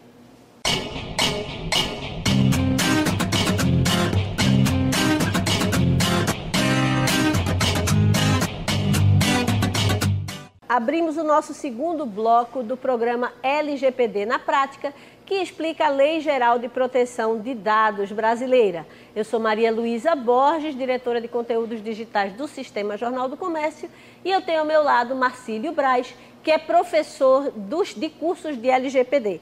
Abrimos 10.73 11.17
o 11.17 11.23
nosso 11.23 11.53
segundo 11.53 12.03
bloco 12.03 12.63
do 12.63 12.75
programa 12.75 13.31
LGPD 13.43 14.25
na 14.25 14.39
prática, 14.39 14.91
que 15.23 15.35
explica 15.35 15.85
a 15.85 15.89
Lei 15.89 16.19
Geral 16.19 16.57
de 16.57 16.67
Proteção 16.67 17.39
de 17.39 17.53
Dados 17.53 18.11
brasileira. 18.11 18.83
Eu 19.15 19.23
sou 19.23 19.39
Maria 19.39 19.71
Luísa 19.71 20.15
Borges, 20.15 20.75
diretora 20.75 21.21
de 21.21 21.27
conteúdos 21.27 21.79
digitais 21.83 22.33
do 22.33 22.47
Sistema 22.47 22.97
Jornal 22.97 23.29
do 23.29 23.37
Comércio, 23.37 23.87
e 24.25 24.31
eu 24.31 24.41
tenho 24.41 24.61
ao 24.61 24.65
meu 24.65 24.81
lado 24.81 25.15
Marcílio 25.15 25.73
Braz, 25.73 26.11
que 26.41 26.49
é 26.49 26.57
professor 26.57 27.51
dos, 27.51 27.93
de 27.93 28.09
cursos 28.09 28.59
de 28.59 28.67
LGPD. 28.67 29.41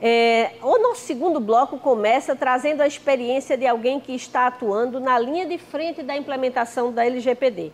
É, 0.00 0.52
o 0.62 0.78
nosso 0.78 1.00
segundo 1.00 1.40
bloco 1.40 1.78
começa 1.78 2.36
trazendo 2.36 2.80
a 2.80 2.86
experiência 2.86 3.56
de 3.56 3.66
alguém 3.66 3.98
que 3.98 4.14
está 4.14 4.46
atuando 4.46 5.00
na 5.00 5.18
linha 5.18 5.46
de 5.46 5.58
frente 5.58 6.00
da 6.00 6.16
implementação 6.16 6.92
da 6.92 7.04
LGPD. 7.04 7.72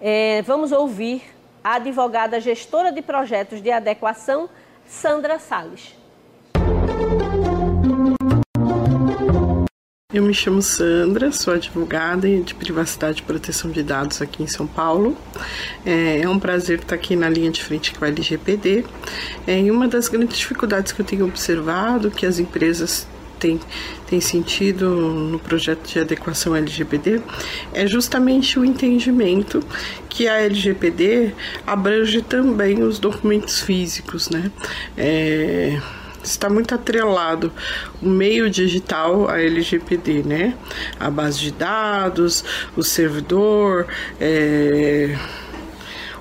É, 0.00 0.40
vamos 0.40 0.72
ouvir 0.72 1.33
a 1.64 1.76
advogada 1.76 2.38
gestora 2.38 2.92
de 2.92 3.00
projetos 3.00 3.62
de 3.62 3.70
adequação, 3.70 4.50
Sandra 4.86 5.38
Sales. 5.38 5.94
Eu 10.12 10.22
me 10.22 10.34
chamo 10.34 10.62
Sandra, 10.62 11.32
sou 11.32 11.54
advogada 11.54 12.28
de 12.28 12.54
privacidade 12.54 13.20
e 13.20 13.24
proteção 13.24 13.70
de 13.70 13.82
dados 13.82 14.20
aqui 14.22 14.42
em 14.42 14.46
São 14.46 14.66
Paulo. 14.66 15.16
É, 15.84 16.20
é 16.20 16.28
um 16.28 16.38
prazer 16.38 16.80
estar 16.80 16.94
aqui 16.94 17.16
na 17.16 17.28
linha 17.28 17.50
de 17.50 17.64
frente 17.64 17.92
com 17.94 18.04
a 18.04 18.08
LGPD. 18.08 18.84
É, 19.46 19.58
e 19.58 19.70
uma 19.70 19.88
das 19.88 20.06
grandes 20.06 20.38
dificuldades 20.38 20.92
que 20.92 21.00
eu 21.00 21.04
tenho 21.04 21.24
observado 21.24 22.10
que 22.10 22.26
as 22.26 22.38
empresas 22.38 23.08
têm, 23.38 23.60
têm 24.06 24.20
sentido 24.20 24.88
no 24.88 25.38
projeto 25.38 25.86
de 25.86 25.98
adequação 25.98 26.54
LGPD 26.54 27.20
é 27.72 27.86
justamente 27.86 28.58
o 28.58 28.64
entendimento 28.64 29.62
que 30.08 30.28
a 30.28 30.40
LGPD 30.40 31.34
abrange 31.66 32.22
também 32.22 32.82
os 32.82 32.98
documentos 32.98 33.60
físicos, 33.60 34.30
né? 34.30 34.50
É, 34.96 35.80
está 36.22 36.48
muito 36.48 36.74
atrelado 36.74 37.52
o 38.00 38.08
meio 38.08 38.48
digital 38.48 39.28
à 39.28 39.40
LGPD, 39.40 40.22
né? 40.22 40.54
A 40.98 41.10
base 41.10 41.40
de 41.40 41.52
dados, 41.52 42.44
o 42.76 42.82
servidor, 42.82 43.86
é 44.20 45.16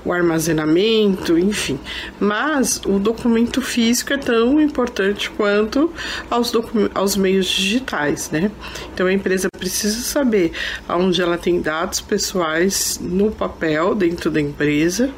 o 0.05 0.11
armazenamento, 0.11 1.37
enfim. 1.37 1.79
Mas 2.19 2.81
o 2.85 2.99
documento 2.99 3.61
físico 3.61 4.13
é 4.13 4.17
tão 4.17 4.59
importante 4.59 5.29
quanto 5.31 5.91
aos, 6.29 6.51
aos 6.93 7.15
meios 7.15 7.45
digitais, 7.45 8.29
né? 8.31 8.51
Então 8.93 9.07
a 9.07 9.13
empresa 9.13 9.47
precisa 9.57 10.01
saber 10.01 10.51
aonde 10.87 11.21
ela 11.21 11.37
tem 11.37 11.61
dados 11.61 12.01
pessoais 12.01 12.99
no 13.01 13.31
papel 13.31 13.95
dentro 13.95 14.29
da 14.29 14.41
empresa, 14.41 15.09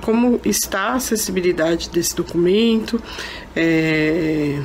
como 0.00 0.40
está 0.44 0.80
a 0.80 0.94
acessibilidade 0.94 1.90
desse 1.90 2.14
documento, 2.16 3.00
é 3.54 4.60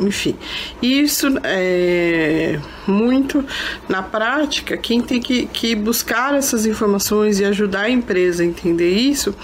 enfim, 0.00 0.36
isso 0.82 1.26
é 1.44 2.58
muito 2.86 3.44
na 3.88 4.02
prática. 4.02 4.76
Quem 4.76 5.00
tem 5.00 5.20
que, 5.20 5.46
que 5.46 5.74
buscar 5.74 6.34
essas 6.34 6.66
informações 6.66 7.38
e 7.38 7.44
ajudar 7.44 7.82
a 7.82 7.90
empresa 7.90 8.42
a 8.42 8.46
entender 8.46 8.92
isso 8.94 9.34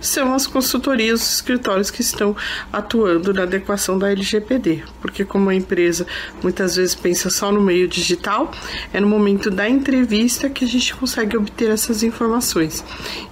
são 0.00 0.34
as 0.34 0.46
consultorias, 0.46 1.22
os 1.22 1.34
escritórios 1.36 1.90
que 1.90 2.00
estão 2.00 2.36
atuando 2.72 3.32
na 3.32 3.42
adequação 3.42 3.98
da 3.98 4.10
LGPD, 4.10 4.82
porque 5.00 5.24
como 5.24 5.50
a 5.50 5.54
empresa 5.54 6.06
muitas 6.42 6.76
vezes 6.76 6.94
pensa 6.94 7.30
só 7.30 7.50
no 7.50 7.60
meio 7.60 7.88
digital, 7.88 8.50
é 8.92 9.00
no 9.00 9.08
momento 9.08 9.50
da 9.50 9.68
entrevista 9.68 10.48
que 10.48 10.64
a 10.64 10.68
gente 10.68 10.94
consegue 10.94 11.36
obter 11.36 11.70
essas 11.70 12.02
informações. 12.02 12.84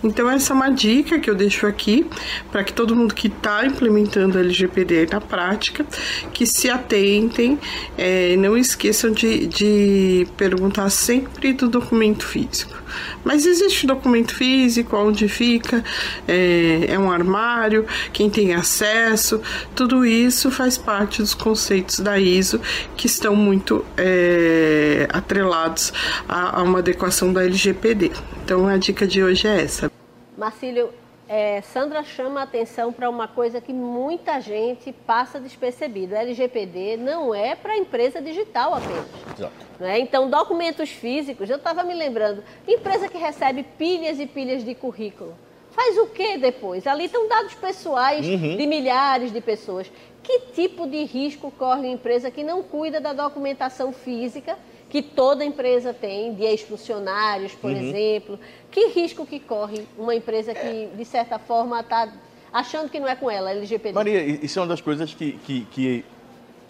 Então 0.02 0.30
essa 0.30 0.52
é 0.52 0.56
uma 0.56 0.70
dica 0.70 1.18
que 1.18 1.30
eu 1.30 1.34
deixo 1.34 1.66
aqui 1.66 2.06
para 2.50 2.64
que 2.64 2.72
todo 2.72 2.94
mundo 2.94 3.14
que 3.14 3.28
está 3.28 3.64
implementando 3.64 4.38
a 4.38 4.40
LGPD 4.40 5.08
na 5.12 5.20
prática, 5.20 5.86
que 6.32 6.46
se 6.46 6.68
atentem, 6.68 7.58
é, 7.96 8.36
não 8.36 8.56
esqueçam 8.56 9.10
de, 9.12 9.46
de 9.46 10.26
perguntar 10.36 10.90
sempre 10.90 11.52
do 11.52 11.68
documento 11.68 12.24
físico. 12.24 12.85
Mas 13.24 13.46
existe 13.46 13.86
documento 13.86 14.34
físico, 14.34 14.96
onde 14.96 15.28
fica, 15.28 15.84
é, 16.26 16.86
é 16.88 16.98
um 16.98 17.10
armário, 17.10 17.86
quem 18.12 18.30
tem 18.30 18.54
acesso, 18.54 19.40
tudo 19.74 20.04
isso 20.04 20.50
faz 20.50 20.76
parte 20.78 21.20
dos 21.20 21.34
conceitos 21.34 22.00
da 22.00 22.18
ISO 22.18 22.60
que 22.96 23.06
estão 23.06 23.34
muito 23.34 23.84
é, 23.96 25.08
atrelados 25.12 25.92
a, 26.28 26.60
a 26.60 26.62
uma 26.62 26.78
adequação 26.78 27.32
da 27.32 27.44
LGPD. 27.44 28.12
Então 28.44 28.66
a 28.66 28.76
dica 28.76 29.06
de 29.06 29.22
hoje 29.22 29.46
é 29.46 29.62
essa. 29.62 29.90
Marcílio, 30.36 30.90
é, 31.28 31.60
Sandra 31.60 32.04
chama 32.04 32.40
a 32.40 32.44
atenção 32.44 32.92
para 32.92 33.10
uma 33.10 33.26
coisa 33.26 33.60
que 33.60 33.72
muita 33.72 34.40
gente 34.40 34.92
passa 34.92 35.40
despercebido. 35.40 36.14
A 36.14 36.20
LGPD 36.20 36.96
não 36.96 37.34
é 37.34 37.56
para 37.56 37.76
empresa 37.76 38.22
digital 38.22 38.74
apenas. 38.74 39.06
Exato. 39.36 39.54
Né? 39.78 39.98
Então, 39.98 40.30
documentos 40.30 40.88
físicos, 40.88 41.50
eu 41.50 41.56
estava 41.56 41.82
me 41.82 41.94
lembrando, 41.94 42.44
empresa 42.66 43.08
que 43.08 43.18
recebe 43.18 43.62
pilhas 43.62 44.20
e 44.20 44.26
pilhas 44.26 44.64
de 44.64 44.74
currículo. 44.74 45.34
Faz 45.72 45.98
o 45.98 46.06
que 46.06 46.38
depois? 46.38 46.86
Ali 46.86 47.04
estão 47.04 47.28
dados 47.28 47.54
pessoais 47.54 48.26
uhum. 48.26 48.56
de 48.56 48.66
milhares 48.66 49.32
de 49.32 49.40
pessoas. 49.40 49.90
Que 50.22 50.40
tipo 50.54 50.86
de 50.86 51.04
risco 51.04 51.52
corre 51.58 51.88
a 51.88 51.90
empresa 51.90 52.30
que 52.30 52.42
não 52.42 52.62
cuida 52.62 53.00
da 53.00 53.12
documentação 53.12 53.92
física 53.92 54.56
que 54.88 55.02
toda 55.02 55.44
empresa 55.44 55.92
tem, 55.92 56.34
de 56.34 56.44
ex-funcionários, 56.44 57.52
por 57.54 57.70
uhum. 57.70 57.76
exemplo. 57.76 58.38
Que 58.70 58.88
risco 58.88 59.26
que 59.26 59.40
corre 59.40 59.86
uma 59.98 60.14
empresa 60.14 60.54
que, 60.54 60.88
de 60.96 61.04
certa 61.04 61.38
forma, 61.38 61.80
está 61.80 62.12
achando 62.52 62.88
que 62.88 63.00
não 63.00 63.08
é 63.08 63.16
com 63.16 63.30
ela, 63.30 63.50
LGPD? 63.50 63.94
Maria, 63.94 64.22
isso 64.22 64.58
é 64.58 64.62
uma 64.62 64.68
das 64.68 64.80
coisas 64.80 65.12
que, 65.12 65.32
que, 65.44 65.66
que 65.72 66.04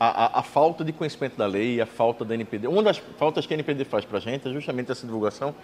a, 0.01 0.39
a, 0.39 0.41
a, 0.41 0.43
falta 0.43 0.85
de 0.85 0.93
conhecimento 0.93 1.37
da 1.37 1.47
lei, 1.47 1.81
a 1.81 1.87
falta 1.87 2.25
da 2.25 2.35
NPD. 2.35 2.67
Uma 2.67 2.83
das 2.83 2.99
faltas 3.19 3.47
que 3.47 3.53
a 3.53 3.57
NPD 3.57 3.85
faz 3.85 4.05
para 4.05 4.19
a 4.19 4.21
gente 4.21 4.49
é 4.49 4.53
justamente 4.53 4.91
essa 4.91 5.07
divulgação 5.07 5.55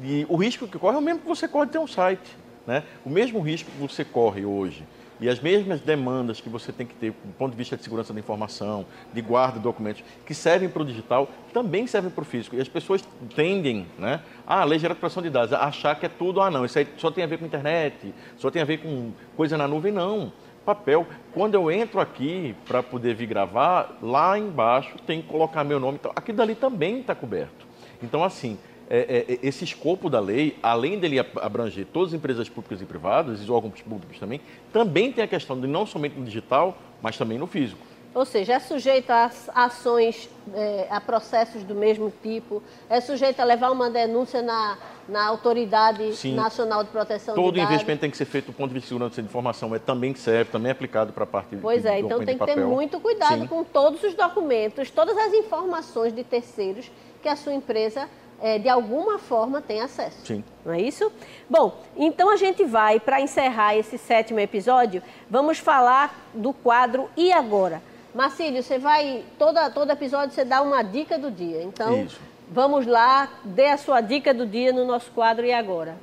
de 0.00 0.26
o 0.28 0.36
risco 0.36 0.68
que 0.68 0.78
corre 0.78 0.96
é 0.96 0.98
o 0.98 1.02
mesmo 1.02 1.20
que 1.20 1.28
você 1.28 1.48
corre 1.48 1.66
de 1.66 1.72
ter 1.72 1.78
um 1.78 1.86
site. 1.86 2.36
Né? 2.66 2.82
O 3.04 3.10
mesmo 3.10 3.40
risco 3.40 3.70
que 3.70 3.78
você 3.78 4.04
corre 4.04 4.44
hoje 4.44 4.84
e 5.20 5.28
as 5.28 5.40
mesmas 5.40 5.80
demandas 5.80 6.40
que 6.40 6.48
você 6.48 6.72
tem 6.72 6.86
que 6.86 6.94
ter 6.94 7.10
do 7.10 7.32
ponto 7.38 7.52
de 7.52 7.56
vista 7.56 7.76
de 7.76 7.82
segurança 7.82 8.12
da 8.12 8.20
informação, 8.20 8.84
de 9.12 9.20
guarda 9.20 9.58
de 9.58 9.64
documentos, 9.64 10.04
que 10.24 10.34
servem 10.34 10.68
para 10.68 10.82
o 10.82 10.84
digital, 10.84 11.28
também 11.52 11.86
servem 11.86 12.10
para 12.10 12.22
o 12.22 12.24
físico. 12.24 12.56
E 12.56 12.60
as 12.60 12.68
pessoas 12.68 13.02
tendem, 13.34 13.86
né? 13.98 14.20
Ah, 14.46 14.60
a 14.60 14.64
lei 14.64 14.78
de 14.78 14.86
recuperação 14.86 15.22
de 15.22 15.30
dados, 15.30 15.52
achar 15.52 15.94
que 15.98 16.06
é 16.06 16.08
tudo, 16.08 16.40
ah 16.40 16.50
não, 16.50 16.64
isso 16.64 16.78
aí 16.78 16.86
só 16.96 17.10
tem 17.10 17.24
a 17.24 17.26
ver 17.26 17.38
com 17.38 17.46
internet, 17.46 18.14
só 18.36 18.50
tem 18.50 18.62
a 18.62 18.64
ver 18.64 18.78
com 18.78 19.12
coisa 19.36 19.56
na 19.56 19.66
nuvem, 19.66 19.92
não. 19.92 20.32
Papel. 20.64 21.06
Quando 21.32 21.54
eu 21.54 21.70
entro 21.70 22.00
aqui 22.00 22.54
para 22.66 22.82
poder 22.82 23.14
vir 23.14 23.26
gravar, 23.26 23.96
lá 24.02 24.36
embaixo 24.36 24.96
tem 25.06 25.22
que 25.22 25.28
colocar 25.28 25.62
meu 25.62 25.78
nome. 25.78 26.00
Aquilo 26.16 26.38
dali 26.38 26.56
também 26.56 27.00
está 27.00 27.14
coberto. 27.14 27.64
Então, 28.02 28.24
assim, 28.24 28.58
é, 28.88 28.98
é, 28.98 29.32
é, 29.34 29.38
esse 29.42 29.64
escopo 29.64 30.08
da 30.08 30.20
lei, 30.20 30.56
além 30.62 30.98
dele 30.98 31.18
abranger 31.18 31.86
todas 31.92 32.10
as 32.10 32.14
empresas 32.14 32.48
públicas 32.48 32.80
e 32.80 32.84
privadas, 32.84 33.40
e 33.40 33.42
os 33.42 33.50
órgãos 33.50 33.80
públicos 33.82 34.18
também, 34.18 34.40
também 34.72 35.12
tem 35.12 35.24
a 35.24 35.28
questão 35.28 35.60
de 35.60 35.66
não 35.66 35.84
somente 35.84 36.16
no 36.16 36.24
digital, 36.24 36.76
mas 37.02 37.16
também 37.16 37.36
no 37.38 37.46
físico. 37.46 37.84
Ou 38.14 38.24
seja, 38.24 38.54
é 38.54 38.58
sujeito 38.58 39.10
a 39.10 39.30
ações, 39.54 40.30
é, 40.54 40.86
a 40.88 40.98
processos 41.02 41.62
do 41.62 41.74
mesmo 41.74 42.10
tipo, 42.22 42.62
é 42.88 42.98
sujeito 42.98 43.40
a 43.40 43.44
levar 43.44 43.70
uma 43.70 43.90
denúncia 43.90 44.40
na, 44.40 44.78
na 45.06 45.26
Autoridade 45.26 46.16
Sim. 46.16 46.34
Nacional 46.34 46.82
de 46.82 46.88
Proteção 46.88 47.34
Todo 47.34 47.52
de 47.52 47.60
Todo 47.60 47.70
investimento 47.70 48.00
tem 48.00 48.10
que 48.10 48.16
ser 48.16 48.24
feito 48.24 48.46
do 48.46 48.52
ponto 48.54 48.68
de 48.68 48.74
vista 48.74 48.86
de 48.86 48.88
segurança 48.88 49.20
de 49.20 49.28
informação, 49.28 49.74
é 49.74 49.78
também 49.78 50.14
serve, 50.14 50.50
também 50.50 50.70
é 50.70 50.72
aplicado 50.72 51.12
para 51.12 51.24
a 51.24 51.26
parte 51.26 51.56
Pois 51.56 51.84
é, 51.84 52.00
então 52.00 52.24
tem 52.24 52.38
que 52.38 52.46
ter 52.46 52.56
muito 52.56 52.98
cuidado 53.00 53.40
Sim. 53.40 53.46
com 53.48 53.62
todos 53.62 54.02
os 54.02 54.14
documentos, 54.14 54.90
todas 54.90 55.18
as 55.18 55.34
informações 55.34 56.14
de 56.14 56.24
terceiros 56.24 56.90
que 57.20 57.28
a 57.28 57.36
sua 57.36 57.52
empresa 57.52 58.08
é, 58.40 58.58
de 58.58 58.68
alguma 58.68 59.18
forma 59.18 59.60
tem 59.60 59.80
acesso. 59.80 60.24
Sim. 60.24 60.44
Não 60.64 60.72
é 60.72 60.80
isso? 60.80 61.10
Bom, 61.48 61.80
então 61.96 62.30
a 62.30 62.36
gente 62.36 62.64
vai, 62.64 63.00
para 63.00 63.20
encerrar 63.20 63.76
esse 63.76 63.98
sétimo 63.98 64.40
episódio, 64.40 65.02
vamos 65.28 65.58
falar 65.58 66.28
do 66.34 66.52
quadro 66.52 67.08
E 67.16 67.32
Agora? 67.32 67.82
Marcílio, 68.14 68.62
você 68.62 68.78
vai, 68.78 69.24
toda, 69.38 69.68
todo 69.68 69.90
episódio 69.90 70.34
você 70.34 70.44
dá 70.44 70.62
uma 70.62 70.82
dica 70.82 71.18
do 71.18 71.30
dia. 71.30 71.62
Então, 71.62 72.04
isso. 72.04 72.18
vamos 72.50 72.86
lá, 72.86 73.28
dê 73.44 73.66
a 73.66 73.76
sua 73.76 74.00
dica 74.00 74.32
do 74.32 74.46
dia 74.46 74.72
no 74.72 74.86
nosso 74.86 75.10
quadro 75.10 75.44
E 75.44 75.52
Agora? 75.52 75.96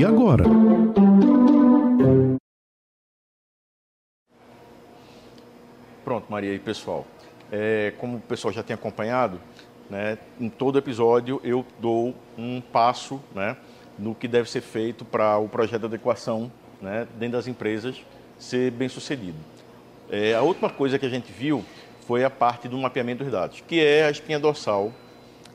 E 0.00 0.04
agora? 0.04 0.44
Pronto, 6.02 6.32
Maria 6.32 6.54
e 6.54 6.58
pessoal. 6.58 7.06
É, 7.52 7.92
como 7.98 8.16
o 8.16 8.20
pessoal 8.20 8.50
já 8.50 8.62
tem 8.62 8.72
acompanhado, 8.72 9.38
né, 9.90 10.16
em 10.40 10.48
todo 10.48 10.78
episódio 10.78 11.40
eu 11.42 11.66
dou 11.80 12.14
um 12.38 12.60
passo 12.60 13.20
né, 13.34 13.56
no 13.98 14.14
que 14.14 14.28
deve 14.28 14.48
ser 14.48 14.60
feito 14.60 15.04
para 15.04 15.36
o 15.38 15.48
projeto 15.48 15.80
de 15.80 15.86
adequação 15.86 16.50
né, 16.80 17.06
dentro 17.18 17.36
das 17.36 17.46
empresas 17.48 18.00
ser 18.38 18.70
bem 18.70 18.88
sucedido. 18.88 19.36
É, 20.08 20.34
a 20.34 20.42
última 20.42 20.70
coisa 20.70 20.98
que 20.98 21.04
a 21.04 21.10
gente 21.10 21.30
viu 21.30 21.64
foi 22.06 22.24
a 22.24 22.30
parte 22.30 22.68
do 22.68 22.78
mapeamento 22.78 23.22
dos 23.22 23.32
dados, 23.32 23.62
que 23.66 23.80
é 23.80 24.06
a 24.06 24.10
espinha 24.10 24.38
dorsal 24.38 24.92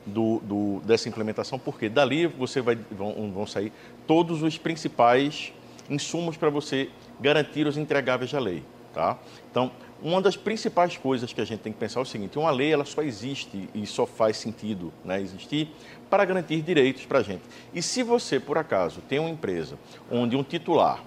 do, 0.06 0.40
do, 0.40 0.80
dessa 0.84 1.08
implementação, 1.08 1.58
porque 1.58 1.88
dali 1.88 2.26
você 2.26 2.60
vai, 2.60 2.76
vão, 2.90 3.30
vão 3.32 3.46
sair 3.46 3.72
todos 4.06 4.42
os 4.42 4.56
principais 4.56 5.52
insumos 5.90 6.36
para 6.36 6.48
você 6.48 6.88
garantir 7.20 7.66
os 7.66 7.76
entregáveis 7.76 8.30
da 8.30 8.38
lei. 8.38 8.62
Tá? 8.94 9.18
Então, 9.50 9.70
uma 10.02 10.20
das 10.20 10.36
principais 10.36 10.96
coisas 10.96 11.32
que 11.32 11.40
a 11.40 11.44
gente 11.44 11.60
tem 11.60 11.72
que 11.72 11.78
pensar 11.78 12.00
é 12.00 12.02
o 12.02 12.06
seguinte: 12.06 12.38
uma 12.38 12.50
lei 12.50 12.72
ela 12.72 12.84
só 12.84 13.02
existe 13.02 13.68
e 13.74 13.86
só 13.86 14.06
faz 14.06 14.36
sentido 14.36 14.92
né, 15.04 15.20
existir 15.20 15.70
para 16.10 16.24
garantir 16.24 16.60
direitos 16.60 17.06
para 17.06 17.20
a 17.20 17.22
gente. 17.22 17.42
E 17.72 17.82
se 17.82 18.02
você, 18.02 18.38
por 18.38 18.58
acaso, 18.58 19.00
tem 19.08 19.18
uma 19.18 19.30
empresa 19.30 19.78
onde 20.10 20.36
um 20.36 20.42
titular 20.42 21.02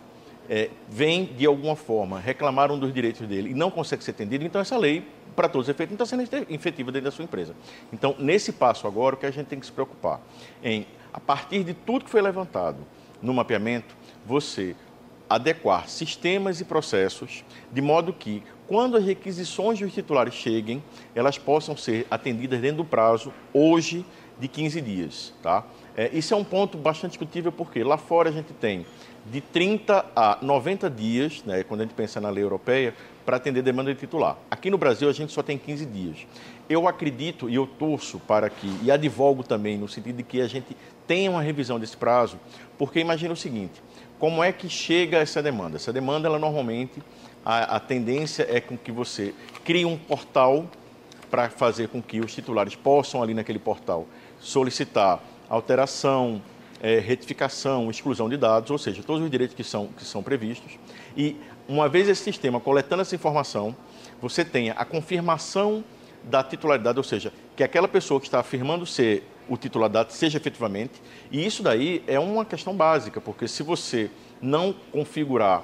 é, 0.50 0.70
vem, 0.90 1.26
de 1.26 1.46
alguma 1.46 1.76
forma, 1.76 2.20
reclamar 2.20 2.72
um 2.72 2.80
dos 2.80 2.92
direitos 2.92 3.26
dele 3.28 3.52
e 3.52 3.54
não 3.54 3.70
consegue 3.70 4.04
ser 4.04 4.12
atendido, 4.12 4.44
então 4.44 4.60
essa 4.60 4.76
lei, 4.76 5.06
para 5.36 5.48
todos 5.48 5.68
os 5.68 5.70
efeitos, 5.70 5.96
não 5.96 6.04
está 6.04 6.18
sendo 6.18 6.52
efetiva 6.52 6.92
dentro 6.92 7.06
da 7.06 7.12
sua 7.12 7.24
empresa. 7.24 7.56
Então, 7.94 8.16
nesse 8.18 8.52
passo 8.52 8.88
agora, 8.88 9.16
o 9.16 9.18
que 9.18 9.28
a 9.28 9.32
gente 9.32 9.46
tem 9.46 9.60
que 9.60 9.66
se 9.68 9.72
preocupar 9.72 10.20
em, 10.64 10.88
a 11.14 11.20
partir 11.20 11.64
de 11.64 11.76
tudo 11.76 12.04
que 12.04 12.12
foi 12.12 12.22
levantado 12.22 12.80
no 13.22 13.34
mapeamento, 13.34 13.96
você 14.26 14.76
adequar 15.30 15.88
sistemas 15.88 16.60
e 16.60 16.66
processos 16.66 17.46
de 17.72 17.82
modo 17.82 18.12
que 18.12 18.42
quando 18.70 18.96
as 18.96 19.04
requisições 19.04 19.80
dos 19.80 19.92
titulares 19.92 20.36
cheguem, 20.36 20.84
elas 21.16 21.40
possam 21.40 21.76
ser 21.76 22.06
atendidas 22.12 22.62
dentro 22.62 22.78
do 22.78 22.86
prazo, 22.86 23.34
hoje, 23.52 24.06
de 24.40 24.48
15 24.48 24.80
dias. 24.80 25.34
Tá? 25.42 25.66
É, 25.98 26.12
isso 26.14 26.36
é 26.36 26.38
um 26.38 26.44
ponto 26.44 26.78
bastante 26.78 27.14
discutível, 27.14 27.52
porque 27.52 27.84
lá 27.84 27.98
fora 27.98 28.30
a 28.30 28.32
gente 28.32 28.54
tem 28.54 28.86
de 29.26 29.42
30 29.42 30.06
a 30.16 30.38
90 30.40 30.88
dias, 30.88 31.44
né, 31.44 31.64
quando 31.64 31.82
a 31.82 31.84
gente 31.84 31.96
pensa 31.96 32.22
na 32.22 32.30
lei 32.30 32.44
europeia, 32.44 32.94
para 33.26 33.38
atender 33.38 33.64
demanda 33.64 33.92
de 33.92 34.00
titular. 34.00 34.38
Aqui 34.52 34.70
no 34.70 34.78
Brasil 34.78 35.10
a 35.10 35.14
gente 35.14 35.34
só 35.34 35.42
tem 35.42 35.58
15 35.58 35.88
dias. 35.88 36.28
Eu 36.70 36.88
acredito 36.88 37.50
e 37.50 37.56
eu 37.56 37.66
torço 37.66 38.20
para 38.20 38.52
que, 38.52 38.72
e 38.84 38.92
advogo 38.92 39.42
também, 39.42 39.80
no 39.80 39.88
sentido 39.88 40.18
de 40.18 40.24
que 40.24 40.42
a 40.42 40.48
gente 40.48 40.78
tenha 41.08 41.32
uma 41.32 41.42
revisão 41.42 41.80
desse 41.80 41.98
prazo, 41.98 42.40
porque 42.78 43.00
imagina 43.00 43.34
o 43.34 43.38
seguinte, 43.38 43.82
como 44.20 44.44
é 44.44 44.52
que 44.52 44.70
chega 44.70 45.18
essa 45.18 45.42
demanda? 45.42 45.78
Essa 45.78 45.92
demanda, 45.92 46.28
ela 46.28 46.38
normalmente 46.38 47.02
a, 47.46 47.76
a 47.76 47.80
tendência 47.80 48.48
é 48.50 48.60
com 48.60 48.78
que 48.78 48.92
você 48.92 49.34
crie 49.64 49.86
um 49.86 49.98
portal 49.98 50.66
para 51.30 51.50
fazer 51.50 51.90
com 51.90 52.02
que 52.02 52.20
os 52.20 52.34
titulares 52.34 52.76
possam 52.76 53.22
ali 53.22 53.34
naquele 53.34 53.60
portal 53.60 54.08
solicitar 54.40 55.22
alteração, 55.50 56.42
é, 56.82 57.00
retificação, 57.00 57.90
exclusão 57.90 58.30
de 58.30 58.38
dados, 58.38 58.72
ou 58.72 58.78
seja, 58.78 59.04
todos 59.04 59.22
os 59.22 59.30
direitos 59.30 59.56
que 59.56 59.64
são, 59.64 59.88
que 59.88 60.04
são 60.04 60.24
previstos. 60.24 60.78
E 61.16 61.36
uma 61.68 61.90
vez 61.90 62.08
esse 62.08 62.24
sistema 62.24 62.60
coletando 62.60 63.02
essa 63.02 63.16
informação, 63.16 63.76
você 64.22 64.46
tenha 64.46 64.74
a 64.74 64.86
confirmação 64.86 65.84
da 66.24 66.44
titularidade, 66.44 66.98
ou 66.98 67.04
seja, 67.04 67.34
que 67.56 67.64
aquela 67.64 67.88
pessoa 67.88 68.20
que 68.20 68.28
está 68.28 68.40
afirmando 68.40 68.86
ser 68.86 69.24
o 69.48 69.58
titular 69.58 69.90
da 69.90 70.08
seja 70.08 70.38
efetivamente. 70.38 71.02
E 71.32 71.46
isso 71.46 71.64
daí 71.64 72.04
é 72.08 72.20
uma 72.20 72.46
questão 72.46 72.76
básica, 72.76 73.20
porque 73.20 73.48
se 73.48 73.64
você 73.64 74.10
não 74.42 74.74
configurar 74.92 75.64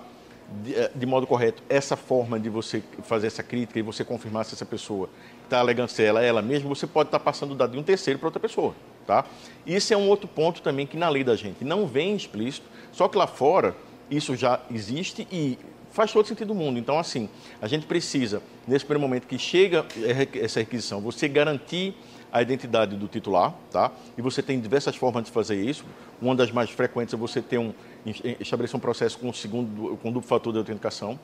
de, 0.63 0.75
eh, 0.75 0.91
de, 0.93 1.05
modo 1.05 1.25
correto 1.25 1.63
essa 1.67 1.95
forma 1.95 2.39
de 2.39 2.49
você 2.49 2.83
fazer 3.03 3.27
essa 3.27 3.43
crítica 3.43 3.79
e 3.79 3.81
você 3.81 4.03
confirmar 4.03 4.45
se 4.45 4.53
essa 4.53 4.65
pessoa 4.65 5.09
está 5.43 5.59
alegando 5.59 5.89
ser 5.89 6.03
ela, 6.03 6.21
ela 6.21 6.41
mesma, 6.41 6.69
você 6.69 6.85
pode 6.87 7.07
estar 7.07 7.19
tá 7.19 7.23
passando 7.23 7.51
o 7.51 7.55
dado 7.55 7.71
de 7.71 7.77
um 7.77 7.83
terceiro 7.83 8.19
para 8.19 8.27
outra 8.27 8.39
pessoa. 8.39 8.75
Tá? 9.05 9.25
Isso 9.65 9.93
é 9.93 9.97
um 9.97 10.09
outro 10.09 10.27
ponto 10.27 10.61
também 10.61 10.87
que 10.87 10.97
na 10.97 11.09
lei 11.09 11.23
da 11.23 11.35
gente 11.35 11.63
não 11.63 11.85
vem 11.85 12.15
explícito, 12.15 12.67
só 12.91 13.07
que 13.07 13.17
lá 13.17 13.27
fora 13.27 13.75
isso 14.09 14.35
já 14.35 14.59
existe 14.71 15.27
e 15.31 15.57
faz 15.91 16.11
todo 16.11 16.27
sentido 16.27 16.49
do 16.49 16.55
mundo. 16.55 16.77
Então, 16.77 16.99
assim, 16.99 17.29
a 17.61 17.67
gente 17.67 17.85
precisa, 17.85 18.41
nesse 18.67 18.83
primeiro 18.85 19.07
momento 19.07 19.27
que 19.27 19.39
chega 19.39 19.85
essa 20.33 20.59
requisição, 20.59 20.99
você 20.99 21.27
garantir 21.27 21.95
a 22.31 22.41
identidade 22.41 22.97
do 22.97 23.07
titular, 23.07 23.55
tá? 23.71 23.91
E 24.17 24.21
você 24.21 24.41
tem 24.41 24.59
diversas 24.59 24.95
formas 24.97 25.23
de 25.23 25.31
fazer 25.31 25.55
isso. 25.55 25.85
Uma 26.21 26.35
das 26.35 26.51
mais 26.51 26.69
frequentes 26.69 27.13
é 27.13 27.17
você 27.17 27.41
ter 27.41 27.57
um 27.57 27.73
estabelecer 28.06 28.78
um 28.78 28.80
processo 28.80 29.18
com 29.18 29.34
segundo 29.34 29.97
com 29.97 30.12
duplo 30.12 30.28
fator 30.28 30.53
de 30.53 30.60
autenticação. 30.60 31.20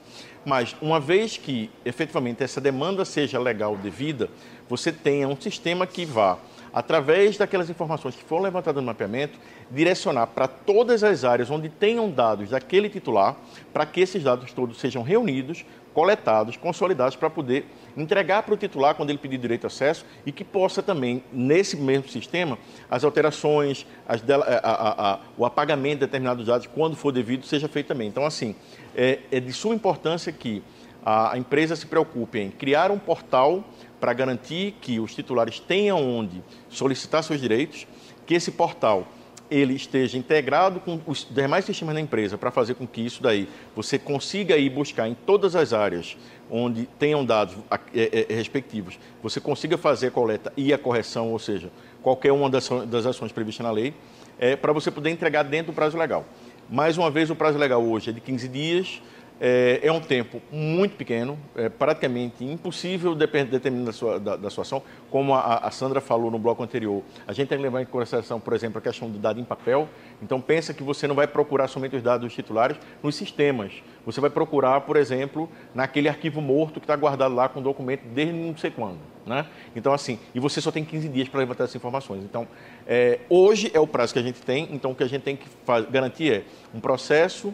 Mas 0.45 0.75
uma 0.81 0.99
vez 0.99 1.37
que 1.37 1.69
efetivamente 1.85 2.43
essa 2.43 2.59
demanda 2.59 3.05
seja 3.05 3.39
legal 3.39 3.77
devida, 3.77 4.29
você 4.67 4.91
tenha 4.91 5.27
um 5.27 5.39
sistema 5.39 5.85
que 5.85 6.05
vá 6.05 6.39
através 6.73 7.37
daquelas 7.37 7.69
informações 7.69 8.15
que 8.15 8.23
foram 8.23 8.43
levantadas 8.43 8.81
no 8.81 8.87
mapeamento, 8.87 9.37
direcionar 9.69 10.27
para 10.27 10.47
todas 10.47 11.03
as 11.03 11.23
áreas 11.23 11.49
onde 11.49 11.69
tenham 11.69 12.09
dados 12.09 12.49
daquele 12.49 12.89
titular, 12.89 13.35
para 13.73 13.85
que 13.85 14.01
esses 14.01 14.23
dados 14.23 14.51
todos 14.53 14.79
sejam 14.79 15.03
reunidos, 15.03 15.65
coletados, 15.93 16.55
consolidados, 16.55 17.15
para 17.15 17.29
poder 17.29 17.65
entregar 17.97 18.43
para 18.43 18.53
o 18.53 18.57
titular 18.57 18.95
quando 18.95 19.09
ele 19.09 19.17
pedir 19.17 19.37
direito 19.37 19.61
de 19.61 19.67
acesso 19.67 20.05
e 20.25 20.31
que 20.31 20.43
possa 20.43 20.81
também, 20.81 21.21
nesse 21.31 21.75
mesmo 21.75 22.07
sistema, 22.07 22.57
as 22.89 23.03
alterações, 23.03 23.85
as 24.07 24.23
a, 24.29 24.35
a, 24.35 25.13
a, 25.13 25.19
o 25.37 25.45
apagamento 25.45 25.95
de 25.95 26.05
determinados 26.05 26.45
dados, 26.45 26.67
quando 26.67 26.95
for 26.95 27.11
devido, 27.11 27.45
seja 27.45 27.67
feito 27.67 27.87
também. 27.87 28.07
Então, 28.07 28.25
assim, 28.25 28.55
é, 28.95 29.19
é 29.31 29.39
de 29.39 29.51
suma 29.51 29.75
importância 29.75 30.31
que 30.31 30.63
a 31.05 31.37
empresa 31.37 31.75
se 31.75 31.85
preocupe 31.85 32.39
em 32.39 32.51
criar 32.51 32.91
um 32.91 32.99
portal 32.99 33.63
para 33.99 34.13
garantir 34.13 34.75
que 34.81 34.99
os 34.99 35.13
titulares 35.13 35.59
tenham 35.59 35.99
onde 35.99 36.43
solicitar 36.69 37.23
seus 37.23 37.39
direitos, 37.39 37.87
que 38.25 38.33
esse 38.33 38.51
portal 38.51 39.07
ele 39.51 39.73
esteja 39.73 40.17
integrado 40.17 40.79
com 40.79 41.01
os 41.05 41.27
demais 41.29 41.65
sistemas 41.65 41.93
da 41.93 41.99
empresa 41.99 42.37
para 42.37 42.49
fazer 42.49 42.73
com 42.75 42.87
que 42.87 43.01
isso 43.01 43.21
daí 43.21 43.49
você 43.75 43.99
consiga 43.99 44.55
ir 44.57 44.69
buscar 44.69 45.09
em 45.09 45.13
todas 45.13 45.57
as 45.57 45.73
áreas 45.73 46.15
onde 46.49 46.85
tenham 46.97 47.25
dados 47.25 47.55
é, 47.93 48.25
é, 48.29 48.33
respectivos, 48.33 48.97
você 49.21 49.41
consiga 49.41 49.77
fazer 49.77 50.07
a 50.07 50.11
coleta 50.11 50.53
e 50.55 50.73
a 50.73 50.77
correção, 50.77 51.31
ou 51.31 51.39
seja, 51.39 51.69
qualquer 52.01 52.31
uma 52.31 52.49
das, 52.49 52.69
ações 53.05 53.31
previstas 53.31 53.65
na 53.65 53.71
lei, 53.71 53.93
é, 54.39 54.55
para 54.55 54.71
você 54.71 54.89
poder 54.89 55.09
entregar 55.09 55.43
dentro 55.43 55.71
do 55.71 55.75
prazo 55.75 55.97
legal. 55.97 56.25
Mais 56.69 56.97
uma 56.97 57.11
vez, 57.11 57.29
o 57.29 57.35
prazo 57.35 57.57
legal 57.57 57.83
hoje 57.83 58.09
é 58.09 58.13
de 58.13 58.21
15 58.21 58.47
dias, 58.47 59.01
é, 59.43 59.79
é, 59.81 59.91
um 59.91 59.99
tempo 59.99 60.39
muito 60.51 60.95
pequeno, 60.95 61.35
é 61.55 61.67
praticamente 61.67 62.45
impossível 62.45 63.15
dependendo 63.15 63.85
da 63.85 63.91
sua, 63.91 64.19
da, 64.19 64.35
da 64.35 64.51
sua 64.51 64.61
ação. 64.61 64.83
Como 65.09 65.33
a, 65.33 65.55
a, 65.57 65.71
Sandra 65.71 65.99
falou 65.99 66.29
no 66.29 66.37
bloco 66.37 66.61
anterior, 66.61 67.01
a 67.25 67.33
gente 67.33 67.47
tem 67.47 67.57
que 67.57 67.63
levar 67.63 67.81
em 67.81 67.85
consideração, 67.85 68.39
por 68.39 68.53
exemplo, 68.53 68.77
a 68.77 68.81
questão 68.81 69.09
do 69.09 69.17
dado 69.17 69.39
em 69.39 69.43
papel. 69.43 69.89
Então, 70.21 70.39
pensa 70.39 70.75
que 70.75 70.83
você 70.83 71.07
não 71.07 71.15
vai 71.15 71.25
procurar 71.25 71.67
somente 71.67 71.95
os 71.95 72.03
dados 72.03 72.27
dos 72.27 72.35
titulares 72.35 72.77
nos 73.01 73.15
sistemas. 73.15 73.81
Você 74.05 74.21
vai 74.21 74.29
procurar, 74.29 74.79
por 74.81 74.95
exemplo, 74.95 75.49
naquele 75.73 76.07
arquivo 76.07 76.39
morto 76.39 76.79
que 76.79 76.83
está 76.83 76.95
guardado 76.95 77.33
lá 77.33 77.49
com 77.49 77.61
o 77.61 77.63
documento 77.63 78.03
desde 78.13 78.33
não 78.33 78.55
sei 78.55 78.69
quando. 78.69 78.99
Né? 79.25 79.47
Então, 79.75 79.91
assim, 79.91 80.19
e 80.35 80.39
você 80.39 80.61
só 80.61 80.69
tem 80.69 80.85
15 80.85 81.09
dias 81.09 81.27
para 81.27 81.39
levantar 81.39 81.63
essas 81.63 81.75
informações. 81.75 82.23
Então, 82.23 82.47
é, 82.85 83.19
hoje 83.27 83.71
é 83.73 83.79
o 83.79 83.87
prazo 83.87 84.13
que 84.13 84.19
a 84.19 84.23
gente 84.23 84.39
tem, 84.41 84.69
então 84.71 84.91
o 84.91 84.95
que 84.95 85.03
a 85.03 85.09
gente 85.09 85.23
tem 85.23 85.35
que 85.35 85.47
garantir 85.89 86.31
é 86.31 86.43
um 86.75 86.79
processo 86.79 87.51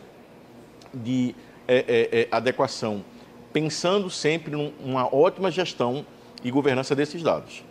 de 0.94 1.34
é, 1.68 1.86
é, 1.88 2.20
é, 2.22 2.28
adequação, 2.32 3.04
pensando 3.52 4.10
sempre 4.10 4.52
numa 4.52 5.14
ótima 5.14 5.52
gestão 5.52 6.06
e 6.44 6.52
governança 6.52 6.96
desses 6.96 7.22
dados. 7.22 7.64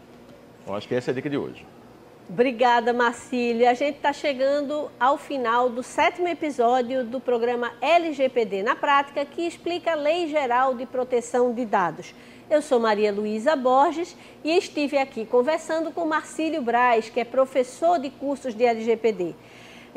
Eu 0.67 0.75
acho 0.75 0.87
que 0.87 0.95
essa 0.95 1.11
é 1.11 1.13
a 1.13 1.15
dica 1.15 1.31
de 1.31 1.37
hoje. 1.39 1.65
Obrigada, 2.29 2.93
Marcília. 2.93 3.71
A 3.71 3.75
gente 3.75 3.97
está 3.97 4.13
chegando 4.13 4.91
ao 4.99 5.17
final 5.17 5.71
do 5.71 5.81
sétimo 5.81 6.27
episódio 6.27 7.05
do 7.05 7.21
programa 7.21 7.73
LGPD 7.81 8.65
na 8.65 8.75
Prática, 8.75 9.25
que 9.25 9.43
explica 9.43 9.93
a 9.93 9.95
Lei 9.95 10.27
Geral 10.27 10.75
de 10.75 10.85
Proteção 10.87 11.55
de 11.55 11.65
Dados. 11.65 12.13
Eu 12.51 12.61
sou 12.61 12.81
Maria 12.81 13.13
Luísa 13.13 13.55
Borges 13.55 14.17
e 14.43 14.57
estive 14.57 14.99
aqui 14.99 15.25
conversando 15.25 15.93
com 15.93 16.05
Marcílio 16.05 16.61
Braz, 16.63 17.09
que 17.09 17.21
é 17.21 17.25
professor 17.25 17.99
de 17.99 18.11
cursos 18.11 18.55
de 18.55 18.65
LGPD. 18.65 19.35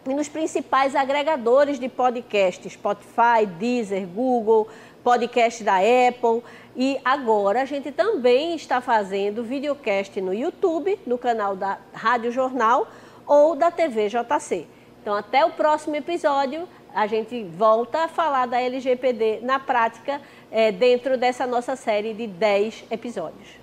e 0.09 0.15
nos 0.15 0.29
principais 0.29 0.97
agregadores 0.97 1.79
de 1.79 1.89
podcast, 1.89 2.69
Spotify, 2.69 3.47
Deezer, 3.59 4.07
Google, 4.07 4.69
podcast 5.03 5.63
da 5.63 5.77
Apple. 5.77 6.43
E 6.75 6.99
agora 7.05 7.63
a 7.63 7.65
gente 7.65 7.93
também 7.93 8.55
está 8.55 8.81
fazendo 8.81 9.45
videocast 9.45 10.21
no 10.21 10.33
YouTube, 10.33 10.99
no 11.07 11.19
canal 11.19 11.55
da 11.55 11.79
Rádio 11.93 12.33
Jornal 12.33 12.87
ou 13.27 13.55
da 13.55 13.71
TV 13.71 14.09
JC. 14.09 14.67
Então, 15.01 15.15
até 15.15 15.45
o 15.45 15.51
próximo 15.51 15.97
episódio, 15.97 16.69
a 16.95 17.07
gente 17.07 17.43
volta 17.45 18.05
a 18.05 18.09
falar 18.09 18.47
da 18.47 18.61
LGPD 18.61 19.41
na 19.43 19.59
prática, 19.59 20.21
é, 20.51 20.71
dentro 20.71 21.19
dessa 21.19 21.47
nossa 21.47 21.75
série 21.75 22.15
de 22.15 22.27
10 22.27 22.85
episódios. 22.91 23.63